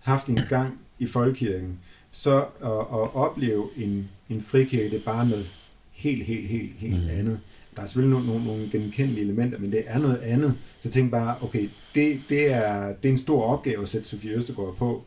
haft 0.00 0.26
en 0.26 0.38
gang 0.48 0.78
i 0.98 1.06
folkekirken, 1.06 1.78
så 2.10 2.36
at, 2.40 2.70
at 2.70 3.14
opleve 3.14 3.68
en, 3.76 4.08
en 4.30 4.42
frikirke, 4.42 4.90
det 4.90 4.98
er 5.00 5.04
bare 5.04 5.28
noget 5.28 5.50
helt, 5.92 6.24
helt, 6.26 6.48
helt, 6.48 6.72
helt 6.78 7.00
Mhm. 7.00 7.10
andet. 7.18 7.40
Der 7.76 7.82
er 7.82 7.86
selvfølgelig 7.86 8.12
nogle, 8.20 8.26
nogle, 8.26 8.44
nogle 8.46 8.68
genkendelige 8.72 9.24
elementer, 9.24 9.58
men 9.58 9.72
det 9.72 9.82
er 9.86 9.98
noget 9.98 10.16
andet. 10.18 10.54
Så 10.80 10.88
jeg 10.88 10.92
tænkte 10.92 11.10
bare, 11.10 11.36
okay, 11.40 11.68
det, 11.94 12.20
det, 12.28 12.50
er, 12.52 12.86
det 13.02 13.08
er 13.08 13.12
en 13.12 13.18
stor 13.18 13.42
opgave 13.44 13.82
at 13.82 13.88
sætte 13.88 14.08
Sofie 14.08 14.30
Østergaard 14.30 14.76
på. 14.76 15.04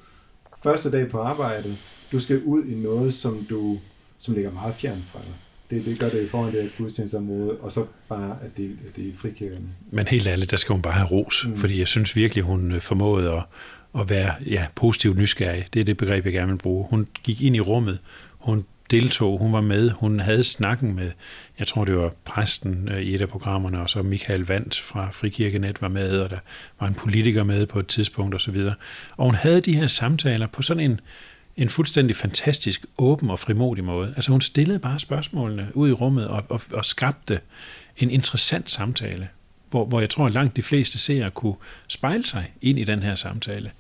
Første 0.63 0.91
dag 0.91 1.10
på 1.10 1.19
arbejde, 1.19 1.78
du 2.12 2.19
skal 2.19 2.43
ud 2.43 2.65
i 2.65 2.76
noget, 2.76 3.13
som 3.13 3.45
du 3.50 3.80
som 4.19 4.34
ligger 4.34 4.52
meget 4.52 4.76
fjern 4.76 5.04
fra 5.12 5.19
dig. 5.19 5.34
Det, 5.69 5.86
det 5.86 5.99
gør 5.99 6.10
det 6.10 6.21
i 6.23 6.28
forhold 6.28 6.51
til 6.51 6.62
det 6.62 6.71
gudstjenestområde, 6.78 7.51
og 7.51 7.71
så 7.71 7.86
bare, 8.10 8.38
at 8.43 8.58
det, 8.58 8.78
at 8.88 8.95
det 8.95 9.08
er 9.08 9.12
frikirkerne. 9.17 9.65
Men 9.91 10.08
helt 10.08 10.28
ærligt, 10.28 10.51
der 10.51 10.58
skal 10.58 10.73
hun 10.73 10.82
bare 10.82 10.93
have 10.93 11.08
ros, 11.08 11.45
Mm. 11.47 11.58
fordi 11.58 11.80
jeg 11.80 11.88
synes 11.88 12.15
virkelig, 12.15 12.43
hun 12.43 12.71
øh, 12.71 12.82
formåede 12.82 13.32
at, 13.32 13.43
at 14.01 14.10
være 14.10 14.34
ja, 14.45 14.65
positivt 14.75 15.17
nysgerrig. 15.17 15.65
Det 15.73 15.80
er 15.80 15.84
det 15.84 15.97
begreb, 15.97 16.25
jeg 16.25 16.34
gerne 16.34 16.51
vil 16.51 16.58
bruge. 16.58 16.88
Hun 16.89 17.08
gik 17.23 17.41
ind 17.41 17.56
i 17.56 17.60
rummet, 17.60 17.99
hun 18.32 18.65
deltog, 18.91 19.38
hun 19.39 19.54
var 19.54 19.62
med, 19.62 19.89
hun 19.89 20.19
havde 20.19 20.43
snakken 20.43 20.95
med, 20.95 21.12
jeg 21.60 21.67
tror 21.67 21.86
det 21.86 21.97
var 21.97 22.13
præsten 22.25 22.89
øh, 22.91 23.01
i 23.01 23.15
et 23.15 23.21
af 23.21 23.30
programmerne, 23.30 23.82
og 23.82 23.89
så 23.89 24.01
Michael 24.01 24.41
Vandt 24.45 24.80
fra 24.80 25.10
Frikirkenet 25.12 25.82
var 25.82 25.88
med, 25.88 26.19
og 26.19 26.30
der 26.30 26.39
var 26.80 26.88
en 26.88 26.93
politiker 26.93 27.43
med 27.43 27.65
på 27.65 27.80
et 27.80 27.88
tidspunkt 27.88 28.36
osv. 28.36 28.58
Og 29.17 29.25
hun 29.25 29.36
havde 29.36 29.62
de 29.62 29.75
her 29.75 29.88
samtaler 29.88 30.47
på 30.47 30.62
sådan 30.62 30.84
en, 30.91 30.99
en 31.58 31.70
fuldstændig 31.70 32.15
fantastisk, 32.15 32.86
åben 32.98 33.30
og 33.30 33.39
frimodig 33.39 33.84
måde. 33.84 34.13
Altså 34.15 34.32
hun 34.32 34.41
stillede 34.41 34.80
bare 34.80 35.00
spørgsmålene 35.00 35.72
ud 35.74 35.89
i 35.89 35.91
rummet 35.91 36.28
og, 36.28 36.44
og, 36.50 36.62
og 36.74 36.86
skabte 36.86 37.39
en 37.98 38.10
interessant 38.10 38.72
samtale, 38.72 39.30
hvor, 39.70 39.86
hvor 39.86 40.00
jeg 40.00 40.10
tror, 40.10 40.26
at 40.26 40.34
langt 40.34 40.56
de 40.56 40.62
fleste 40.62 41.00
seere 41.00 41.32
kunne 41.32 41.56
spejle 41.88 42.26
sig 42.26 42.52
ind 42.62 42.80
i 42.80 42.84
den 42.84 43.04
her 43.04 43.15
samtale. 43.15 43.72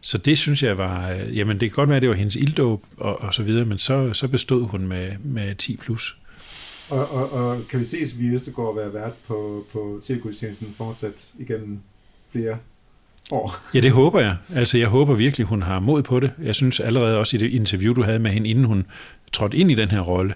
Så 0.00 0.18
det 0.18 0.38
synes 0.38 0.62
jeg 0.62 0.78
var, 0.78 1.10
øh, 1.10 1.36
jamen 1.36 1.60
det 1.60 1.70
kan 1.70 1.74
godt 1.74 1.88
være, 1.88 1.96
at 1.96 2.02
det 2.02 2.10
var 2.10 2.16
hendes 2.16 2.36
ilddåb 2.36 2.84
og, 2.96 3.20
og 3.20 3.34
så 3.34 3.42
videre, 3.42 3.64
men 3.64 3.78
så, 3.78 4.12
så 4.12 4.28
bestod 4.28 4.68
hun 4.68 4.86
med, 4.86 5.12
med 5.24 5.54
10 5.54 5.76
plus. 5.76 6.16
Og, 6.88 7.10
og, 7.10 7.30
og 7.30 7.68
kan 7.68 7.80
vi 7.80 7.84
se, 7.84 7.96
at 7.96 8.18
vi 8.18 8.26
Østergaard 8.26 8.74
være 8.74 8.94
vært 8.94 9.12
på, 9.26 9.66
på 9.72 10.00
TV-gudstjenesten 10.02 10.74
fortsat 10.76 11.14
igennem 11.38 11.80
flere 12.32 12.58
år? 13.30 13.56
Ja, 13.74 13.80
det 13.80 13.92
håber 13.92 14.20
jeg. 14.20 14.36
Altså, 14.54 14.78
jeg 14.78 14.88
håber 14.88 15.14
virkelig, 15.14 15.46
hun 15.46 15.62
har 15.62 15.78
mod 15.80 16.02
på 16.02 16.20
det. 16.20 16.30
Jeg 16.42 16.54
synes 16.54 16.80
allerede 16.80 17.18
også 17.18 17.36
i 17.36 17.40
det 17.40 17.50
interview, 17.50 17.94
du 17.94 18.02
havde 18.02 18.18
med 18.18 18.30
hende, 18.30 18.48
inden 18.48 18.64
hun 18.64 18.86
trådte 19.32 19.56
ind 19.56 19.70
i 19.70 19.74
den 19.74 19.88
her 19.88 20.00
rolle, 20.00 20.34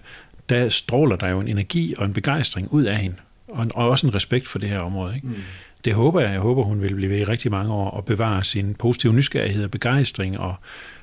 der 0.49 0.69
stråler 0.69 1.17
der 1.17 1.29
jo 1.29 1.41
en 1.41 1.49
energi 1.49 1.95
og 1.99 2.05
en 2.05 2.13
begejstring 2.13 2.73
ud 2.73 2.85
af 2.85 2.97
hende. 2.97 3.17
Og, 3.49 3.67
og 3.75 3.89
også 3.89 4.07
en 4.07 4.15
respekt 4.15 4.49
for 4.49 4.59
det 4.59 4.69
her 4.69 4.79
område. 4.79 5.15
Ikke? 5.15 5.27
Mm. 5.27 5.35
Det 5.85 5.95
håber 5.95 6.21
jeg. 6.21 6.33
Jeg 6.33 6.41
håber, 6.41 6.63
hun 6.63 6.83
vil 6.83 6.95
blive 6.95 7.11
ved 7.11 7.19
i 7.19 7.25
rigtig 7.25 7.51
mange 7.51 7.73
år 7.73 7.91
og 7.91 8.05
bevare 8.05 8.45
sin 8.45 8.75
positive 8.75 9.13
nysgerrighed 9.13 9.65
og 9.65 9.71
begejstring 9.71 10.39
og, 10.39 10.55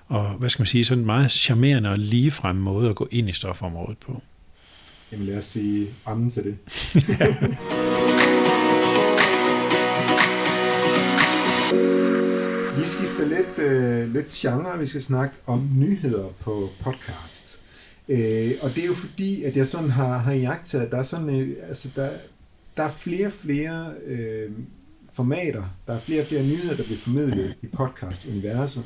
og 0.07 0.29
hvad 0.29 0.49
skal 0.49 0.61
man 0.61 0.67
sige, 0.67 0.85
sådan 0.85 0.99
en 0.99 1.05
meget 1.05 1.31
charmerende 1.31 1.89
og 1.89 1.97
ligefrem 1.97 2.55
måde 2.55 2.89
at 2.89 2.95
gå 2.95 3.07
ind 3.11 3.29
i 3.29 3.33
stofområdet 3.33 3.97
på. 3.97 4.21
Jamen 5.11 5.25
lad 5.25 5.37
os 5.37 5.45
sige 5.45 5.87
ammen 6.05 6.29
til 6.29 6.43
det. 6.43 6.57
Vi 12.87 12.91
skifter 12.91 13.25
lidt, 13.25 13.59
øh, 13.59 14.13
lidt 14.13 14.27
genre. 14.27 14.79
Vi 14.79 14.85
skal 14.85 15.03
snakke 15.03 15.35
om 15.45 15.69
nyheder 15.75 16.27
på 16.39 16.69
podcast. 16.79 17.59
Øh, 18.09 18.53
og 18.61 18.69
det 18.75 18.83
er 18.83 18.87
jo 18.87 18.93
fordi, 18.93 19.43
at 19.43 19.57
jeg 19.57 19.67
sådan 19.67 19.89
har, 19.89 20.17
har 20.17 20.33
jagtet, 20.33 20.79
at 20.79 20.91
der 20.91 20.97
er, 20.97 21.03
sådan, 21.03 21.41
øh, 21.41 21.57
altså 21.69 21.89
der, 21.95 22.09
der 22.77 22.83
er 22.83 22.91
flere 22.91 23.27
og 23.27 23.31
flere 23.31 23.93
øh, 24.05 24.51
formater, 25.13 25.63
der 25.87 25.93
er 25.93 25.99
flere 25.99 26.21
og 26.21 26.27
flere 26.27 26.43
nyheder, 26.43 26.75
der 26.75 26.83
bliver 26.83 26.99
formidlet 26.99 27.55
i 27.61 27.67
podcast-universet. 27.67 28.83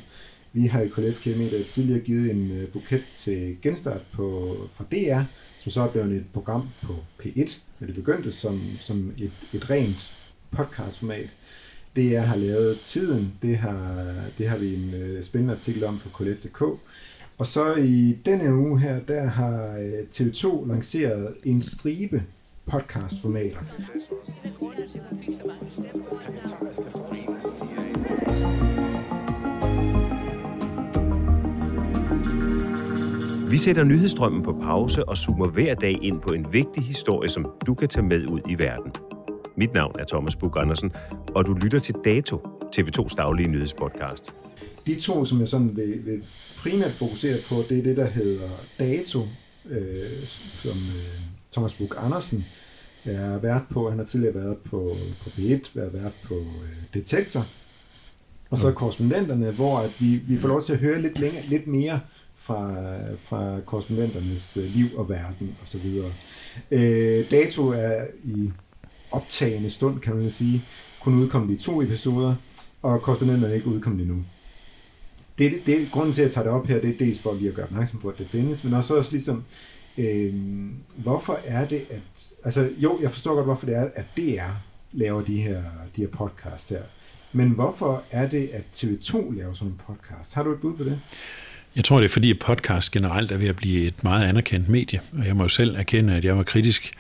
Vi 0.53 0.67
har 0.67 0.81
i 0.81 0.87
KLF 0.87 1.25
Media 1.25 1.63
tidligere 1.63 1.99
givet 1.99 2.31
en 2.31 2.51
øh, 2.51 2.67
buket 2.67 3.03
til 3.13 3.57
genstart 3.61 4.01
på, 4.13 4.57
fra 4.73 4.85
DR, 4.91 5.21
som 5.59 5.71
så 5.71 5.81
er 5.81 5.91
blevet 5.91 6.11
et 6.11 6.25
program 6.33 6.69
på 6.83 6.95
P1, 7.23 7.57
men 7.79 7.87
det 7.87 7.95
begyndte 7.95 8.31
som, 8.31 8.61
som 8.79 9.13
et, 9.17 9.31
et 9.53 9.69
rent 9.69 10.13
podcastformat. 10.51 11.17
format 11.17 11.29
jeg 11.97 12.27
har 12.27 12.35
lavet 12.35 12.79
tiden, 12.83 13.33
det 13.41 13.57
har, 13.57 14.13
det 14.37 14.49
har 14.49 14.57
vi 14.57 14.75
en 14.75 14.93
øh, 14.93 15.23
spændende 15.23 15.53
artikel 15.53 15.83
om 15.83 15.99
på 16.03 16.23
KLF.dk. 16.23 16.61
Og 17.37 17.47
så 17.47 17.75
i 17.75 18.17
denne 18.25 18.55
uge 18.55 18.79
her, 18.79 18.99
der 18.99 19.25
har 19.25 19.77
øh, 19.77 20.07
TV2 20.15 20.67
lanceret 20.67 21.33
en 21.43 21.61
stribe 21.61 22.23
podcastformater. 22.65 23.59
Vi 33.49 33.57
sætter 33.57 33.83
nyhedsstrømmen 33.83 34.43
på 34.43 34.53
pause 34.61 35.09
og 35.09 35.17
zoomer 35.17 35.47
hver 35.47 35.75
dag 35.75 35.97
ind 36.01 36.21
på 36.21 36.33
en 36.33 36.53
vigtig 36.53 36.83
historie, 36.83 37.29
som 37.29 37.51
du 37.67 37.73
kan 37.73 37.87
tage 37.87 38.05
med 38.05 38.27
ud 38.27 38.39
i 38.49 38.59
verden. 38.59 39.20
Mit 39.61 39.73
navn 39.73 39.95
er 39.99 40.05
Thomas 40.05 40.35
Bug 40.35 40.57
Andersen, 40.57 40.91
og 41.35 41.45
du 41.45 41.53
lytter 41.53 41.79
til 41.79 41.95
Dato, 42.05 42.37
TV2's 42.75 43.15
daglige 43.15 43.47
nyhedspodcast. 43.47 44.33
De 44.85 44.95
to, 44.95 45.25
som 45.25 45.39
jeg 45.39 45.47
sådan 45.47 45.75
vil, 45.77 46.05
vil 46.05 46.23
primært 46.57 46.91
fokusere 46.91 47.37
på, 47.49 47.55
det 47.69 47.79
er 47.79 47.83
det, 47.83 47.97
der 47.97 48.05
hedder 48.05 48.49
Dato, 48.79 49.19
øh, 49.69 50.27
som 50.53 50.71
øh, 50.71 51.21
Thomas 51.51 51.73
Bug 51.73 51.93
Andersen 51.97 52.45
er 53.05 53.37
vært 53.37 53.61
på. 53.69 53.89
Han 53.89 53.97
har 53.97 54.05
tidligere 54.05 54.35
været 54.35 54.57
på, 54.57 54.95
på 55.23 55.29
P1, 55.29 55.69
været 55.73 55.93
vært 55.93 56.13
på 56.23 56.35
øh, 56.35 56.83
Detektor. 56.93 57.45
Og 58.49 58.57
så 58.57 58.71
korrespondenterne, 58.71 59.51
hvor 59.51 59.79
at 59.79 59.91
vi, 59.99 60.21
vi 60.27 60.37
får 60.37 60.47
lov 60.47 60.61
til 60.61 60.73
at 60.73 60.79
høre 60.79 61.01
lidt, 61.01 61.19
længere, 61.19 61.43
lidt 61.45 61.67
mere 61.67 61.99
fra, 62.35 62.75
fra 63.17 63.59
korrespondenternes 63.65 64.57
øh, 64.57 64.63
liv 64.63 64.87
og 64.97 65.09
verden 65.09 65.55
osv. 65.61 65.85
Øh, 66.71 67.31
Dato 67.31 67.67
er 67.67 68.05
i 68.23 68.51
optagende 69.11 69.69
stund, 69.69 69.99
kan 69.99 70.15
man 70.15 70.31
sige, 70.31 70.63
kun 71.01 71.15
udkommet 71.15 71.59
i 71.59 71.63
to 71.63 71.81
episoder, 71.81 72.35
og 72.81 73.01
korrespondenten 73.01 73.51
er 73.51 73.53
ikke 73.53 73.67
udkommet 73.67 74.01
endnu. 74.01 74.23
Det, 75.39 75.51
det, 75.51 75.61
det, 75.65 75.91
grunden 75.91 76.13
til, 76.13 76.21
at 76.21 76.25
jeg 76.25 76.33
tager 76.33 76.45
det 76.45 76.53
op 76.53 76.67
her, 76.67 76.81
det 76.81 76.89
er 76.89 76.97
dels 76.97 77.19
for 77.19 77.33
lige 77.33 77.49
at 77.49 77.55
gøre 77.55 77.65
opmærksom 77.65 77.99
på, 77.99 78.09
at 78.09 78.17
det 78.17 78.27
findes, 78.27 78.63
men 78.63 78.73
også, 78.73 78.95
også 78.95 79.11
ligesom, 79.11 79.43
øh, 79.97 80.33
hvorfor 80.95 81.39
er 81.45 81.67
det, 81.67 81.85
at... 81.89 82.33
Altså, 82.43 82.69
jo, 82.77 82.99
jeg 83.01 83.11
forstår 83.11 83.35
godt, 83.35 83.45
hvorfor 83.45 83.65
det 83.65 83.75
er, 83.75 83.89
at 83.95 84.05
DR 84.17 84.51
laver 84.91 85.21
de 85.21 85.41
her, 85.41 85.63
de 85.95 86.01
her 86.01 86.07
podcast 86.07 86.69
her. 86.69 86.81
Men 87.33 87.49
hvorfor 87.49 88.03
er 88.11 88.29
det, 88.29 88.49
at 88.53 88.63
TV2 88.75 89.37
laver 89.37 89.53
sådan 89.53 89.71
en 89.71 89.81
podcast? 89.87 90.33
Har 90.33 90.43
du 90.43 90.51
et 90.51 90.59
bud 90.59 90.77
på 90.77 90.83
det? 90.83 90.99
Jeg 91.75 91.83
tror, 91.83 91.99
det 91.99 92.05
er 92.05 92.09
fordi, 92.09 92.31
at 92.31 92.39
podcast 92.39 92.91
generelt 92.91 93.31
er 93.31 93.37
ved 93.37 93.49
at 93.49 93.55
blive 93.55 93.87
et 93.87 94.03
meget 94.03 94.25
anerkendt 94.25 94.69
medie, 94.69 95.01
og 95.19 95.25
jeg 95.25 95.35
må 95.35 95.43
jo 95.43 95.49
selv 95.49 95.75
erkende, 95.75 96.15
at 96.15 96.25
jeg 96.25 96.37
var 96.37 96.43
kritisk 96.43 96.91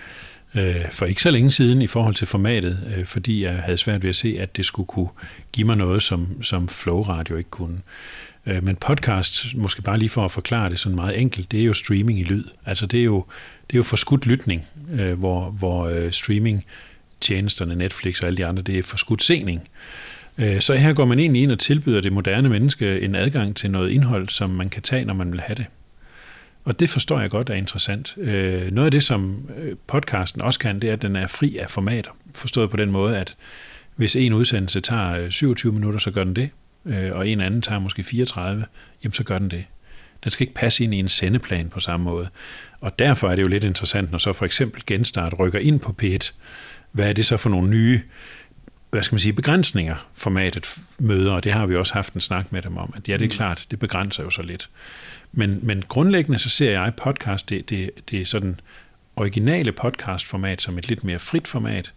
øh, 0.55 0.91
for 0.91 1.05
ikke 1.05 1.21
så 1.21 1.31
længe 1.31 1.51
siden 1.51 1.81
i 1.81 1.87
forhold 1.87 2.15
til 2.15 2.27
formatet, 2.27 2.93
øh, 2.95 3.05
fordi 3.05 3.43
jeg 3.43 3.53
havde 3.53 3.77
svært 3.77 4.03
ved 4.03 4.09
at 4.09 4.15
se, 4.15 4.37
at 4.39 4.57
det 4.57 4.65
skulle 4.65 4.87
kunne 4.87 5.09
give 5.51 5.67
mig 5.67 5.77
noget, 5.77 6.03
som, 6.03 6.43
som 6.43 6.67
Flow 6.67 7.01
Radio 7.01 7.35
ikke 7.35 7.49
kunne. 7.49 7.79
Øh, 8.45 8.63
men 8.63 8.75
podcast, 8.75 9.45
måske 9.55 9.81
bare 9.81 9.97
lige 9.97 10.09
for 10.09 10.25
at 10.25 10.31
forklare 10.31 10.69
det 10.69 10.79
sådan 10.79 10.95
meget 10.95 11.19
enkelt, 11.19 11.51
det 11.51 11.59
er 11.59 11.63
jo 11.63 11.73
streaming 11.73 12.19
i 12.19 12.23
lyd. 12.23 12.43
Altså 12.65 12.85
det 12.85 12.99
er 12.99 13.03
jo, 13.03 13.25
det 13.67 13.75
er 13.75 13.79
jo 13.79 13.83
forskudt 13.83 14.25
lytning, 14.25 14.65
øh, 14.91 15.19
hvor, 15.19 15.49
hvor 15.49 15.87
øh, 15.87 16.11
streaming 16.11 16.65
tjenesterne, 17.21 17.75
Netflix 17.75 18.19
og 18.19 18.27
alle 18.27 18.37
de 18.37 18.45
andre, 18.45 18.63
det 18.63 18.77
er 18.77 18.83
forskudt 18.83 19.23
sening. 19.23 19.69
Øh, 20.37 20.61
så 20.61 20.75
her 20.75 20.93
går 20.93 21.05
man 21.05 21.19
egentlig 21.19 21.41
ind 21.41 21.51
og 21.51 21.59
tilbyder 21.59 22.01
det 22.01 22.13
moderne 22.13 22.49
menneske 22.49 23.01
en 23.01 23.15
adgang 23.15 23.55
til 23.55 23.71
noget 23.71 23.89
indhold, 23.89 24.29
som 24.29 24.49
man 24.49 24.69
kan 24.69 24.81
tage, 24.81 25.05
når 25.05 25.13
man 25.13 25.31
vil 25.31 25.41
have 25.41 25.55
det. 25.55 25.65
Og 26.63 26.79
det 26.79 26.89
forstår 26.89 27.19
jeg 27.19 27.29
godt 27.29 27.49
er 27.49 27.53
interessant. 27.53 28.15
Øh, 28.17 28.71
Noget 28.71 28.85
af 28.85 28.91
det, 28.91 29.03
som 29.03 29.49
øh, 29.57 29.75
podcasten 29.87 30.41
også 30.41 30.59
kan, 30.59 30.79
det 30.79 30.89
er, 30.89 30.93
at 30.93 31.01
den 31.01 31.15
er 31.15 31.27
fri 31.27 31.57
af 31.57 31.69
formater. 31.69 32.11
Forstået 32.35 32.69
på 32.69 32.77
den 32.77 32.91
måde, 32.91 33.17
at 33.17 33.35
hvis 33.95 34.15
en 34.15 34.33
udsendelse 34.33 34.81
tager 34.81 35.17
øh, 35.17 35.29
27 35.29 35.73
minutter, 35.73 35.99
så 35.99 36.11
gør 36.11 36.23
den 36.23 36.35
det, 36.35 36.49
øh, 36.85 37.11
og 37.15 37.27
en 37.27 37.41
anden 37.41 37.61
tager 37.61 37.79
måske 37.79 38.03
34, 38.03 38.65
jamen 39.03 39.13
så 39.13 39.23
gør 39.23 39.39
den 39.39 39.51
det. 39.51 39.65
Den 40.23 40.31
skal 40.31 40.43
ikke 40.43 40.53
passe 40.53 40.83
ind 40.83 40.93
i 40.93 40.97
en 40.97 41.09
sendeplan 41.09 41.69
på 41.69 41.79
samme 41.79 42.03
måde. 42.03 42.29
Og 42.81 42.99
derfor 42.99 43.29
er 43.29 43.35
det 43.35 43.43
jo 43.43 43.47
lidt 43.47 43.63
interessant, 43.63 44.11
når 44.11 44.17
så 44.17 44.33
for 44.33 44.45
eksempel 44.45 44.83
Genstart 44.87 45.33
rykker 45.39 45.59
ind 45.59 45.79
på 45.79 45.95
P1. 46.03 46.31
Hvad 46.91 47.09
er 47.09 47.13
det 47.13 47.25
så 47.25 47.37
for 47.37 47.49
nogle 47.49 47.69
nye 47.69 48.01
hvad 48.91 49.03
skal 49.03 49.13
man 49.13 49.19
sige, 49.19 49.33
begrænsninger 49.33 49.95
formatet 50.13 50.75
møder, 50.99 51.33
og 51.33 51.43
det 51.43 51.51
har 51.51 51.65
vi 51.65 51.75
også 51.75 51.93
haft 51.93 52.13
en 52.13 52.21
snak 52.21 52.51
med 52.51 52.61
dem 52.61 52.77
om, 52.77 52.93
at 52.95 53.09
ja, 53.09 53.17
det 53.17 53.25
er 53.25 53.35
klart, 53.35 53.65
det 53.71 53.79
begrænser 53.79 54.23
jo 54.23 54.29
så 54.29 54.41
lidt. 54.41 54.69
Men, 55.31 55.59
men 55.63 55.83
grundlæggende 55.87 56.39
så 56.39 56.49
ser 56.49 56.71
jeg 56.71 56.93
podcast, 56.97 57.49
det, 57.49 57.69
det, 57.69 57.89
det 58.11 58.21
er 58.21 58.25
sådan 58.25 58.59
originale 59.15 59.71
podcastformat 59.71 60.61
som 60.61 60.77
et 60.77 60.89
lidt 60.89 61.03
mere 61.03 61.19
frit 61.19 61.47
format. 61.47 61.93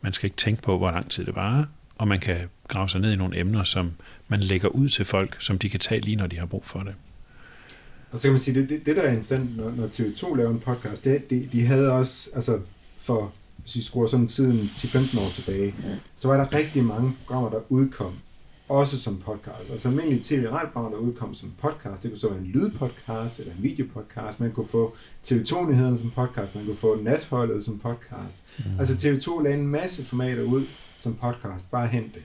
Man 0.00 0.12
skal 0.12 0.26
ikke 0.26 0.36
tænke 0.36 0.62
på, 0.62 0.78
hvor 0.78 0.90
lang 0.90 1.10
tid 1.10 1.24
det 1.24 1.36
varer, 1.36 1.64
og 1.98 2.08
man 2.08 2.20
kan 2.20 2.36
grave 2.68 2.88
sig 2.88 3.00
ned 3.00 3.12
i 3.12 3.16
nogle 3.16 3.38
emner, 3.38 3.64
som 3.64 3.92
man 4.28 4.40
lægger 4.40 4.68
ud 4.68 4.88
til 4.88 5.04
folk, 5.04 5.36
som 5.40 5.58
de 5.58 5.68
kan 5.68 5.80
tage 5.80 6.00
lige, 6.00 6.16
når 6.16 6.26
de 6.26 6.38
har 6.38 6.46
brug 6.46 6.64
for 6.64 6.80
det. 6.80 6.94
Og 8.10 8.18
så 8.18 8.22
kan 8.22 8.32
man 8.32 8.40
sige, 8.40 8.60
det, 8.60 8.68
det, 8.68 8.86
det 8.86 8.96
der 8.96 9.02
er 9.02 9.08
interessant, 9.08 9.56
når, 9.56 9.70
når 9.70 9.86
TV2 9.86 10.36
laver 10.36 10.50
en 10.50 10.60
podcast, 10.60 11.04
det 11.04 11.30
de, 11.30 11.48
de 11.52 11.66
havde 11.66 11.92
også, 11.92 12.30
altså 12.34 12.60
for 12.98 13.32
hvis 13.56 13.76
vi 13.76 13.82
skruer 13.82 14.06
sådan 14.06 14.28
tiden 14.28 14.70
10-15 14.74 15.20
år 15.20 15.30
tilbage, 15.30 15.74
så 16.16 16.28
var 16.28 16.36
der 16.36 16.52
rigtig 16.52 16.84
mange 16.84 17.12
programmer, 17.18 17.50
der 17.50 17.60
udkom, 17.68 18.18
også 18.68 19.00
som 19.00 19.16
podcast. 19.16 19.70
Altså 19.70 19.88
almindelige 19.88 20.22
tv 20.22 20.46
og 20.74 20.92
der 20.92 20.96
udkom 20.96 21.34
som 21.34 21.52
podcast. 21.62 22.02
Det 22.02 22.10
kunne 22.10 22.18
så 22.18 22.28
være 22.28 22.38
en 22.38 22.46
lydpodcast 22.46 23.40
eller 23.40 23.52
en 23.52 23.62
videopodcast. 23.62 24.40
Man 24.40 24.52
kunne 24.52 24.68
få 24.68 24.96
TV2-nyhederne 25.26 25.98
som 25.98 26.10
podcast. 26.10 26.54
Man 26.54 26.64
kunne 26.64 26.76
få 26.76 27.02
Natholdet 27.02 27.64
som 27.64 27.78
podcast. 27.78 28.38
Mm. 28.58 28.64
Altså 28.78 28.94
TV2 28.94 29.42
lagde 29.42 29.58
en 29.58 29.66
masse 29.66 30.04
formater 30.04 30.42
ud 30.42 30.64
som 30.98 31.14
podcast. 31.14 31.70
Bare 31.70 31.86
hent 31.86 32.14
det. 32.14 32.22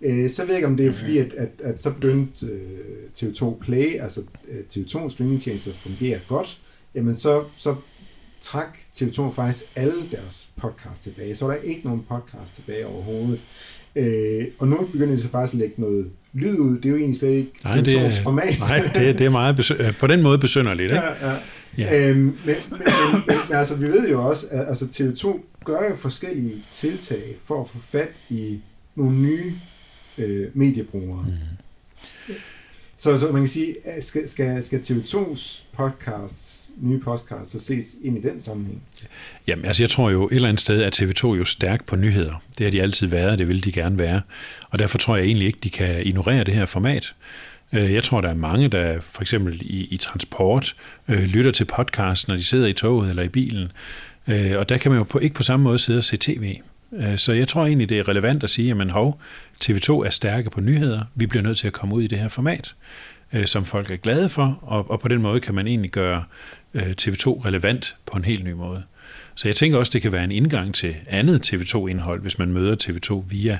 Øh, 0.00 0.30
så 0.30 0.42
ved 0.42 0.48
jeg 0.48 0.58
ikke, 0.58 0.68
om 0.68 0.76
det 0.76 0.86
er 0.86 0.92
fordi, 0.92 1.18
at, 1.18 1.32
at, 1.32 1.60
at 1.64 1.82
så 1.82 1.90
begyndte 1.90 2.46
øh, 2.46 3.10
TV2 3.16 3.58
Play, 3.58 4.00
altså 4.00 4.22
øh, 4.48 4.60
TV2 4.74 5.10
streamingtjenester, 5.10 5.72
fungerer 5.82 6.18
godt. 6.28 6.60
Jamen 6.94 7.16
så, 7.16 7.44
så 7.56 7.74
trak 8.40 8.78
TV2 8.96 9.30
faktisk 9.30 9.64
alle 9.76 10.10
deres 10.10 10.48
podcast 10.56 11.02
tilbage. 11.02 11.36
Så 11.36 11.46
var 11.46 11.54
der 11.54 11.62
ikke 11.62 11.80
nogen 11.84 12.04
podcast 12.08 12.54
tilbage 12.54 12.86
overhovedet. 12.86 13.40
Øh, 13.96 14.44
og 14.58 14.68
nu 14.68 14.88
begynder 14.92 15.14
de 15.14 15.22
så 15.22 15.28
faktisk 15.28 15.54
at 15.54 15.58
lægge 15.58 15.74
noget 15.80 16.10
lyd 16.32 16.58
ud. 16.58 16.76
Det 16.76 16.86
er 16.86 16.90
jo 16.90 16.96
egentlig 16.96 17.18
slet 17.18 17.30
ikke 17.30 17.50
nej, 17.64 17.80
det 17.80 18.14
format. 18.22 18.54
Nej, 18.58 18.90
det, 18.94 19.18
det 19.18 19.26
er 19.26 19.30
meget 19.30 19.60
besø- 19.60 19.82
øh, 19.82 19.98
på 19.98 20.06
den 20.06 20.22
måde 20.22 20.38
besynderligt. 20.38 20.92
Ikke? 20.92 21.04
Ja, 21.04 21.30
ja. 21.30 21.36
ja. 21.78 22.08
Øhm, 22.08 22.18
men, 22.18 22.34
men, 22.44 22.56
men, 22.70 22.78
men, 23.26 23.36
men 23.48 23.56
altså, 23.56 23.74
vi 23.74 23.86
ved 23.86 24.08
jo 24.08 24.28
også, 24.28 24.46
at 24.50 24.68
altså, 24.68 24.84
TV2 24.84 25.40
gør 25.64 25.88
jo 25.90 25.96
forskellige 25.96 26.54
tiltag 26.72 27.36
for 27.44 27.60
at 27.60 27.68
få 27.68 27.78
fat 27.78 28.12
i 28.30 28.60
nogle 28.94 29.16
nye 29.16 29.54
øh, 30.18 30.46
mediebrugere. 30.54 31.24
Mm. 31.26 32.34
Så, 32.96 33.18
så 33.18 33.32
man 33.32 33.40
kan 33.40 33.48
sige, 33.48 33.76
skal, 34.00 34.28
skal, 34.28 34.64
skal 34.64 34.78
TV2's 34.78 35.62
podcasts 35.76 36.57
nye 36.80 36.98
podcast 36.98 37.50
så 37.50 37.60
ses 37.60 37.86
ind 38.02 38.18
i 38.18 38.20
den 38.20 38.40
sammenhæng? 38.40 38.82
Jamen, 39.46 39.64
altså 39.64 39.82
jeg 39.82 39.90
tror 39.90 40.10
jo 40.10 40.26
et 40.26 40.34
eller 40.34 40.48
andet 40.48 40.60
sted, 40.60 40.82
at 40.82 41.02
TV2 41.02 41.26
jo 41.26 41.44
stærk 41.44 41.86
på 41.86 41.96
nyheder. 41.96 42.42
Det 42.58 42.66
har 42.66 42.70
de 42.70 42.82
altid 42.82 43.06
været, 43.06 43.38
det 43.38 43.48
vil 43.48 43.64
de 43.64 43.72
gerne 43.72 43.98
være. 43.98 44.20
Og 44.70 44.78
derfor 44.78 44.98
tror 44.98 45.16
jeg 45.16 45.24
egentlig 45.24 45.46
ikke, 45.46 45.58
de 45.62 45.70
kan 45.70 46.06
ignorere 46.06 46.44
det 46.44 46.54
her 46.54 46.66
format. 46.66 47.14
Øh, 47.72 47.94
jeg 47.94 48.04
tror, 48.04 48.20
der 48.20 48.28
er 48.28 48.34
mange, 48.34 48.68
der 48.68 49.00
for 49.00 49.22
eksempel 49.22 49.60
i, 49.62 49.88
i 49.90 49.96
transport 49.96 50.76
øh, 51.08 51.22
lytter 51.22 51.50
til 51.50 51.64
podcast, 51.64 52.28
når 52.28 52.36
de 52.36 52.44
sidder 52.44 52.66
i 52.66 52.72
toget 52.72 53.10
eller 53.10 53.22
i 53.22 53.28
bilen. 53.28 53.72
Øh, 54.28 54.52
og 54.56 54.68
der 54.68 54.78
kan 54.78 54.90
man 54.90 54.98
jo 54.98 55.04
på, 55.04 55.18
ikke 55.18 55.34
på 55.34 55.42
samme 55.42 55.64
måde 55.64 55.78
sidde 55.78 55.98
og 55.98 56.04
se 56.04 56.16
tv. 56.16 56.56
Øh, 56.92 57.18
så 57.18 57.32
jeg 57.32 57.48
tror 57.48 57.66
egentlig, 57.66 57.88
det 57.88 57.98
er 57.98 58.08
relevant 58.08 58.44
at 58.44 58.50
sige, 58.50 58.70
at 58.70 58.92
hov, 58.92 59.20
TV2 59.64 59.92
er 59.92 60.10
stærke 60.10 60.50
på 60.50 60.60
nyheder. 60.60 61.02
Vi 61.14 61.26
bliver 61.26 61.42
nødt 61.42 61.58
til 61.58 61.66
at 61.66 61.72
komme 61.72 61.94
ud 61.94 62.02
i 62.02 62.06
det 62.06 62.18
her 62.18 62.28
format, 62.28 62.74
øh, 63.32 63.46
som 63.46 63.64
folk 63.64 63.90
er 63.90 63.96
glade 63.96 64.28
for, 64.28 64.58
og, 64.62 64.90
og 64.90 65.00
på 65.00 65.08
den 65.08 65.22
måde 65.22 65.40
kan 65.40 65.54
man 65.54 65.66
egentlig 65.66 65.90
gøre 65.90 66.24
TV2 66.74 67.44
relevant 67.44 67.96
på 68.06 68.16
en 68.16 68.24
helt 68.24 68.44
ny 68.44 68.52
måde. 68.52 68.82
Så 69.34 69.48
jeg 69.48 69.56
tænker 69.56 69.78
også, 69.78 69.90
det 69.90 70.02
kan 70.02 70.12
være 70.12 70.24
en 70.24 70.32
indgang 70.32 70.74
til 70.74 70.96
andet 71.06 71.54
TV2-indhold, 71.54 72.20
hvis 72.20 72.38
man 72.38 72.52
møder 72.52 72.76
TV2 72.82 73.22
via 73.28 73.58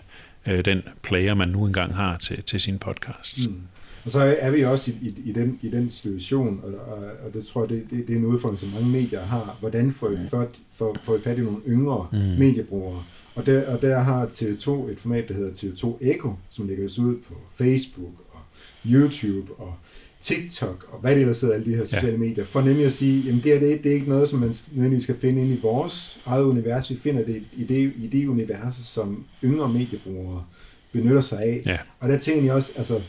den 0.65 0.83
player, 1.03 1.35
man 1.35 1.49
nu 1.49 1.67
engang 1.67 1.95
har 1.95 2.19
til, 2.19 2.43
til 2.43 2.61
sin 2.61 2.79
podcast. 2.79 3.49
Mm. 3.49 3.61
Og 4.05 4.11
så 4.11 4.37
er 4.39 4.51
vi 4.51 4.65
også 4.65 4.91
i, 4.91 4.95
i, 5.09 5.15
i, 5.25 5.33
den, 5.33 5.59
i 5.63 5.69
den 5.71 5.91
situation, 5.91 6.61
og, 6.63 6.93
og, 6.93 7.05
og 7.25 7.35
det 7.35 7.47
tror 7.47 7.63
jeg, 7.63 7.69
det, 7.69 7.87
det, 7.91 8.07
det 8.07 8.15
er 8.15 8.19
en 8.19 8.25
udfordring, 8.25 8.61
som 8.61 8.69
mange 8.69 8.89
medier 8.89 9.25
har. 9.25 9.57
Hvordan 9.61 9.93
får 9.93 10.11
I, 10.11 10.17
fat, 10.31 10.49
for, 10.75 10.97
får 11.05 11.17
I 11.17 11.21
fat 11.21 11.39
i 11.39 11.41
nogle 11.41 11.61
yngre 11.69 12.07
mm. 12.13 12.19
mediebrugere? 12.19 13.05
Og 13.35 13.47
der, 13.47 13.69
og 13.69 13.83
der 13.83 13.99
har 13.99 14.27
TV2 14.27 14.91
et 14.91 14.99
format, 14.99 15.29
der 15.29 15.35
hedder 15.35 15.51
TV2 15.51 15.97
Echo, 16.01 16.37
som 16.51 16.69
lægges 16.69 16.99
ud 16.99 17.17
på 17.17 17.35
Facebook 17.55 18.15
og 18.33 18.41
YouTube 18.87 19.53
og 19.53 19.75
TikTok 20.21 20.89
og 20.93 20.99
hvad 21.01 21.15
det 21.15 21.21
ellers 21.21 21.41
hedder, 21.41 21.55
alle 21.55 21.73
de 21.73 21.77
her 21.77 21.85
sociale 21.85 22.13
ja. 22.13 22.19
medier, 22.19 22.45
for 22.45 22.61
nemlig 22.61 22.87
at 22.87 22.93
sige, 22.93 23.23
jamen 23.23 23.43
det 23.43 23.55
er, 23.55 23.61
det, 23.61 23.85
det 23.85 23.91
er 23.91 23.95
ikke 23.95 24.09
noget, 24.09 24.29
som 24.29 24.41
man 24.41 24.55
nødvendigvis 24.73 25.03
skal 25.03 25.17
finde 25.17 25.43
ind 25.43 25.51
i 25.51 25.61
vores 25.63 26.21
eget 26.27 26.45
univers. 26.45 26.91
Vi 26.91 26.99
finder 27.03 27.25
det 27.25 27.43
i 27.53 27.65
det, 27.65 27.93
i 27.97 28.07
det 28.07 28.27
univers, 28.27 28.75
som 28.75 29.25
yngre 29.45 29.69
mediebrugere 29.69 30.45
benytter 30.93 31.21
sig 31.21 31.43
af. 31.43 31.63
Ja. 31.67 31.79
Og 32.01 32.09
der 32.09 32.19
tænker 32.19 32.45
jeg 32.45 32.55
også, 32.55 32.73
altså 32.77 33.01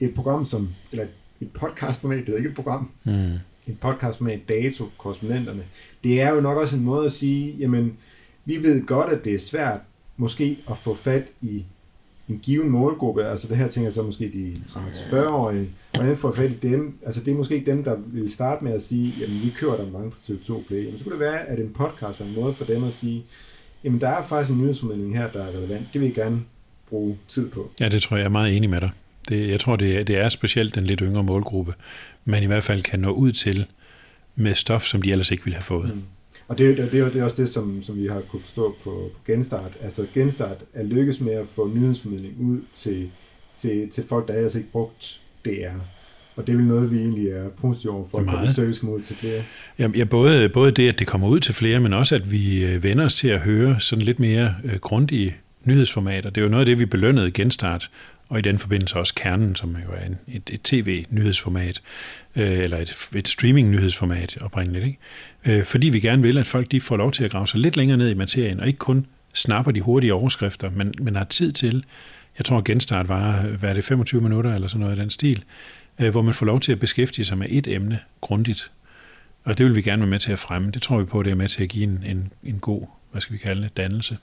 et 0.00 0.14
program 0.14 0.44
som, 0.44 0.68
eller 0.92 1.06
et 1.40 1.50
podcastformat, 1.50 2.26
det 2.26 2.32
er 2.32 2.36
ikke 2.36 2.48
et 2.48 2.54
program, 2.54 2.90
mm. 3.04 3.32
et 3.66 3.80
podcastformat, 3.80 4.40
dato, 4.48 4.84
korrespondenterne, 4.98 5.62
det 6.04 6.20
er 6.20 6.30
jo 6.34 6.40
nok 6.40 6.58
også 6.58 6.76
en 6.76 6.84
måde 6.84 7.06
at 7.06 7.12
sige, 7.12 7.54
jamen, 7.58 7.96
vi 8.44 8.62
ved 8.62 8.86
godt, 8.86 9.12
at 9.12 9.24
det 9.24 9.34
er 9.34 9.38
svært 9.38 9.80
måske 10.16 10.58
at 10.70 10.78
få 10.78 10.94
fat 10.94 11.24
i 11.42 11.64
en 12.28 12.38
given 12.38 12.70
målgruppe, 12.70 13.24
altså 13.24 13.48
det 13.48 13.56
her 13.56 13.68
tænker 13.68 13.86
jeg 13.86 13.92
så 13.92 14.02
måske 14.02 14.30
de 14.32 14.56
30-40-årige, 14.66 15.70
hvordan 15.94 16.16
får 16.16 16.32
fat 16.32 16.50
i 16.50 16.56
dem, 16.62 16.98
altså 17.06 17.20
det 17.24 17.30
er 17.30 17.36
måske 17.36 17.54
ikke 17.54 17.70
dem, 17.70 17.84
der 17.84 17.96
vil 18.06 18.30
starte 18.30 18.64
med 18.64 18.72
at 18.72 18.82
sige, 18.82 19.14
jamen 19.20 19.42
vi 19.42 19.50
kører 19.50 19.76
der 19.76 19.90
mange 19.90 20.10
på 20.10 20.16
TV2 20.22 20.66
Play, 20.66 20.84
jamen 20.84 20.98
så 20.98 21.04
kunne 21.04 21.12
det 21.12 21.20
være, 21.20 21.48
at 21.48 21.58
en 21.58 21.72
podcast 21.74 22.20
var 22.20 22.26
en 22.26 22.34
måde 22.34 22.54
for 22.54 22.64
dem 22.64 22.84
at 22.84 22.94
sige, 22.94 23.24
jamen 23.84 24.00
der 24.00 24.08
er 24.08 24.22
faktisk 24.22 24.50
en 24.50 24.62
nyhedsformidling 24.62 25.16
her, 25.16 25.30
der 25.30 25.44
er 25.44 25.48
relevant, 25.48 25.86
det 25.92 26.00
vil 26.00 26.06
jeg 26.06 26.14
gerne 26.14 26.40
bruge 26.88 27.18
tid 27.28 27.50
på. 27.50 27.70
Ja, 27.80 27.88
det 27.88 28.02
tror 28.02 28.16
jeg, 28.16 28.22
jeg 28.22 28.28
er 28.28 28.32
meget 28.32 28.56
enig 28.56 28.70
med 28.70 28.80
dig. 28.80 28.90
Det, 29.28 29.48
jeg 29.48 29.60
tror, 29.60 29.76
det 29.76 29.96
er, 29.96 30.02
det 30.02 30.16
er 30.16 30.28
specielt 30.28 30.74
den 30.74 30.84
lidt 30.84 31.00
yngre 31.00 31.22
målgruppe, 31.22 31.74
man 32.24 32.42
i 32.42 32.46
hvert 32.46 32.64
fald 32.64 32.82
kan 32.82 33.00
nå 33.00 33.10
ud 33.10 33.32
til 33.32 33.66
med 34.36 34.54
stof, 34.54 34.82
som 34.82 35.02
de 35.02 35.12
ellers 35.12 35.30
ikke 35.30 35.44
ville 35.44 35.56
have 35.56 35.64
fået. 35.64 35.94
Mm. 35.94 36.02
Og 36.48 36.58
det, 36.58 36.76
det, 36.76 36.92
det, 36.92 37.12
det 37.12 37.20
er 37.20 37.24
også 37.24 37.42
det, 37.42 37.48
som, 37.48 37.82
som 37.82 37.96
vi 37.96 38.06
har 38.06 38.20
kunne 38.20 38.42
forstå 38.42 38.76
på, 38.84 38.90
på 39.14 39.20
Genstart. 39.26 39.72
Altså 39.82 40.06
Genstart 40.14 40.64
er 40.74 40.82
lykkes 40.82 41.20
med 41.20 41.32
at 41.32 41.46
få 41.46 41.70
nyhedsformidling 41.74 42.34
ud 42.40 42.60
til, 42.72 43.10
til, 43.56 43.90
til 43.90 44.04
folk, 44.08 44.28
der 44.28 44.34
ellers 44.34 44.54
ikke 44.54 44.70
brugt 44.72 45.20
DR. 45.44 45.78
Og 46.36 46.46
det 46.46 46.52
er 46.52 46.56
vel 46.56 46.66
noget, 46.66 46.90
vi 46.90 46.98
egentlig 46.98 47.28
er 47.28 47.48
positive 47.48 47.92
over 47.92 48.06
for, 48.10 48.18
at 48.18 48.54
service 48.54 48.80
kommer 48.80 48.96
ud 48.96 49.02
til 49.02 49.16
flere. 49.16 49.42
Ja, 49.78 49.88
ja 49.96 50.04
både, 50.04 50.48
både 50.48 50.72
det, 50.72 50.88
at 50.88 50.98
det 50.98 51.06
kommer 51.06 51.28
ud 51.28 51.40
til 51.40 51.54
flere, 51.54 51.80
men 51.80 51.92
også, 51.92 52.14
at 52.14 52.32
vi 52.32 52.64
øh, 52.64 52.82
vender 52.82 53.04
os 53.04 53.14
til 53.14 53.28
at 53.28 53.40
høre 53.40 53.80
sådan 53.80 54.04
lidt 54.04 54.18
mere 54.18 54.54
øh, 54.64 54.76
grundige 54.76 55.36
nyhedsformater. 55.64 56.30
Det 56.30 56.40
er 56.40 56.42
jo 56.42 56.48
noget 56.48 56.60
af 56.60 56.66
det, 56.66 56.78
vi 56.78 56.86
belønnede 56.86 57.30
Genstart 57.30 57.90
og 58.28 58.38
i 58.38 58.42
den 58.42 58.58
forbindelse 58.58 58.96
også 58.96 59.14
Kernen, 59.14 59.56
som 59.56 59.70
jo 59.70 59.92
er 59.92 60.06
en, 60.06 60.18
et, 60.28 60.50
et 60.52 60.62
tv-nyhedsformat, 60.62 61.82
øh, 62.36 62.58
eller 62.58 62.76
et, 62.78 63.08
et 63.14 63.28
streaming-nyhedsformat 63.28 64.38
oprindeligt. 64.40 64.84
Ikke? 64.84 64.98
Øh, 65.44 65.64
fordi 65.64 65.88
vi 65.88 66.00
gerne 66.00 66.22
vil, 66.22 66.38
at 66.38 66.46
folk 66.46 66.70
de 66.70 66.80
får 66.80 66.96
lov 66.96 67.12
til 67.12 67.24
at 67.24 67.30
grave 67.30 67.46
sig 67.46 67.60
lidt 67.60 67.76
længere 67.76 67.98
ned 67.98 68.10
i 68.10 68.14
materien, 68.14 68.60
og 68.60 68.66
ikke 68.66 68.78
kun 68.78 69.06
snapper 69.34 69.72
de 69.72 69.80
hurtige 69.80 70.14
overskrifter, 70.14 70.70
men, 70.70 70.94
men 70.98 71.16
har 71.16 71.24
tid 71.24 71.52
til, 71.52 71.84
jeg 72.38 72.44
tror 72.44 72.62
genstart 72.64 73.08
var, 73.08 73.42
hvad 73.42 73.70
er 73.70 73.74
det, 73.74 73.84
25 73.84 74.20
minutter 74.20 74.54
eller 74.54 74.68
sådan 74.68 74.80
noget 74.80 74.96
i 74.96 75.00
den 75.00 75.10
stil, 75.10 75.44
øh, 75.98 76.10
hvor 76.10 76.22
man 76.22 76.34
får 76.34 76.46
lov 76.46 76.60
til 76.60 76.72
at 76.72 76.80
beskæftige 76.80 77.24
sig 77.24 77.38
med 77.38 77.46
et 77.50 77.66
emne 77.66 78.00
grundigt. 78.20 78.70
Og 79.44 79.58
det 79.58 79.66
vil 79.66 79.76
vi 79.76 79.82
gerne 79.82 80.00
være 80.00 80.10
med 80.10 80.18
til 80.18 80.32
at 80.32 80.38
fremme. 80.38 80.70
Det 80.70 80.82
tror 80.82 80.98
vi 80.98 81.04
på, 81.04 81.22
det 81.22 81.30
er 81.30 81.34
med 81.34 81.48
til 81.48 81.62
at 81.62 81.68
give 81.68 81.84
en, 81.84 82.04
en, 82.06 82.32
en 82.44 82.58
god, 82.58 82.86
hvad 83.10 83.20
skal 83.20 83.32
vi 83.32 83.38
kalde 83.38 83.62
det, 83.62 83.76
dannelse. 83.76 84.16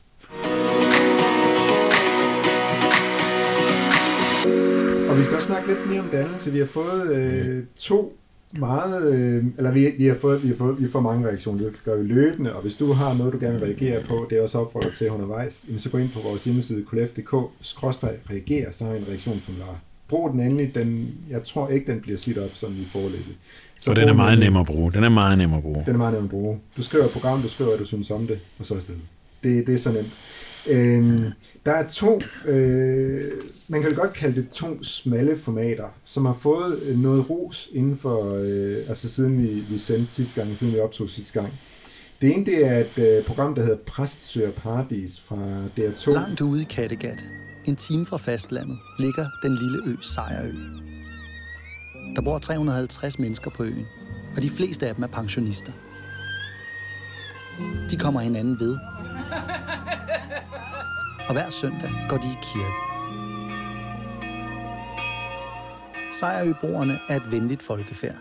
Og 5.10 5.18
vi 5.18 5.24
skal 5.24 5.36
også 5.36 5.47
snakke 5.47 5.68
lidt 5.68 5.89
mere 5.89 5.99
om 5.99 6.10
dannelse. 6.12 6.51
Vi 6.51 6.60
har 6.60 6.66
fået 6.66 7.16
øh, 7.16 7.64
to 7.76 8.18
meget, 8.51 9.14
øh, 9.14 9.45
eller 9.58 9.72
vi, 9.72 9.93
vi, 9.97 10.06
har 10.06 10.16
fået, 10.22 10.43
vi, 10.43 10.47
har 10.47 10.56
fået, 10.56 10.82
vi 10.82 10.91
fået 10.91 11.03
mange 11.03 11.28
reaktioner, 11.28 11.64
det 11.64 11.82
gør 11.86 11.95
vi 11.95 12.08
løbende, 12.08 12.56
og 12.56 12.62
hvis 12.62 12.76
du 12.76 12.93
har 12.93 13.14
noget, 13.14 13.34
du 13.34 13.39
gerne 13.39 13.60
vil 13.60 13.64
reagere 13.64 14.03
på, 14.03 14.28
det 14.30 14.38
er 14.38 14.41
også 14.41 14.60
opfordret 14.60 14.93
til 14.93 15.12
undervejs, 15.12 15.66
så 15.78 15.89
gå 15.89 15.97
ind 15.97 16.10
på 16.10 16.20
vores 16.20 16.43
hjemmeside 16.43 16.84
kulef.dk-reager, 16.84 18.72
så 18.72 18.86
har 18.86 18.93
en 18.93 19.06
reaktionsformular. 19.10 19.80
Brug 20.08 20.32
den 20.32 20.39
endelig, 20.39 20.76
den, 20.76 21.10
jeg 21.30 21.43
tror 21.43 21.70
ikke, 21.70 21.91
den 21.91 22.01
bliver 22.01 22.18
slidt 22.18 22.38
op, 22.38 22.49
som 22.53 22.78
vi 22.78 22.86
forlægger. 22.91 23.34
Så 23.80 23.89
og 23.89 23.95
den 23.95 24.10
er 24.10 24.14
meget 24.14 24.39
nem 24.39 24.58
at 24.58 24.66
bruge. 24.66 24.91
Den 24.91 25.03
er 25.03 25.10
meget 25.10 25.38
nem 25.38 25.53
at 25.53 25.62
bruge. 25.62 25.84
Den 25.86 25.93
er 25.93 25.97
meget 25.97 26.14
nem 26.14 26.24
at 26.24 26.30
bruge. 26.30 26.60
Du 26.78 26.84
skriver 26.84 27.06
et 27.06 27.12
program, 27.12 27.41
du 27.41 27.49
skriver, 27.49 27.70
hvad 27.70 27.80
du 27.80 27.86
synes 27.86 28.12
om 28.12 28.28
det, 28.28 28.39
og 28.60 28.66
så 28.66 28.76
er 28.76 28.80
det. 28.80 28.97
Det, 29.43 29.68
det 29.68 29.74
er 29.76 29.80
så 29.80 29.91
nemt. 29.91 30.14
Øhm, 30.68 31.32
der 31.66 31.72
er 31.72 31.88
to, 31.88 32.22
øh, 32.45 33.32
man 33.68 33.82
kan 33.82 33.93
godt 33.93 34.13
kalde 34.13 34.41
det 34.41 34.49
to 34.49 34.84
smalle 34.84 35.39
formater, 35.39 35.88
som 36.03 36.26
har 36.26 36.34
fået 36.34 36.80
øh, 36.80 36.99
noget 36.99 37.30
ros 37.30 37.70
inden 37.74 37.97
for, 37.97 38.36
øh, 38.36 38.89
altså 38.89 39.09
siden 39.09 39.43
vi, 39.43 39.47
vi 39.70 39.78
sendte 39.78 40.13
sidste 40.13 40.36
gang, 40.41 40.57
siden 40.57 40.74
vi 40.74 40.80
optog 40.80 41.09
sidste 41.09 41.41
gang. 41.41 41.53
Det 42.22 42.34
ene 42.34 42.45
det 42.45 42.66
er 42.66 42.80
et 42.80 42.97
øh, 42.97 43.26
program, 43.26 43.55
der 43.55 43.61
hedder 43.63 43.78
Præst 43.88 44.24
søger 44.24 44.51
paradis 44.51 45.22
fra 45.22 45.63
DR2. 45.78 46.13
Langt 46.13 46.41
ude 46.41 46.61
i 46.61 46.66
Kattegat, 46.70 47.26
en 47.66 47.76
time 47.76 48.05
fra 48.05 48.18
fastlandet, 48.18 48.78
ligger 48.99 49.26
den 49.43 49.51
lille 49.51 49.82
ø 49.86 49.95
Sejrø. 50.01 50.51
Der 52.16 52.22
bor 52.22 52.39
350 52.39 53.20
mennesker 53.20 53.51
på 53.51 53.63
øen, 53.63 53.86
og 54.36 54.41
de 54.41 54.49
fleste 54.49 54.88
af 54.88 54.95
dem 54.95 55.03
er 55.03 55.07
pensionister. 55.07 55.72
De 57.91 57.97
kommer 57.97 58.20
hinanden 58.20 58.59
ved 58.59 58.78
og 61.28 61.34
hver 61.34 61.49
søndag 61.49 61.91
går 62.09 62.17
de 62.17 62.28
i 62.28 62.38
kirke. 62.41 62.82
Sejrøbroerne 66.19 66.99
er 67.09 67.15
et 67.15 67.32
venligt 67.32 67.61
folkefærd. 67.63 68.15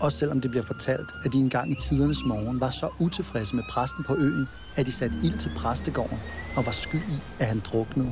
Også 0.00 0.18
selvom 0.18 0.40
det 0.40 0.50
bliver 0.50 0.64
fortalt, 0.64 1.10
at 1.24 1.32
de 1.32 1.38
engang 1.38 1.70
i 1.70 1.74
tidernes 1.74 2.24
morgen 2.26 2.60
var 2.60 2.70
så 2.70 2.88
utilfredse 3.00 3.56
med 3.56 3.64
præsten 3.70 4.04
på 4.04 4.16
øen, 4.16 4.46
at 4.76 4.86
de 4.86 4.92
satte 4.92 5.16
ild 5.24 5.38
til 5.38 5.52
præstegården 5.56 6.18
og 6.56 6.66
var 6.66 6.72
skyld 6.72 7.00
i, 7.00 7.40
at 7.40 7.46
han 7.46 7.60
druknede. 7.60 8.10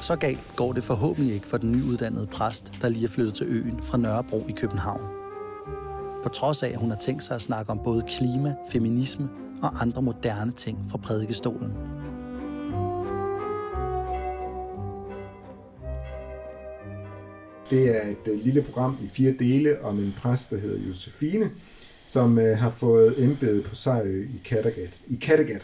Så 0.00 0.16
galt 0.16 0.56
går 0.56 0.72
det 0.72 0.84
forhåbentlig 0.84 1.34
ikke 1.34 1.46
for 1.46 1.56
den 1.56 1.72
nyuddannede 1.72 2.26
præst, 2.26 2.72
der 2.80 2.88
lige 2.88 3.04
er 3.04 3.08
flyttet 3.08 3.34
til 3.34 3.46
øen 3.46 3.82
fra 3.82 3.98
Nørrebro 3.98 4.44
i 4.48 4.52
København. 4.52 5.00
på 6.22 6.28
trods 6.28 6.62
af, 6.62 6.68
at 6.68 6.78
hun 6.78 6.90
har 6.90 6.98
tænkt 6.98 7.22
sig 7.22 7.34
at 7.34 7.42
snakke 7.42 7.72
om 7.72 7.80
både 7.84 8.02
klima, 8.08 8.54
feminisme 8.72 9.28
og 9.62 9.82
andre 9.82 10.02
moderne 10.02 10.52
ting 10.52 10.78
fra 10.90 10.98
prædikestolen. 10.98 11.72
Det 17.70 17.96
er 17.96 18.08
et 18.10 18.32
øh, 18.32 18.44
lille 18.44 18.62
program 18.62 18.96
i 19.02 19.08
fire 19.08 19.34
dele 19.38 19.84
om 19.84 19.98
en 19.98 20.14
præst, 20.18 20.50
der 20.50 20.58
hedder 20.58 20.88
Josefine, 20.88 21.50
som 22.06 22.38
øh, 22.38 22.58
har 22.58 22.70
fået 22.70 23.24
embedet 23.24 23.64
på 23.64 23.74
Sejø 23.74 24.22
i 24.22 24.40
Kattegat. 24.44 24.90
I 25.08 25.16
Kattegat. 25.16 25.62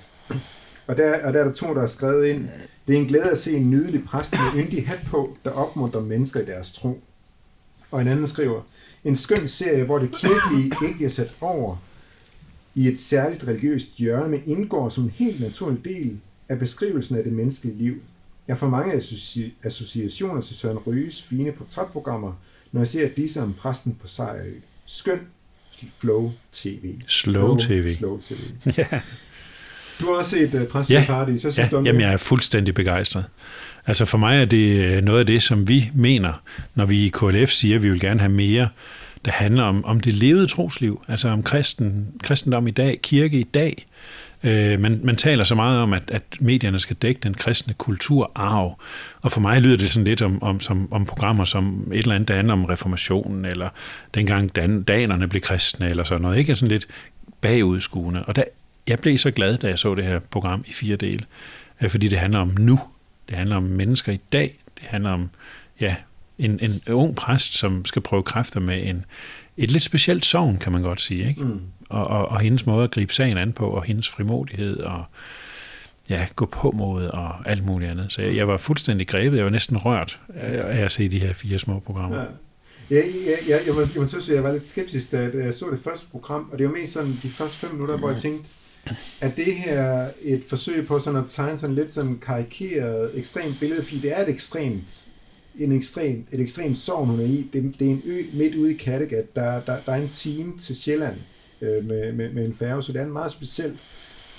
Og 0.87 0.97
der, 0.97 1.27
og 1.27 1.33
der 1.33 1.41
er 1.41 1.45
der 1.45 1.53
to, 1.53 1.75
der 1.75 1.81
har 1.81 1.87
skrevet 1.87 2.27
ind, 2.27 2.49
det 2.87 2.95
er 2.97 3.01
en 3.01 3.07
glæde 3.07 3.31
at 3.31 3.39
se 3.39 3.53
en 3.53 3.71
nydelig 3.71 4.05
præst 4.05 4.33
med 4.33 4.65
yndig 4.65 4.87
hat 4.87 5.01
på, 5.07 5.37
der 5.45 5.51
opmuntrer 5.51 6.01
mennesker 6.01 6.41
i 6.41 6.45
deres 6.45 6.73
tro. 6.73 7.01
Og 7.91 8.01
en 8.01 8.09
anden 8.09 8.27
skriver, 8.27 8.61
en 9.05 9.17
skøn 9.17 9.49
serie, 9.49 9.85
hvor 9.85 9.99
det 9.99 10.11
kirkelige 10.13 10.73
ikke 10.83 10.95
bliver 10.95 11.11
sat 11.11 11.35
over 11.41 11.77
i 12.75 12.89
et 12.89 12.99
særligt 12.99 13.49
religiøst 13.49 13.89
hjørne, 13.97 14.29
men 14.31 14.43
indgår 14.47 14.89
som 14.89 15.05
en 15.05 15.11
helt 15.11 15.41
naturlig 15.41 15.85
del 15.85 16.19
af 16.49 16.59
beskrivelsen 16.59 17.17
af 17.17 17.25
det 17.25 17.33
menneskelige 17.33 17.79
liv. 17.79 17.95
Jeg 18.49 18.59
får 18.59 18.69
mange 18.69 18.95
associ- 18.95 19.51
associationer 19.63 20.41
til 20.41 20.57
Søren 20.57 20.79
Ryges 20.79 21.23
fine 21.23 21.53
portrætprogrammer, 21.53 22.33
når 22.73 22.81
jeg 22.81 22.89
ser 22.89 23.09
disse 23.09 23.43
om 23.43 23.55
præsten 23.55 23.97
på 24.03 24.09
Sejrø. 24.09 24.53
Skøn 24.87 25.21
Flow 25.99 26.33
TV. 26.53 26.95
Slow 27.07 27.57
TV. 27.57 27.95
Slow 27.95 28.21
TV. 28.21 28.37
Ja. 28.79 28.87
Du 30.01 30.07
har 30.07 30.13
også 30.13 30.31
set 30.31 30.55
uh, 30.55 30.63
Præsten 30.67 30.93
Ja, 30.95 31.03
i 31.03 31.07
Paradis. 31.07 31.43
Hvad 31.43 31.51
ja 31.51 31.55
synes 31.55 31.71
du 31.71 31.77
om 31.77 31.87
jamen 31.87 32.01
jeg 32.01 32.13
er 32.13 32.17
fuldstændig 32.17 32.75
begejstret. 32.75 33.25
Altså 33.87 34.05
for 34.05 34.19
mig 34.19 34.41
er 34.41 34.45
det 34.45 34.85
øh, 34.85 35.03
noget 35.03 35.21
af 35.21 35.27
det, 35.27 35.43
som 35.43 35.69
vi 35.69 35.91
mener, 35.95 36.33
når 36.75 36.87
vi 36.87 37.05
i 37.07 37.09
KLF 37.09 37.51
siger, 37.51 37.77
at 37.77 37.83
vi 37.83 37.91
vil 37.91 38.01
gerne 38.01 38.21
have 38.21 38.33
mere, 38.33 38.69
der 39.25 39.31
handler 39.31 39.63
om, 39.63 39.85
om 39.85 40.01
det 40.01 40.13
levede 40.13 40.47
trosliv, 40.47 41.05
altså 41.09 41.29
om 41.29 41.43
kristen, 41.43 42.07
kristendom 42.23 42.67
i 42.67 42.71
dag, 42.71 43.01
kirke 43.03 43.41
i 43.41 43.43
dag. 43.43 43.87
Øh, 44.45 44.81
man, 44.81 45.01
man 45.03 45.17
taler 45.17 45.45
så 45.45 45.55
meget 45.55 45.81
om, 45.81 45.93
at, 45.93 46.03
at 46.11 46.23
medierne 46.41 46.79
skal 46.79 46.97
dække 46.97 47.21
den 47.23 47.35
kristne 47.35 47.75
kulturarv, 47.75 48.81
og 49.21 49.33
for 49.33 49.41
mig 49.41 49.61
lyder 49.61 49.77
det 49.77 49.91
sådan 49.91 50.05
lidt 50.05 50.23
om, 50.23 50.43
om, 50.43 50.61
som, 50.61 50.93
om 50.93 51.07
programmer 51.07 51.45
som 51.45 51.89
et 51.93 51.99
eller 51.99 52.15
andet, 52.15 52.29
der 52.29 52.35
handler 52.35 52.53
om 52.53 52.65
reformationen, 52.65 53.45
eller 53.45 53.69
dengang 54.15 54.57
dan, 54.57 54.83
danerne 54.83 55.29
blev 55.29 55.43
kristne, 55.43 55.91
eller 55.91 56.05
sådan 56.05 56.23
noget, 56.23 56.39
ikke? 56.39 56.57
Sådan 56.57 56.73
lidt 56.73 56.87
bagudskuende. 57.41 58.25
Og 58.25 58.37
der, 58.37 58.45
jeg 58.87 58.99
blev 58.99 59.19
så 59.19 59.31
glad, 59.31 59.59
da 59.59 59.69
jeg 59.69 59.79
så 59.79 59.95
det 59.95 60.05
her 60.05 60.19
program 60.19 60.65
i 60.67 60.73
fire 60.73 60.97
dele, 60.97 61.25
øh, 61.81 61.91
fordi 61.91 62.09
det 62.09 62.19
handler 62.19 62.41
om 62.41 62.55
nu. 62.59 62.81
Det 63.29 63.37
handler 63.37 63.57
om 63.57 63.63
mennesker 63.63 64.13
i 64.13 64.21
dag. 64.33 64.59
Det 64.81 64.85
handler 64.89 65.11
om 65.11 65.31
ja, 65.81 65.97
en, 66.45 66.59
en 66.63 66.83
ung 66.95 67.17
præst, 67.17 67.53
som 67.53 67.85
skal 67.85 68.03
prøve 68.03 68.23
kræfter 68.23 68.61
med 68.61 68.87
en, 68.87 69.05
et 69.57 69.71
lidt 69.71 69.83
specielt 69.83 70.27
sovn, 70.27 70.57
kan 70.57 70.73
man 70.73 70.83
godt 70.83 71.01
sige. 71.01 71.29
Ikke? 71.29 71.45
Mm. 71.45 71.61
Og, 71.89 72.07
og, 72.07 72.29
og 72.29 72.41
hendes 72.41 72.67
måde 72.67 72.85
at 72.85 72.91
gribe 72.91 73.15
sagen 73.15 73.39
an 73.39 73.53
på, 73.53 73.67
og 73.67 73.83
hendes 73.83 74.09
frimodighed, 74.09 74.77
og 74.77 75.05
ja, 76.11 76.27
gå 76.37 76.47
på 76.47 76.71
mod 76.71 77.05
og 77.05 77.51
alt 77.51 77.67
muligt 77.67 77.91
andet. 77.91 78.13
Så 78.13 78.23
jeg, 78.23 78.37
jeg 78.37 78.49
var 78.49 78.57
fuldstændig 78.57 79.09
grebet. 79.09 79.37
Jeg 79.37 79.45
var 79.45 79.51
næsten 79.51 79.77
rørt 79.77 80.21
af 80.35 80.85
at 80.85 80.93
se 80.93 81.09
de 81.09 81.19
her 81.19 81.33
fire 81.33 81.59
små 81.59 81.79
programmer. 81.79 82.19
Ja. 82.19 82.25
Ja, 82.91 83.03
ja, 83.07 83.37
ja, 83.49 83.59
jeg, 83.67 83.75
må, 83.75 83.81
jeg 83.81 84.01
må 84.01 84.07
synes, 84.07 84.29
at 84.29 84.35
jeg 84.35 84.45
var 84.45 84.53
lidt 84.53 84.65
skeptisk, 84.65 85.13
da, 85.13 85.31
jeg 85.35 85.55
så 85.55 85.71
det 85.71 85.81
første 85.85 86.07
program, 86.11 86.49
og 86.53 86.59
det 86.59 86.67
var 86.67 86.73
mest 86.73 86.93
sådan 86.93 87.19
de 87.23 87.31
første 87.31 87.59
fem 87.59 87.71
minutter, 87.71 87.97
hvor 87.97 88.11
jeg 88.11 88.19
tænkte, 88.19 88.49
at 89.21 89.37
det 89.37 89.55
her 89.55 90.09
et 90.23 90.43
forsøg 90.49 90.87
på 90.87 90.99
sådan 90.99 91.21
at 91.21 91.25
tegne 91.29 91.59
sådan 91.59 91.77
lidt 91.77 91.95
sådan 91.95 92.19
karikeret, 92.19 93.11
ekstremt 93.15 93.57
billede, 93.61 93.83
fordi 93.83 94.01
det 94.01 94.19
er 94.19 94.23
et 94.23 94.29
ekstremt, 94.29 95.07
en 95.59 95.73
ekstrem, 95.73 96.27
et 96.33 96.41
ekstremt 96.41 96.79
sovn, 96.79 97.09
hun 97.09 97.21
er 97.21 97.25
i. 97.25 97.49
Det, 97.53 97.79
det 97.79 97.87
er 97.87 97.91
en 97.91 98.03
ø 98.05 98.25
midt 98.35 98.55
ude 98.55 98.75
i 98.75 98.77
Kattegat. 98.77 99.37
Der, 99.37 99.61
der, 99.61 99.77
der 99.87 99.93
er 99.93 100.03
en 100.03 100.09
time 100.09 100.59
til 100.59 100.77
Sjælland 100.77 101.17
øh, 101.61 101.85
med, 101.85 102.13
med, 102.13 102.33
med 102.33 102.45
en 102.45 102.55
færge, 102.55 102.83
så 102.83 102.93
det 102.93 103.01
er 103.01 103.05
en 103.05 103.13
meget 103.13 103.33
speciel, 103.33 103.79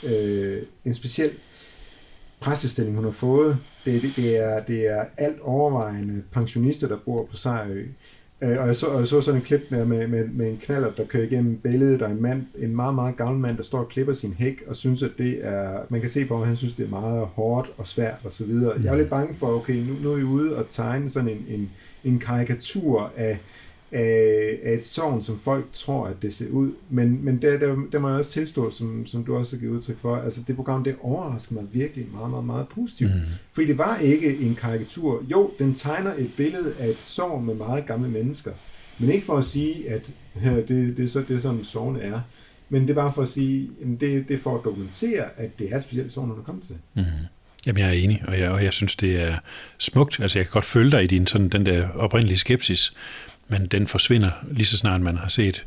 øh, 0.03 0.63
en 0.85 0.93
speciel 0.93 1.31
præstestilling, 2.39 2.95
hun 2.95 3.05
har 3.05 3.11
fået. 3.11 3.57
Det, 3.85 4.01
det, 4.01 4.13
det, 4.15 4.37
er, 4.37 4.63
det 4.63 4.87
er 4.87 5.05
alt 5.17 5.39
overvejende 5.41 6.23
pensionister, 6.31 6.87
der 6.87 6.97
bor 7.05 7.25
på 7.25 7.37
Sejrø. 7.37 7.85
Øh, 8.43 8.59
og 8.59 8.67
jeg 8.67 8.75
så, 8.75 8.87
og 8.87 8.99
jeg 8.99 9.07
så 9.07 9.21
sådan 9.21 9.39
en 9.39 9.45
klip 9.45 9.61
med, 9.69 9.85
med, 9.85 10.07
med, 10.07 10.27
med 10.27 10.49
en 10.49 10.57
knaller, 10.57 10.91
der 10.97 11.05
kører 11.05 11.23
igennem 11.23 11.57
billedet, 11.57 11.99
der 11.99 12.07
er 12.07 12.11
en 12.11 12.21
mand, 12.21 12.45
en 12.57 12.75
meget, 12.75 12.95
meget 12.95 13.17
gammel 13.17 13.39
mand, 13.41 13.57
der 13.57 13.63
står 13.63 13.79
og 13.79 13.89
klipper 13.89 14.13
sin 14.13 14.33
hæk, 14.33 14.63
og 14.67 14.75
synes, 14.75 15.03
at 15.03 15.11
det 15.17 15.39
er, 15.45 15.79
man 15.89 16.01
kan 16.01 16.09
se 16.09 16.25
på, 16.25 16.41
at 16.41 16.47
han 16.47 16.57
synes, 16.57 16.73
det 16.73 16.85
er 16.85 16.89
meget 16.89 17.25
hårdt 17.25 17.71
og 17.77 17.87
svært 17.87 18.19
og 18.23 18.33
så 18.33 18.45
videre. 18.45 18.73
Jeg 18.83 18.93
er 18.93 18.97
lidt 18.97 19.09
bange 19.09 19.35
for, 19.35 19.47
okay, 19.47 19.75
nu, 19.75 19.93
nu 20.03 20.11
er 20.11 20.15
vi 20.15 20.23
ude 20.23 20.55
og 20.55 20.65
tegne 20.69 21.09
sådan 21.09 21.29
en, 21.29 21.45
en, 21.47 21.71
en 22.03 22.19
karikatur 22.19 23.11
af, 23.17 23.39
af, 23.93 24.59
af 24.63 24.73
et 24.73 24.85
sovn, 24.85 25.21
som 25.21 25.39
folk 25.39 25.65
tror, 25.73 26.07
at 26.07 26.15
det 26.21 26.33
ser 26.33 26.49
ud. 26.49 26.71
Men, 26.89 27.25
men 27.25 27.41
der, 27.41 27.57
der, 27.57 27.75
der 27.91 27.99
må 27.99 28.09
jeg 28.09 28.17
også 28.17 28.31
tilstå, 28.31 28.71
som, 28.71 29.05
som 29.07 29.25
du 29.25 29.37
også 29.37 29.55
har 29.55 29.59
givet 29.59 29.71
udtryk 29.71 29.99
for, 29.99 30.15
altså 30.15 30.41
det 30.47 30.55
program, 30.55 30.83
det 30.83 30.95
overrasker 31.01 31.55
mig 31.55 31.63
virkelig 31.71 32.07
meget, 32.13 32.29
meget, 32.29 32.45
meget 32.45 32.67
positivt. 32.67 33.15
Mm. 33.15 33.21
Fordi 33.53 33.67
det 33.67 33.77
var 33.77 33.97
ikke 33.97 34.37
en 34.37 34.55
karikatur. 34.55 35.23
Jo, 35.31 35.51
den 35.59 35.73
tegner 35.73 36.13
et 36.17 36.29
billede 36.37 36.73
af 36.79 36.87
et 36.87 36.97
sovn 37.01 37.45
med 37.45 37.55
meget 37.55 37.85
gamle 37.85 38.09
mennesker. 38.09 38.51
Men 38.99 39.09
ikke 39.09 39.25
for 39.25 39.37
at 39.37 39.45
sige, 39.45 39.89
at 39.89 40.09
ja, 40.43 40.55
det, 40.55 40.97
det, 40.97 40.99
er, 40.99 41.07
så, 41.07 41.23
det 41.27 41.41
sådan, 41.41 41.63
sovne 41.63 42.01
er. 42.01 42.21
Men 42.69 42.81
det 42.81 42.89
er 42.89 42.93
bare 42.93 43.13
for 43.13 43.21
at 43.21 43.27
sige, 43.27 43.69
at 43.81 43.87
det, 43.87 44.27
det 44.27 44.33
er 44.33 44.37
for 44.37 44.57
at 44.57 44.65
dokumentere, 44.65 45.25
at 45.37 45.59
det 45.59 45.71
er 45.71 45.77
et 45.77 45.83
specielt 45.83 46.11
sovn, 46.11 46.29
hun 46.29 46.39
er 46.39 46.43
kommet 46.43 46.63
til. 46.63 46.75
Mm. 46.93 47.03
Jamen, 47.65 47.79
jeg 47.79 47.89
er 47.89 47.93
enig, 47.93 48.23
og 48.27 48.39
jeg, 48.39 48.49
og 48.49 48.63
jeg 48.63 48.73
synes, 48.73 48.95
det 48.95 49.21
er 49.21 49.37
smukt. 49.77 50.19
Altså, 50.19 50.39
jeg 50.39 50.45
kan 50.45 50.51
godt 50.51 50.65
følge 50.65 50.91
dig 50.91 51.03
i 51.03 51.07
din, 51.07 51.27
sådan, 51.27 51.49
den 51.49 51.65
der 51.65 51.89
oprindelige 51.89 52.37
skepsis, 52.37 52.93
men 53.47 53.65
den 53.65 53.87
forsvinder 53.87 54.31
lige 54.51 54.65
så 54.65 54.77
snart 54.77 55.01
man 55.01 55.17
har 55.17 55.29
set 55.29 55.65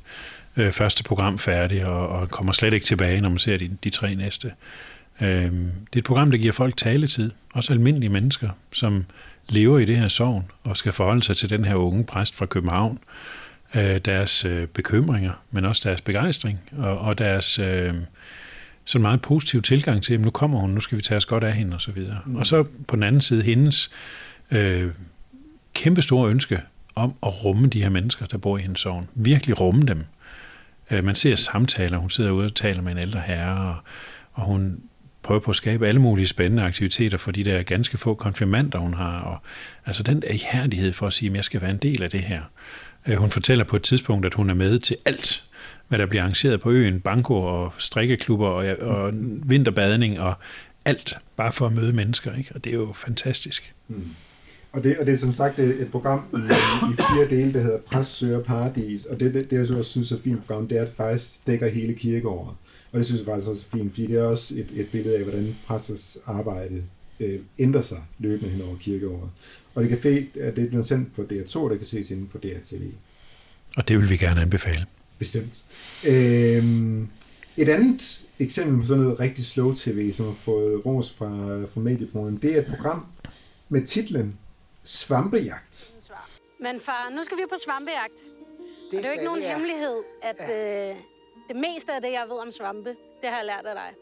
øh, 0.57 0.73
første 0.73 1.05
program 1.05 1.39
færdig, 1.39 1.87
og, 1.87 2.09
og 2.09 2.31
kommer 2.31 2.53
slet 2.53 2.73
ikke 2.73 2.87
tilbage, 2.87 3.21
når 3.21 3.29
man 3.29 3.39
ser 3.39 3.57
de, 3.57 3.77
de 3.85 3.91
tre 3.91 4.15
næste. 4.15 4.53
Øhm, 5.21 5.71
det 5.93 5.97
er 5.97 5.99
et 5.99 6.05
program, 6.05 6.31
der 6.31 6.39
giver 6.39 6.53
folk 6.53 6.77
taletid, 6.77 7.31
også 7.55 7.73
almindelige 7.73 8.11
mennesker, 8.11 8.51
som 8.73 9.05
lever 9.49 9.79
i 9.79 9.85
det 9.85 9.97
her 9.97 10.09
sovn, 10.09 10.51
og 10.65 10.77
skal 10.77 10.93
forholde 10.93 11.23
sig 11.23 11.37
til 11.37 11.51
den 11.51 11.65
her 11.65 11.75
unge 11.75 12.05
præst 12.05 12.35
fra 12.35 12.47
København, 12.47 12.99
øh, 13.75 13.99
deres 13.99 14.45
øh, 14.45 14.67
bekymringer, 14.67 15.33
men 15.51 15.65
også 15.65 15.89
deres 15.89 16.01
begejstring, 16.01 16.61
og, 16.79 16.99
og 16.99 17.19
deres 17.19 17.59
øh, 17.59 17.95
sådan 18.85 19.03
meget 19.03 19.23
positiv 19.23 19.63
tilgang 19.63 20.03
til, 20.03 20.15
at 20.15 20.21
nu 20.21 20.31
kommer 20.31 20.59
hun, 20.59 20.71
nu 20.71 20.81
skal 20.81 20.99
vi 20.99 21.03
tage 21.03 21.17
os 21.17 21.27
godt 21.27 21.45
af 21.45 21.53
hende, 21.53 21.75
og 21.75 21.83
så 21.83 21.93
videre. 21.93 22.19
Mm. 22.27 22.37
Og 22.37 22.47
så 22.47 22.63
på 22.89 22.97
den 22.97 23.03
anden 23.03 23.21
side, 23.21 23.43
hendes 23.43 23.91
øh, 24.51 24.91
kæmpe 25.75 26.03
store 26.03 26.31
ønske 26.31 26.61
om 26.97 27.15
at 27.23 27.45
rumme 27.45 27.69
de 27.69 27.83
her 27.83 27.89
mennesker, 27.89 28.27
der 28.27 28.39
bor 28.39 28.59
i 28.59 28.63
hendes 28.63 28.81
sovn. 28.81 29.09
Virkelig 29.15 29.61
rumme 29.61 29.83
dem. 29.83 30.05
Øh, 30.91 31.05
man 31.05 31.15
ser 31.15 31.35
samtaler, 31.35 31.99
hun 31.99 32.11
sidder 32.11 32.31
ude 32.31 32.45
og 32.45 32.55
taler 32.55 32.83
med 32.83 32.93
en 32.93 32.99
ældre 32.99 33.21
herre, 33.21 33.69
og, 33.69 33.77
og 34.33 34.43
hun 34.43 34.81
prøver 35.23 35.41
på 35.41 35.51
at 35.51 35.57
skabe 35.57 35.89
alle 35.89 36.01
mulige 36.01 36.27
spændende 36.27 36.63
aktiviteter 36.63 37.19
for 37.19 37.31
de 37.31 37.45
der 37.45 37.63
ganske 37.63 37.99
få 37.99 38.15
konfirmander, 38.15 38.79
hun 38.79 38.95
har. 38.95 39.21
Og, 39.21 39.39
altså 39.87 40.03
den 40.03 40.23
der 40.23 40.29
ihærdighed 40.29 40.93
for 40.93 41.07
at 41.07 41.13
sige, 41.13 41.31
at 41.31 41.37
jeg 41.37 41.45
skal 41.45 41.61
være 41.61 41.71
en 41.71 41.77
del 41.77 42.03
af 42.03 42.11
det 42.11 42.23
her. 42.23 42.43
Øh, 43.07 43.17
hun 43.17 43.31
fortæller 43.31 43.65
på 43.65 43.77
et 43.77 43.83
tidspunkt, 43.83 44.27
at 44.27 44.35
hun 44.35 44.51
er 44.51 44.55
med 44.55 44.79
til 44.79 44.97
alt, 45.05 45.45
hvad 45.89 45.99
der 45.99 46.07
bliver 46.07 46.23
arrangeret 46.23 46.61
på 46.61 46.71
øen. 46.71 47.01
Banko 47.01 47.43
og 47.43 47.73
strikkeklubber 47.79 48.49
og, 48.49 48.77
og 48.81 49.13
vinterbadning 49.45 50.21
og 50.21 50.35
alt, 50.85 51.17
bare 51.37 51.53
for 51.53 51.67
at 51.67 51.73
møde 51.73 51.93
mennesker. 51.93 52.35
Ikke? 52.35 52.51
Og 52.55 52.65
det 52.65 52.71
er 52.71 52.75
jo 52.75 52.93
fantastisk. 52.93 53.75
Mm. 53.89 54.15
Og 54.77 54.85
det, 54.85 54.99
og 54.99 55.07
det 55.07 55.13
er 55.13 55.17
som 55.17 55.35
sagt 55.35 55.59
et, 55.59 55.81
et 55.81 55.91
program 55.91 56.23
i, 56.33 56.37
i 56.93 56.97
fire 56.97 57.31
dele, 57.31 57.53
der 57.53 57.61
hedder 57.61 57.79
Præst 57.79 58.11
søger 58.11 58.43
paradis. 58.43 59.05
Og 59.05 59.21
det, 59.21 59.35
det, 59.35 59.51
det 59.51 59.57
jeg 59.57 59.67
så 59.67 59.79
også 59.79 59.91
synes 59.91 60.13
er 60.13 60.19
fint 60.25 60.47
program, 60.47 60.69
det 60.69 60.79
er, 60.79 60.83
at 60.83 60.89
det 60.89 60.97
faktisk 60.97 61.47
dækker 61.47 61.69
hele 61.69 61.95
kirkeåret. 61.95 62.57
Og 62.93 62.99
det 62.99 63.07
synes 63.07 63.19
jeg 63.19 63.27
faktisk 63.27 63.49
også 63.49 63.67
er 63.73 63.77
fint, 63.77 63.91
fordi 63.91 64.07
det 64.07 64.17
er 64.17 64.23
også 64.23 64.55
et, 64.55 64.67
et 64.75 64.89
billede 64.89 65.17
af, 65.17 65.23
hvordan 65.23 65.57
præsters 65.67 66.19
arbejde 66.27 66.83
øh, 67.21 67.41
ændrer 67.59 67.81
sig 67.81 67.99
løbende 68.19 68.51
hen 68.51 68.63
over 68.63 68.77
kirkeåret. 68.77 69.31
Og 69.75 69.83
det 69.83 69.89
kan 69.89 69.99
fe, 69.99 70.27
at 70.41 70.57
det 70.57 70.65
er 70.65 70.69
blevet 70.69 70.87
sendt 70.87 71.15
på 71.15 71.23
DR2, 71.23 71.71
der 71.71 71.77
kan 71.77 71.87
ses 71.87 72.11
inde 72.11 72.27
på 72.27 72.39
DRTV. 72.39 72.83
Og 73.77 73.89
det 73.89 73.99
vil 73.99 74.11
vi 74.11 74.17
gerne 74.17 74.41
anbefale. 74.41 74.87
Bestemt. 75.19 75.65
Øhm, 76.05 77.09
et 77.57 77.69
andet 77.69 78.25
eksempel 78.39 78.81
på 78.81 78.87
sådan 78.87 79.03
noget 79.03 79.21
rigtig 79.21 79.45
slow 79.45 79.75
tv, 79.75 80.13
som 80.13 80.27
har 80.27 80.35
fået 80.35 80.87
ros 80.87 81.15
fra, 81.19 81.65
fra 81.75 81.81
mediebrugen, 81.81 82.39
det 82.43 82.55
er 82.55 82.59
et 82.59 82.67
program 82.67 83.07
med 83.69 83.87
titlen 83.87 84.35
Svampejagt. 84.87 85.93
Men 86.61 86.81
far, 86.81 87.11
nu 87.11 87.25
skal 87.25 87.39
vi 87.39 87.43
på 87.49 87.57
svampejagt. 87.65 88.21
Det, 88.21 88.93
det 88.93 89.05
er 89.05 89.09
jo 89.09 89.13
ikke 89.13 89.25
nogen 89.25 89.41
ja. 89.43 89.53
hemmelighed, 89.53 90.03
at 90.23 90.41
øh, 90.41 90.97
det 91.49 91.57
meste 91.57 91.93
af 91.93 92.03
det, 92.03 92.13
jeg 92.13 92.25
ved 92.29 92.39
om 92.39 92.53
svampe, 92.53 92.91
det 93.23 93.29
har 93.31 93.37
jeg 93.37 93.47
lært 93.47 93.67
af 93.67 93.75
dig. 93.75 93.95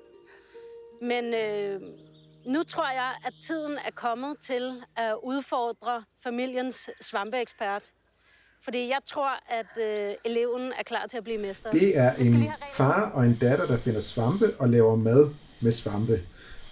Men 1.03 1.35
øh, 1.35 1.81
nu 2.47 2.63
tror 2.63 2.91
jeg, 2.91 3.13
at 3.25 3.33
tiden 3.43 3.79
er 3.85 3.91
kommet 3.95 4.37
til 4.41 4.83
at 4.97 5.15
udfordre 5.23 6.05
familiens 6.23 6.91
svampeekspert. 7.01 7.91
Fordi 8.65 8.89
jeg 8.89 8.99
tror, 9.07 9.31
at 9.49 9.79
øh, 9.81 10.15
eleven 10.25 10.73
er 10.79 10.83
klar 10.83 11.07
til 11.07 11.17
at 11.17 11.25
blive 11.25 11.39
mester. 11.39 11.71
Det 11.71 11.99
er 11.99 12.13
en 12.15 12.53
far 12.73 13.11
og 13.11 13.27
en 13.27 13.37
datter, 13.41 13.67
der 13.67 13.79
finder 13.79 14.01
svampe 14.01 14.55
og 14.59 14.69
laver 14.69 14.97
mad 14.97 15.31
med 15.61 15.73
svampe. 15.73 16.21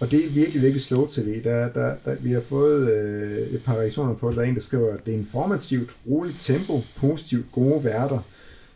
Og 0.03 0.11
det 0.11 0.25
er 0.25 0.31
virkelig, 0.31 0.63
virkelig 0.63 0.81
slow 0.81 1.07
tv. 1.07 1.45
Der, 1.45 1.69
der, 1.69 1.95
der, 2.05 2.15
vi 2.21 2.33
har 2.33 2.41
fået 2.41 2.93
øh, 2.93 3.49
et 3.49 3.63
par 3.65 3.75
reaktioner 3.75 4.15
på 4.15 4.29
det. 4.29 4.37
Der 4.37 4.43
er 4.43 4.47
en, 4.47 4.55
der 4.55 4.61
skriver, 4.61 4.95
at 4.95 5.07
det 5.07 5.15
er 5.15 5.19
informativt, 5.19 5.91
roligt 6.11 6.41
tempo, 6.41 6.81
positivt, 6.97 7.53
gode 7.53 7.85
værter. 7.85 8.19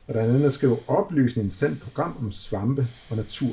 Og 0.06 0.14
der 0.14 0.20
er 0.20 0.24
en 0.24 0.28
anden, 0.28 0.42
der 0.42 0.48
skriver 0.48 0.76
oplysning 0.86 1.52
sendt 1.52 1.82
program 1.82 2.16
om 2.20 2.32
svampe 2.32 2.86
og 3.10 3.16
natur. 3.16 3.52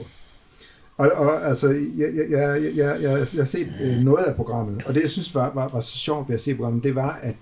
Og, 0.97 1.11
og 1.11 1.47
altså, 1.47 1.69
jeg, 1.69 2.09
jeg, 2.15 2.26
jeg, 2.30 2.76
jeg, 2.76 3.01
jeg, 3.01 3.01
jeg 3.01 3.28
har 3.36 3.43
set 3.43 3.67
øh, 3.84 4.03
noget 4.03 4.24
af 4.24 4.36
programmet, 4.36 4.84
og 4.86 4.95
det, 4.95 5.01
jeg 5.01 5.09
synes 5.09 5.36
var, 5.36 5.53
var, 5.53 5.67
var 5.67 5.80
så 5.80 5.97
sjovt 5.97 6.30
ved 6.30 6.36
at 6.36 6.41
se 6.41 6.55
programmet, 6.55 6.84
det 6.84 6.95
var, 6.95 7.19
at 7.24 7.36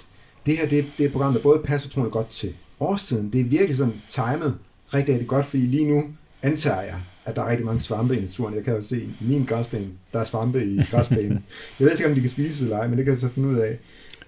det 0.45 0.57
her 0.57 0.67
det, 0.67 0.85
det 0.97 1.03
er 1.03 1.07
et 1.07 1.11
program, 1.11 1.33
der 1.33 1.41
både 1.41 1.61
passer 1.63 1.89
utrolig 1.89 2.11
godt 2.11 2.29
til 2.29 2.53
årstiden. 2.79 3.29
Det 3.33 3.41
er 3.41 3.45
virkelig 3.45 3.77
sådan 3.77 4.01
timet 4.07 4.55
rigtig, 4.93 5.13
rigtig 5.13 5.27
godt, 5.27 5.45
fordi 5.45 5.63
lige 5.63 5.87
nu 5.87 6.03
antager 6.41 6.81
jeg, 6.81 6.95
at 7.31 7.35
der 7.35 7.43
er 7.43 7.49
rigtig 7.49 7.65
mange 7.65 7.81
svampe 7.81 8.17
i 8.17 8.21
naturen. 8.21 8.55
Jeg 8.55 8.63
kan 8.63 8.75
jo 8.75 8.83
se 8.83 9.01
i 9.01 9.23
min 9.23 9.45
græsplæne, 9.45 9.87
der 10.13 10.19
er 10.19 10.25
svampe 10.25 10.65
i 10.65 10.81
græsplænen. 10.91 11.43
Jeg 11.79 11.85
ved 11.85 11.91
ikke, 11.91 12.07
om 12.07 12.15
de 12.15 12.21
kan 12.21 12.29
spise 12.29 12.63
eller 12.63 12.77
ej, 12.77 12.87
men 12.87 12.97
det 12.97 13.05
kan 13.05 13.11
jeg 13.11 13.19
så 13.19 13.29
finde 13.29 13.49
ud 13.49 13.57
af. 13.57 13.77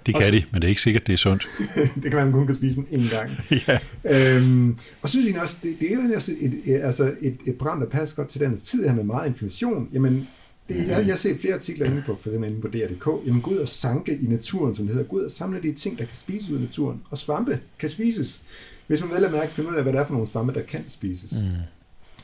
Det 0.06 0.16
kan 0.16 0.34
de, 0.34 0.44
men 0.52 0.62
det 0.62 0.68
er 0.68 0.70
ikke 0.70 0.82
sikkert, 0.82 1.08
det 1.08 1.14
er 1.14 1.18
sundt. 1.18 1.48
det 2.04 2.12
kan 2.12 2.14
man 2.14 2.32
kun 2.32 2.46
kan 2.46 2.56
spise 2.56 2.76
dem 2.76 2.88
en 2.92 3.08
gang. 3.12 3.32
ja. 3.68 3.80
øhm, 4.06 4.78
og 5.02 5.10
synes 5.10 5.34
jeg 5.34 5.42
også, 5.42 5.58
det, 5.64 5.76
det 5.80 5.92
er 5.92 5.96
jo 5.96 6.02
et, 6.02 6.54
et, 6.66 6.82
altså 6.82 7.14
et, 7.22 7.38
et 7.46 7.56
program, 7.56 7.80
der 7.80 7.88
passer 7.88 8.16
godt 8.16 8.30
til 8.30 8.42
den 8.42 8.60
tid 8.60 8.88
her 8.88 8.96
med 8.96 9.04
meget 9.04 9.28
inflation. 9.28 9.90
Jamen, 9.94 10.28
det, 10.70 10.88
jeg, 10.88 11.08
jeg 11.08 11.20
set 11.20 11.40
flere 11.40 11.54
artikler 11.54 11.86
inde 11.86 12.04
på, 12.06 12.18
for 12.22 12.30
eksempel 12.30 12.50
inde 12.50 12.62
på 12.62 12.68
DR.dk. 12.68 13.28
Jamen, 13.28 13.42
gå 13.42 13.52
ud 13.52 13.58
og 13.58 13.70
sanke 13.70 14.20
i 14.22 14.26
naturen, 14.26 14.76
som 14.76 14.86
det 14.86 14.96
hedder. 14.96 15.10
Gå 15.10 15.16
ud 15.16 15.24
og 15.24 15.32
samle 15.32 15.62
de 15.62 15.74
ting, 15.74 16.00
der 16.00 16.06
kan 16.06 16.18
spises 16.18 16.50
ud 16.50 16.56
af 16.56 16.62
naturen. 16.62 17.02
Og 17.10 17.18
svampe 17.18 17.60
kan 17.80 17.90
spises. 17.90 18.44
Hvis 18.88 19.02
man 19.02 19.12
vel 19.12 19.26
at 19.26 19.32
mærke, 19.32 19.52
finder 19.52 19.72
ud 19.72 19.76
af, 19.76 19.84
hvad 19.84 19.94
det 19.94 20.00
er 20.00 20.06
for 20.06 20.14
nogle 20.14 20.30
svampe, 20.30 20.54
der 20.54 20.62
kan 20.62 20.84
spises. 20.88 21.32
Mm. 21.32 21.48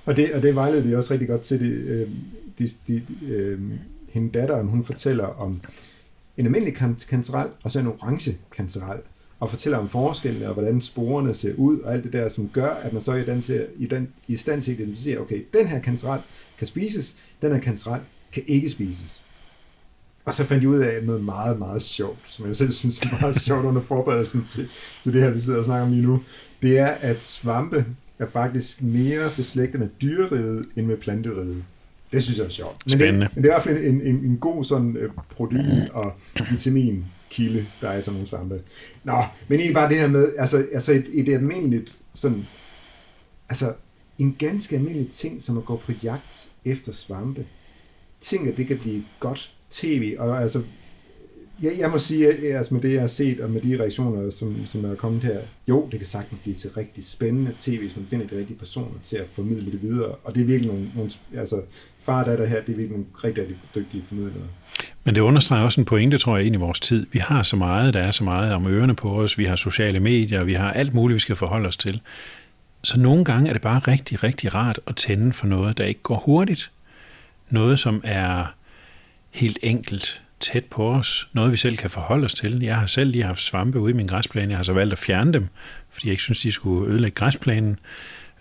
Og 0.09 0.15
det, 0.15 0.33
og 0.33 0.41
det 0.41 0.55
vejleder 0.55 0.83
de 0.83 0.97
også 0.97 1.13
rigtig 1.13 1.27
godt 1.27 1.41
til. 1.41 1.59
Det, 1.59 1.71
øh, 1.71 2.09
de, 2.59 2.67
de, 2.87 3.03
øh, 3.27 3.59
hende 4.09 4.39
datteren, 4.39 4.67
hun 4.67 4.83
fortæller 4.83 5.25
om 5.25 5.61
en 6.37 6.45
almindelig 6.45 6.75
kanceral 7.09 7.49
og 7.63 7.71
så 7.71 7.79
en 7.79 7.87
orange 7.87 8.37
kanceral 8.55 8.99
og 9.39 9.49
fortæller 9.49 9.77
om 9.77 9.89
forskellene, 9.89 10.47
og 10.47 10.53
hvordan 10.53 10.81
sporene 10.81 11.33
ser 11.33 11.53
ud, 11.57 11.79
og 11.79 11.93
alt 11.93 12.03
det 12.03 12.13
der, 12.13 12.29
som 12.29 12.49
gør, 12.53 12.69
at 12.69 12.93
man 12.93 13.01
så 13.01 13.11
er 13.11 13.15
i, 13.15 13.25
den 13.25 13.41
til, 13.41 13.67
i, 13.77 13.85
den, 13.85 14.07
i 14.27 14.35
stand 14.35 14.61
til 14.61 14.71
at 14.71 14.79
identificere, 14.79 15.19
okay, 15.19 15.45
den 15.53 15.67
her 15.67 15.79
kanceral 15.79 16.21
kan 16.57 16.67
spises, 16.67 17.15
den 17.41 17.51
her 17.51 17.59
kanceral 17.59 18.01
kan 18.31 18.43
ikke 18.47 18.69
spises. 18.69 19.21
Og 20.25 20.33
så 20.33 20.43
fandt 20.43 20.63
jeg 20.63 20.69
ud 20.69 20.79
af 20.79 21.03
noget 21.03 21.23
meget, 21.23 21.59
meget 21.59 21.81
sjovt, 21.81 22.19
som 22.27 22.47
jeg 22.47 22.55
selv 22.55 22.71
synes 22.71 22.99
er 23.01 23.21
meget 23.21 23.41
sjovt 23.41 23.65
under 23.65 23.81
forberedelsen 23.81 24.45
til, 24.45 24.69
til 25.03 25.13
det 25.13 25.21
her, 25.21 25.29
vi 25.29 25.39
sidder 25.39 25.59
og 25.59 25.65
snakker 25.65 25.85
om 25.85 25.91
lige 25.91 26.07
nu. 26.07 26.21
Det 26.61 26.77
er, 26.79 26.87
at 26.87 27.25
svampe 27.25 27.85
er 28.19 28.25
faktisk 28.25 28.81
mere 28.81 29.31
beslægtet 29.35 29.79
med 29.79 29.87
dyreriget 30.01 30.65
end 30.75 30.85
med 30.85 30.97
planteriget. 30.97 31.63
Det 32.11 32.23
synes 32.23 32.37
jeg 32.37 32.45
er 32.45 32.49
sjovt. 32.49 32.85
Men 32.85 32.99
Spændende. 32.99 33.25
Det, 33.25 33.35
men 33.35 33.43
det 33.43 33.49
er 33.49 33.53
i 33.53 33.55
hvert 33.55 33.63
fald 33.63 33.85
en, 33.85 34.01
en, 34.01 34.15
en 34.15 34.37
god 34.37 34.63
sådan 34.63 34.97
uh, 34.97 35.23
protein- 35.29 35.91
og 35.93 36.13
vitaminkilde, 36.51 37.65
der 37.81 37.89
er 37.89 37.97
i 37.97 38.01
sådan 38.01 38.13
nogle 38.13 38.27
svampe. 38.27 38.61
Nå, 39.03 39.23
men 39.47 39.59
egentlig 39.59 39.73
bare 39.73 39.89
det 39.89 39.99
her 39.99 40.07
med, 40.07 40.33
altså, 40.37 40.65
altså 40.73 40.91
et, 40.91 41.09
et 41.13 41.33
almindeligt 41.33 41.97
sådan, 42.13 42.45
altså 43.49 43.73
en 44.17 44.35
ganske 44.39 44.75
almindelig 44.75 45.09
ting, 45.09 45.43
som 45.43 45.57
at 45.57 45.65
gå 45.65 45.75
på 45.75 45.91
jagt 46.03 46.49
efter 46.65 46.91
svampe. 46.91 47.45
Ting, 48.21 48.47
at 48.47 48.57
det 48.57 48.67
kan 48.67 48.77
blive 48.77 49.03
godt 49.19 49.53
tv, 49.69 50.15
og 50.19 50.41
altså 50.41 50.63
jeg, 51.61 51.79
jeg 51.79 51.89
må 51.89 51.97
sige, 51.97 52.27
at 52.27 52.57
altså 52.57 52.73
med 52.73 52.81
det, 52.81 52.93
jeg 52.93 52.99
har 52.99 53.07
set, 53.07 53.39
og 53.39 53.51
med 53.51 53.61
de 53.61 53.79
reaktioner, 53.79 54.29
som, 54.29 54.67
som 54.67 54.85
er 54.85 54.95
kommet 54.95 55.23
her, 55.23 55.39
jo, 55.67 55.87
det 55.91 55.99
kan 55.99 56.07
sagtens 56.07 56.41
blive 56.41 56.55
til 56.55 56.69
rigtig 56.69 57.05
spændende 57.05 57.53
tv, 57.57 57.79
hvis 57.79 57.95
man 57.95 58.05
finder 58.09 58.27
de 58.27 58.37
rigtige 58.37 58.57
personer 58.57 58.99
til 59.03 59.17
at 59.17 59.27
formidle 59.33 59.71
det 59.71 59.81
videre. 59.81 60.11
Og 60.23 60.35
det 60.35 60.41
er 60.41 60.45
virkelig 60.45 60.71
nogle, 60.71 60.91
nogle 60.95 61.11
altså 61.37 61.61
far 62.01 62.23
der, 62.23 62.29
datter 62.29 62.45
her, 62.45 62.55
det 62.55 62.71
er 62.71 62.77
virkelig 62.77 62.89
nogle 62.89 63.05
rigtig, 63.23 63.43
rigtig 63.43 63.57
dygtige 63.75 64.03
formidlere. 64.07 64.43
Men 65.03 65.15
det 65.15 65.21
understreger 65.21 65.63
også 65.63 65.81
en 65.81 65.85
pointe, 65.85 66.17
tror 66.17 66.37
jeg, 66.37 66.45
ind 66.45 66.55
i 66.55 66.59
vores 66.59 66.79
tid. 66.79 67.05
Vi 67.11 67.19
har 67.19 67.43
så 67.43 67.55
meget, 67.55 67.93
der 67.93 67.99
er 67.99 68.11
så 68.11 68.23
meget 68.23 68.53
om 68.53 68.67
ørerne 68.67 68.95
på 68.95 69.21
os, 69.21 69.37
vi 69.37 69.45
har 69.45 69.55
sociale 69.55 69.99
medier, 69.99 70.43
vi 70.43 70.53
har 70.53 70.71
alt 70.71 70.93
muligt, 70.93 71.15
vi 71.15 71.19
skal 71.19 71.35
forholde 71.35 71.67
os 71.67 71.77
til. 71.77 72.01
Så 72.83 72.99
nogle 72.99 73.25
gange 73.25 73.49
er 73.49 73.53
det 73.53 73.61
bare 73.61 73.79
rigtig, 73.79 74.23
rigtig 74.23 74.55
rart 74.55 74.79
at 74.87 74.95
tænde 74.95 75.33
for 75.33 75.47
noget, 75.47 75.77
der 75.77 75.85
ikke 75.85 76.01
går 76.01 76.23
hurtigt. 76.25 76.71
Noget, 77.49 77.79
som 77.79 78.01
er 78.03 78.45
helt 79.31 79.59
enkelt, 79.61 80.21
tæt 80.39 80.65
på 80.65 80.91
os. 80.91 81.27
Noget, 81.33 81.51
vi 81.51 81.57
selv 81.57 81.77
kan 81.77 81.89
forholde 81.89 82.25
os 82.25 82.33
til. 82.33 82.59
Jeg 82.61 82.75
har 82.75 82.85
selv 82.85 83.11
lige 83.11 83.23
haft 83.23 83.41
svampe 83.41 83.79
ude 83.79 83.91
i 83.91 83.95
min 83.95 84.07
græsplæne. 84.07 84.49
Jeg 84.49 84.57
har 84.57 84.63
så 84.63 84.73
valgt 84.73 84.93
at 84.93 84.99
fjerne 84.99 85.33
dem, 85.33 85.47
fordi 85.89 86.07
jeg 86.07 86.11
ikke 86.11 86.23
synes, 86.23 86.41
de 86.41 86.51
skulle 86.51 86.91
ødelægge 86.91 87.15
græsplænen. 87.15 87.79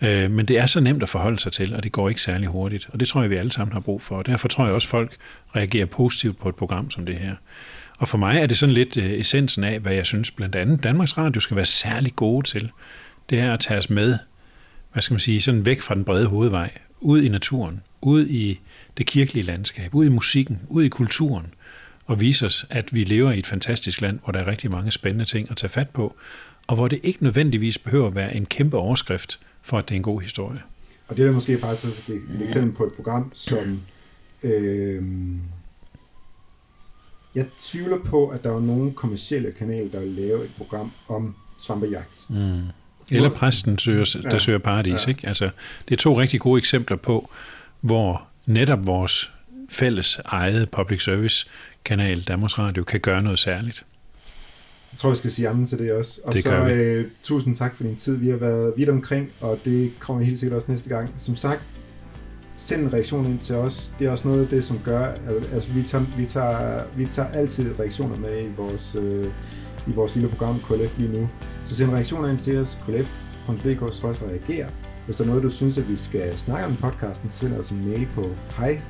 Øh, 0.01 0.31
men 0.31 0.45
det 0.45 0.57
er 0.57 0.65
så 0.65 0.79
nemt 0.79 1.03
at 1.03 1.09
forholde 1.09 1.39
sig 1.39 1.51
til, 1.51 1.75
og 1.75 1.83
det 1.83 1.91
går 1.91 2.09
ikke 2.09 2.21
særlig 2.21 2.47
hurtigt. 2.47 2.89
Og 2.93 2.99
det 2.99 3.07
tror 3.07 3.21
jeg, 3.21 3.29
vi 3.29 3.35
alle 3.35 3.51
sammen 3.51 3.73
har 3.73 3.79
brug 3.79 4.01
for. 4.01 4.15
Og 4.15 4.25
derfor 4.25 4.47
tror 4.47 4.65
jeg 4.65 4.73
også, 4.73 4.85
at 4.85 4.89
folk 4.89 5.15
reagerer 5.55 5.85
positivt 5.85 6.39
på 6.39 6.49
et 6.49 6.55
program 6.55 6.91
som 6.91 7.05
det 7.05 7.17
her. 7.17 7.35
Og 7.97 8.07
for 8.07 8.17
mig 8.17 8.37
er 8.37 8.45
det 8.45 8.57
sådan 8.57 8.75
lidt 8.75 8.97
øh, 8.97 9.11
essensen 9.11 9.63
af, 9.63 9.79
hvad 9.79 9.93
jeg 9.93 10.05
synes 10.05 10.31
blandt 10.31 10.55
andet 10.55 10.83
Danmarks 10.83 11.17
Radio 11.17 11.41
skal 11.41 11.55
være 11.55 11.65
særlig 11.65 12.15
gode 12.15 12.47
til. 12.47 12.71
Det 13.29 13.39
er 13.39 13.53
at 13.53 13.59
tage 13.59 13.77
os 13.77 13.89
med, 13.89 14.17
hvad 14.93 15.01
skal 15.01 15.13
man 15.13 15.19
sige, 15.19 15.41
sådan 15.41 15.65
væk 15.65 15.81
fra 15.81 15.95
den 15.95 16.03
brede 16.03 16.25
hovedvej, 16.25 16.71
ud 16.99 17.21
i 17.21 17.29
naturen, 17.29 17.81
ud 18.01 18.27
i 18.27 18.59
det 18.97 19.05
kirkelige 19.05 19.43
landskab, 19.43 19.95
ud 19.95 20.05
i 20.05 20.09
musikken, 20.09 20.61
ud 20.67 20.83
i 20.83 20.89
kulturen, 20.89 21.53
og 22.09 22.19
vise 22.19 22.45
os, 22.45 22.65
at 22.69 22.93
vi 22.93 23.03
lever 23.03 23.31
i 23.31 23.39
et 23.39 23.47
fantastisk 23.47 24.01
land, 24.01 24.19
hvor 24.23 24.31
der 24.31 24.39
er 24.39 24.47
rigtig 24.47 24.71
mange 24.71 24.91
spændende 24.91 25.25
ting 25.25 25.51
at 25.51 25.57
tage 25.57 25.69
fat 25.69 25.89
på, 25.89 26.15
og 26.67 26.75
hvor 26.75 26.87
det 26.87 26.99
ikke 27.03 27.23
nødvendigvis 27.23 27.77
behøver 27.77 28.07
at 28.07 28.15
være 28.15 28.35
en 28.35 28.45
kæmpe 28.45 28.77
overskrift, 28.77 29.39
for 29.61 29.77
at 29.77 29.89
det 29.89 29.95
er 29.95 29.97
en 29.97 30.03
god 30.03 30.21
historie. 30.21 30.59
Og 31.07 31.17
det 31.17 31.27
er 31.27 31.31
måske 31.31 31.59
faktisk 31.59 31.87
også 31.87 32.13
et 32.13 32.43
eksempel 32.43 32.71
på 32.75 32.85
et 32.85 32.93
program, 32.93 33.31
som 33.33 33.81
øh, 34.43 35.03
jeg 37.35 37.45
tvivler 37.57 37.97
på, 37.97 38.27
at 38.27 38.43
der 38.43 38.55
er 38.55 38.59
nogle 38.59 38.93
kommersielle 38.93 39.51
kanaler, 39.51 39.91
der 39.91 39.99
vil 39.99 40.11
lave 40.11 40.45
et 40.45 40.51
program 40.57 40.91
om 41.07 41.35
svampejagt. 41.59 42.25
Mm. 42.29 42.61
Eller 43.11 43.29
præsten, 43.29 43.79
søger, 43.79 44.19
der 44.23 44.29
ja. 44.31 44.39
søger 44.39 44.59
paradis. 44.59 45.05
Ja. 45.05 45.09
Ikke? 45.09 45.27
Altså, 45.27 45.49
det 45.89 45.95
er 45.95 45.97
to 45.97 46.19
rigtig 46.19 46.39
gode 46.39 46.57
eksempler 46.57 46.97
på, 46.97 47.29
hvor 47.81 48.27
netop 48.45 48.87
vores 48.87 49.31
fælles 49.69 50.19
eget 50.25 50.69
public 50.71 51.03
service 51.03 51.49
kanal, 51.85 52.21
Danmarks 52.21 52.59
Radio, 52.59 52.83
kan 52.83 52.99
gøre 52.99 53.21
noget 53.21 53.39
særligt. 53.39 53.85
Jeg 54.91 54.97
tror, 54.97 55.09
vi 55.09 55.15
skal 55.15 55.31
sige 55.31 55.47
jamen 55.47 55.65
til 55.65 55.79
det 55.79 55.91
også. 55.91 56.21
Og 56.23 56.33
det 56.33 56.43
så 56.43 56.51
øh, 56.51 57.11
tusind 57.23 57.55
tak 57.55 57.75
for 57.75 57.83
din 57.83 57.95
tid. 57.95 58.17
Vi 58.17 58.29
har 58.29 58.37
været 58.37 58.73
vidt 58.77 58.89
omkring, 58.89 59.31
og 59.41 59.59
det 59.65 59.91
kommer 59.99 60.19
vi 60.19 60.25
helt 60.25 60.39
sikkert 60.39 60.55
også 60.57 60.71
næste 60.71 60.89
gang. 60.89 61.13
Som 61.17 61.35
sagt, 61.35 61.61
send 62.55 62.81
en 62.81 62.93
reaktion 62.93 63.25
ind 63.25 63.39
til 63.39 63.55
os. 63.55 63.93
Det 63.99 64.07
er 64.07 64.11
også 64.11 64.27
noget 64.27 64.41
af 64.41 64.47
det, 64.47 64.63
som 64.63 64.79
gør, 64.85 65.13
altså 65.53 65.71
vi 65.71 65.83
tager, 65.83 66.05
vi 66.17 66.25
tager, 66.25 66.83
vi 66.97 67.05
tager 67.05 67.29
altid 67.29 67.79
reaktioner 67.79 68.17
med 68.17 68.45
i 68.45 68.49
vores, 68.57 68.95
øh, 68.95 69.25
i 69.87 69.91
vores 69.91 70.15
lille 70.15 70.29
program 70.29 70.59
KLF 70.59 70.97
lige 70.97 71.11
nu. 71.11 71.29
Så 71.65 71.75
send 71.75 71.91
reaktioner 71.91 72.29
ind 72.29 72.39
til 72.39 72.57
os, 72.57 72.77
klf.dk-reager. 72.85 74.69
Hvis 75.09 75.17
der 75.17 75.23
er 75.23 75.27
noget, 75.27 75.43
du 75.43 75.49
synes, 75.49 75.77
at 75.77 75.89
vi 75.89 75.95
skal 75.95 76.37
snakke 76.37 76.65
om 76.65 76.73
i 76.73 76.75
podcasten, 76.75 77.29
så 77.29 77.37
send 77.37 77.53
os 77.53 77.69
en 77.69 77.89
mail 77.89 78.07
på 78.15 78.35
hej 78.57 78.81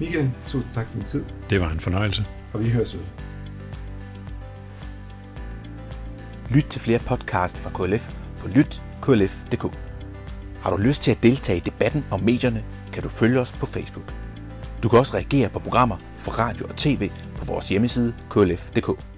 Michael, 0.00 0.30
tusind 0.48 0.72
tak 0.72 0.86
for 0.86 0.94
din 0.94 1.04
tid. 1.04 1.24
Det 1.50 1.60
var 1.60 1.70
en 1.70 1.80
fornøjelse. 1.80 2.24
Og 2.52 2.64
vi 2.64 2.70
høres 2.70 2.94
ved. 2.94 3.02
Lyt 6.50 6.64
til 6.64 6.80
flere 6.80 6.98
podcasts 6.98 7.60
fra 7.60 7.70
KLF 7.70 8.14
på 8.38 8.48
lytklf.dk. 8.48 9.78
Har 10.60 10.70
du 10.70 10.76
lyst 10.76 11.02
til 11.02 11.10
at 11.10 11.22
deltage 11.22 11.56
i 11.56 11.62
debatten 11.64 12.04
om 12.10 12.20
medierne, 12.20 12.64
kan 12.92 13.02
du 13.02 13.08
følge 13.08 13.40
os 13.40 13.52
på 13.52 13.66
Facebook. 13.66 14.14
Du 14.82 14.88
kan 14.88 14.98
også 14.98 15.14
reagere 15.14 15.48
på 15.48 15.58
programmer 15.58 15.96
fra 16.16 16.32
radio 16.48 16.66
og 16.66 16.76
tv 16.76 17.10
på 17.36 17.44
vores 17.44 17.68
hjemmeside 17.68 18.14
klf.dk. 18.30 19.17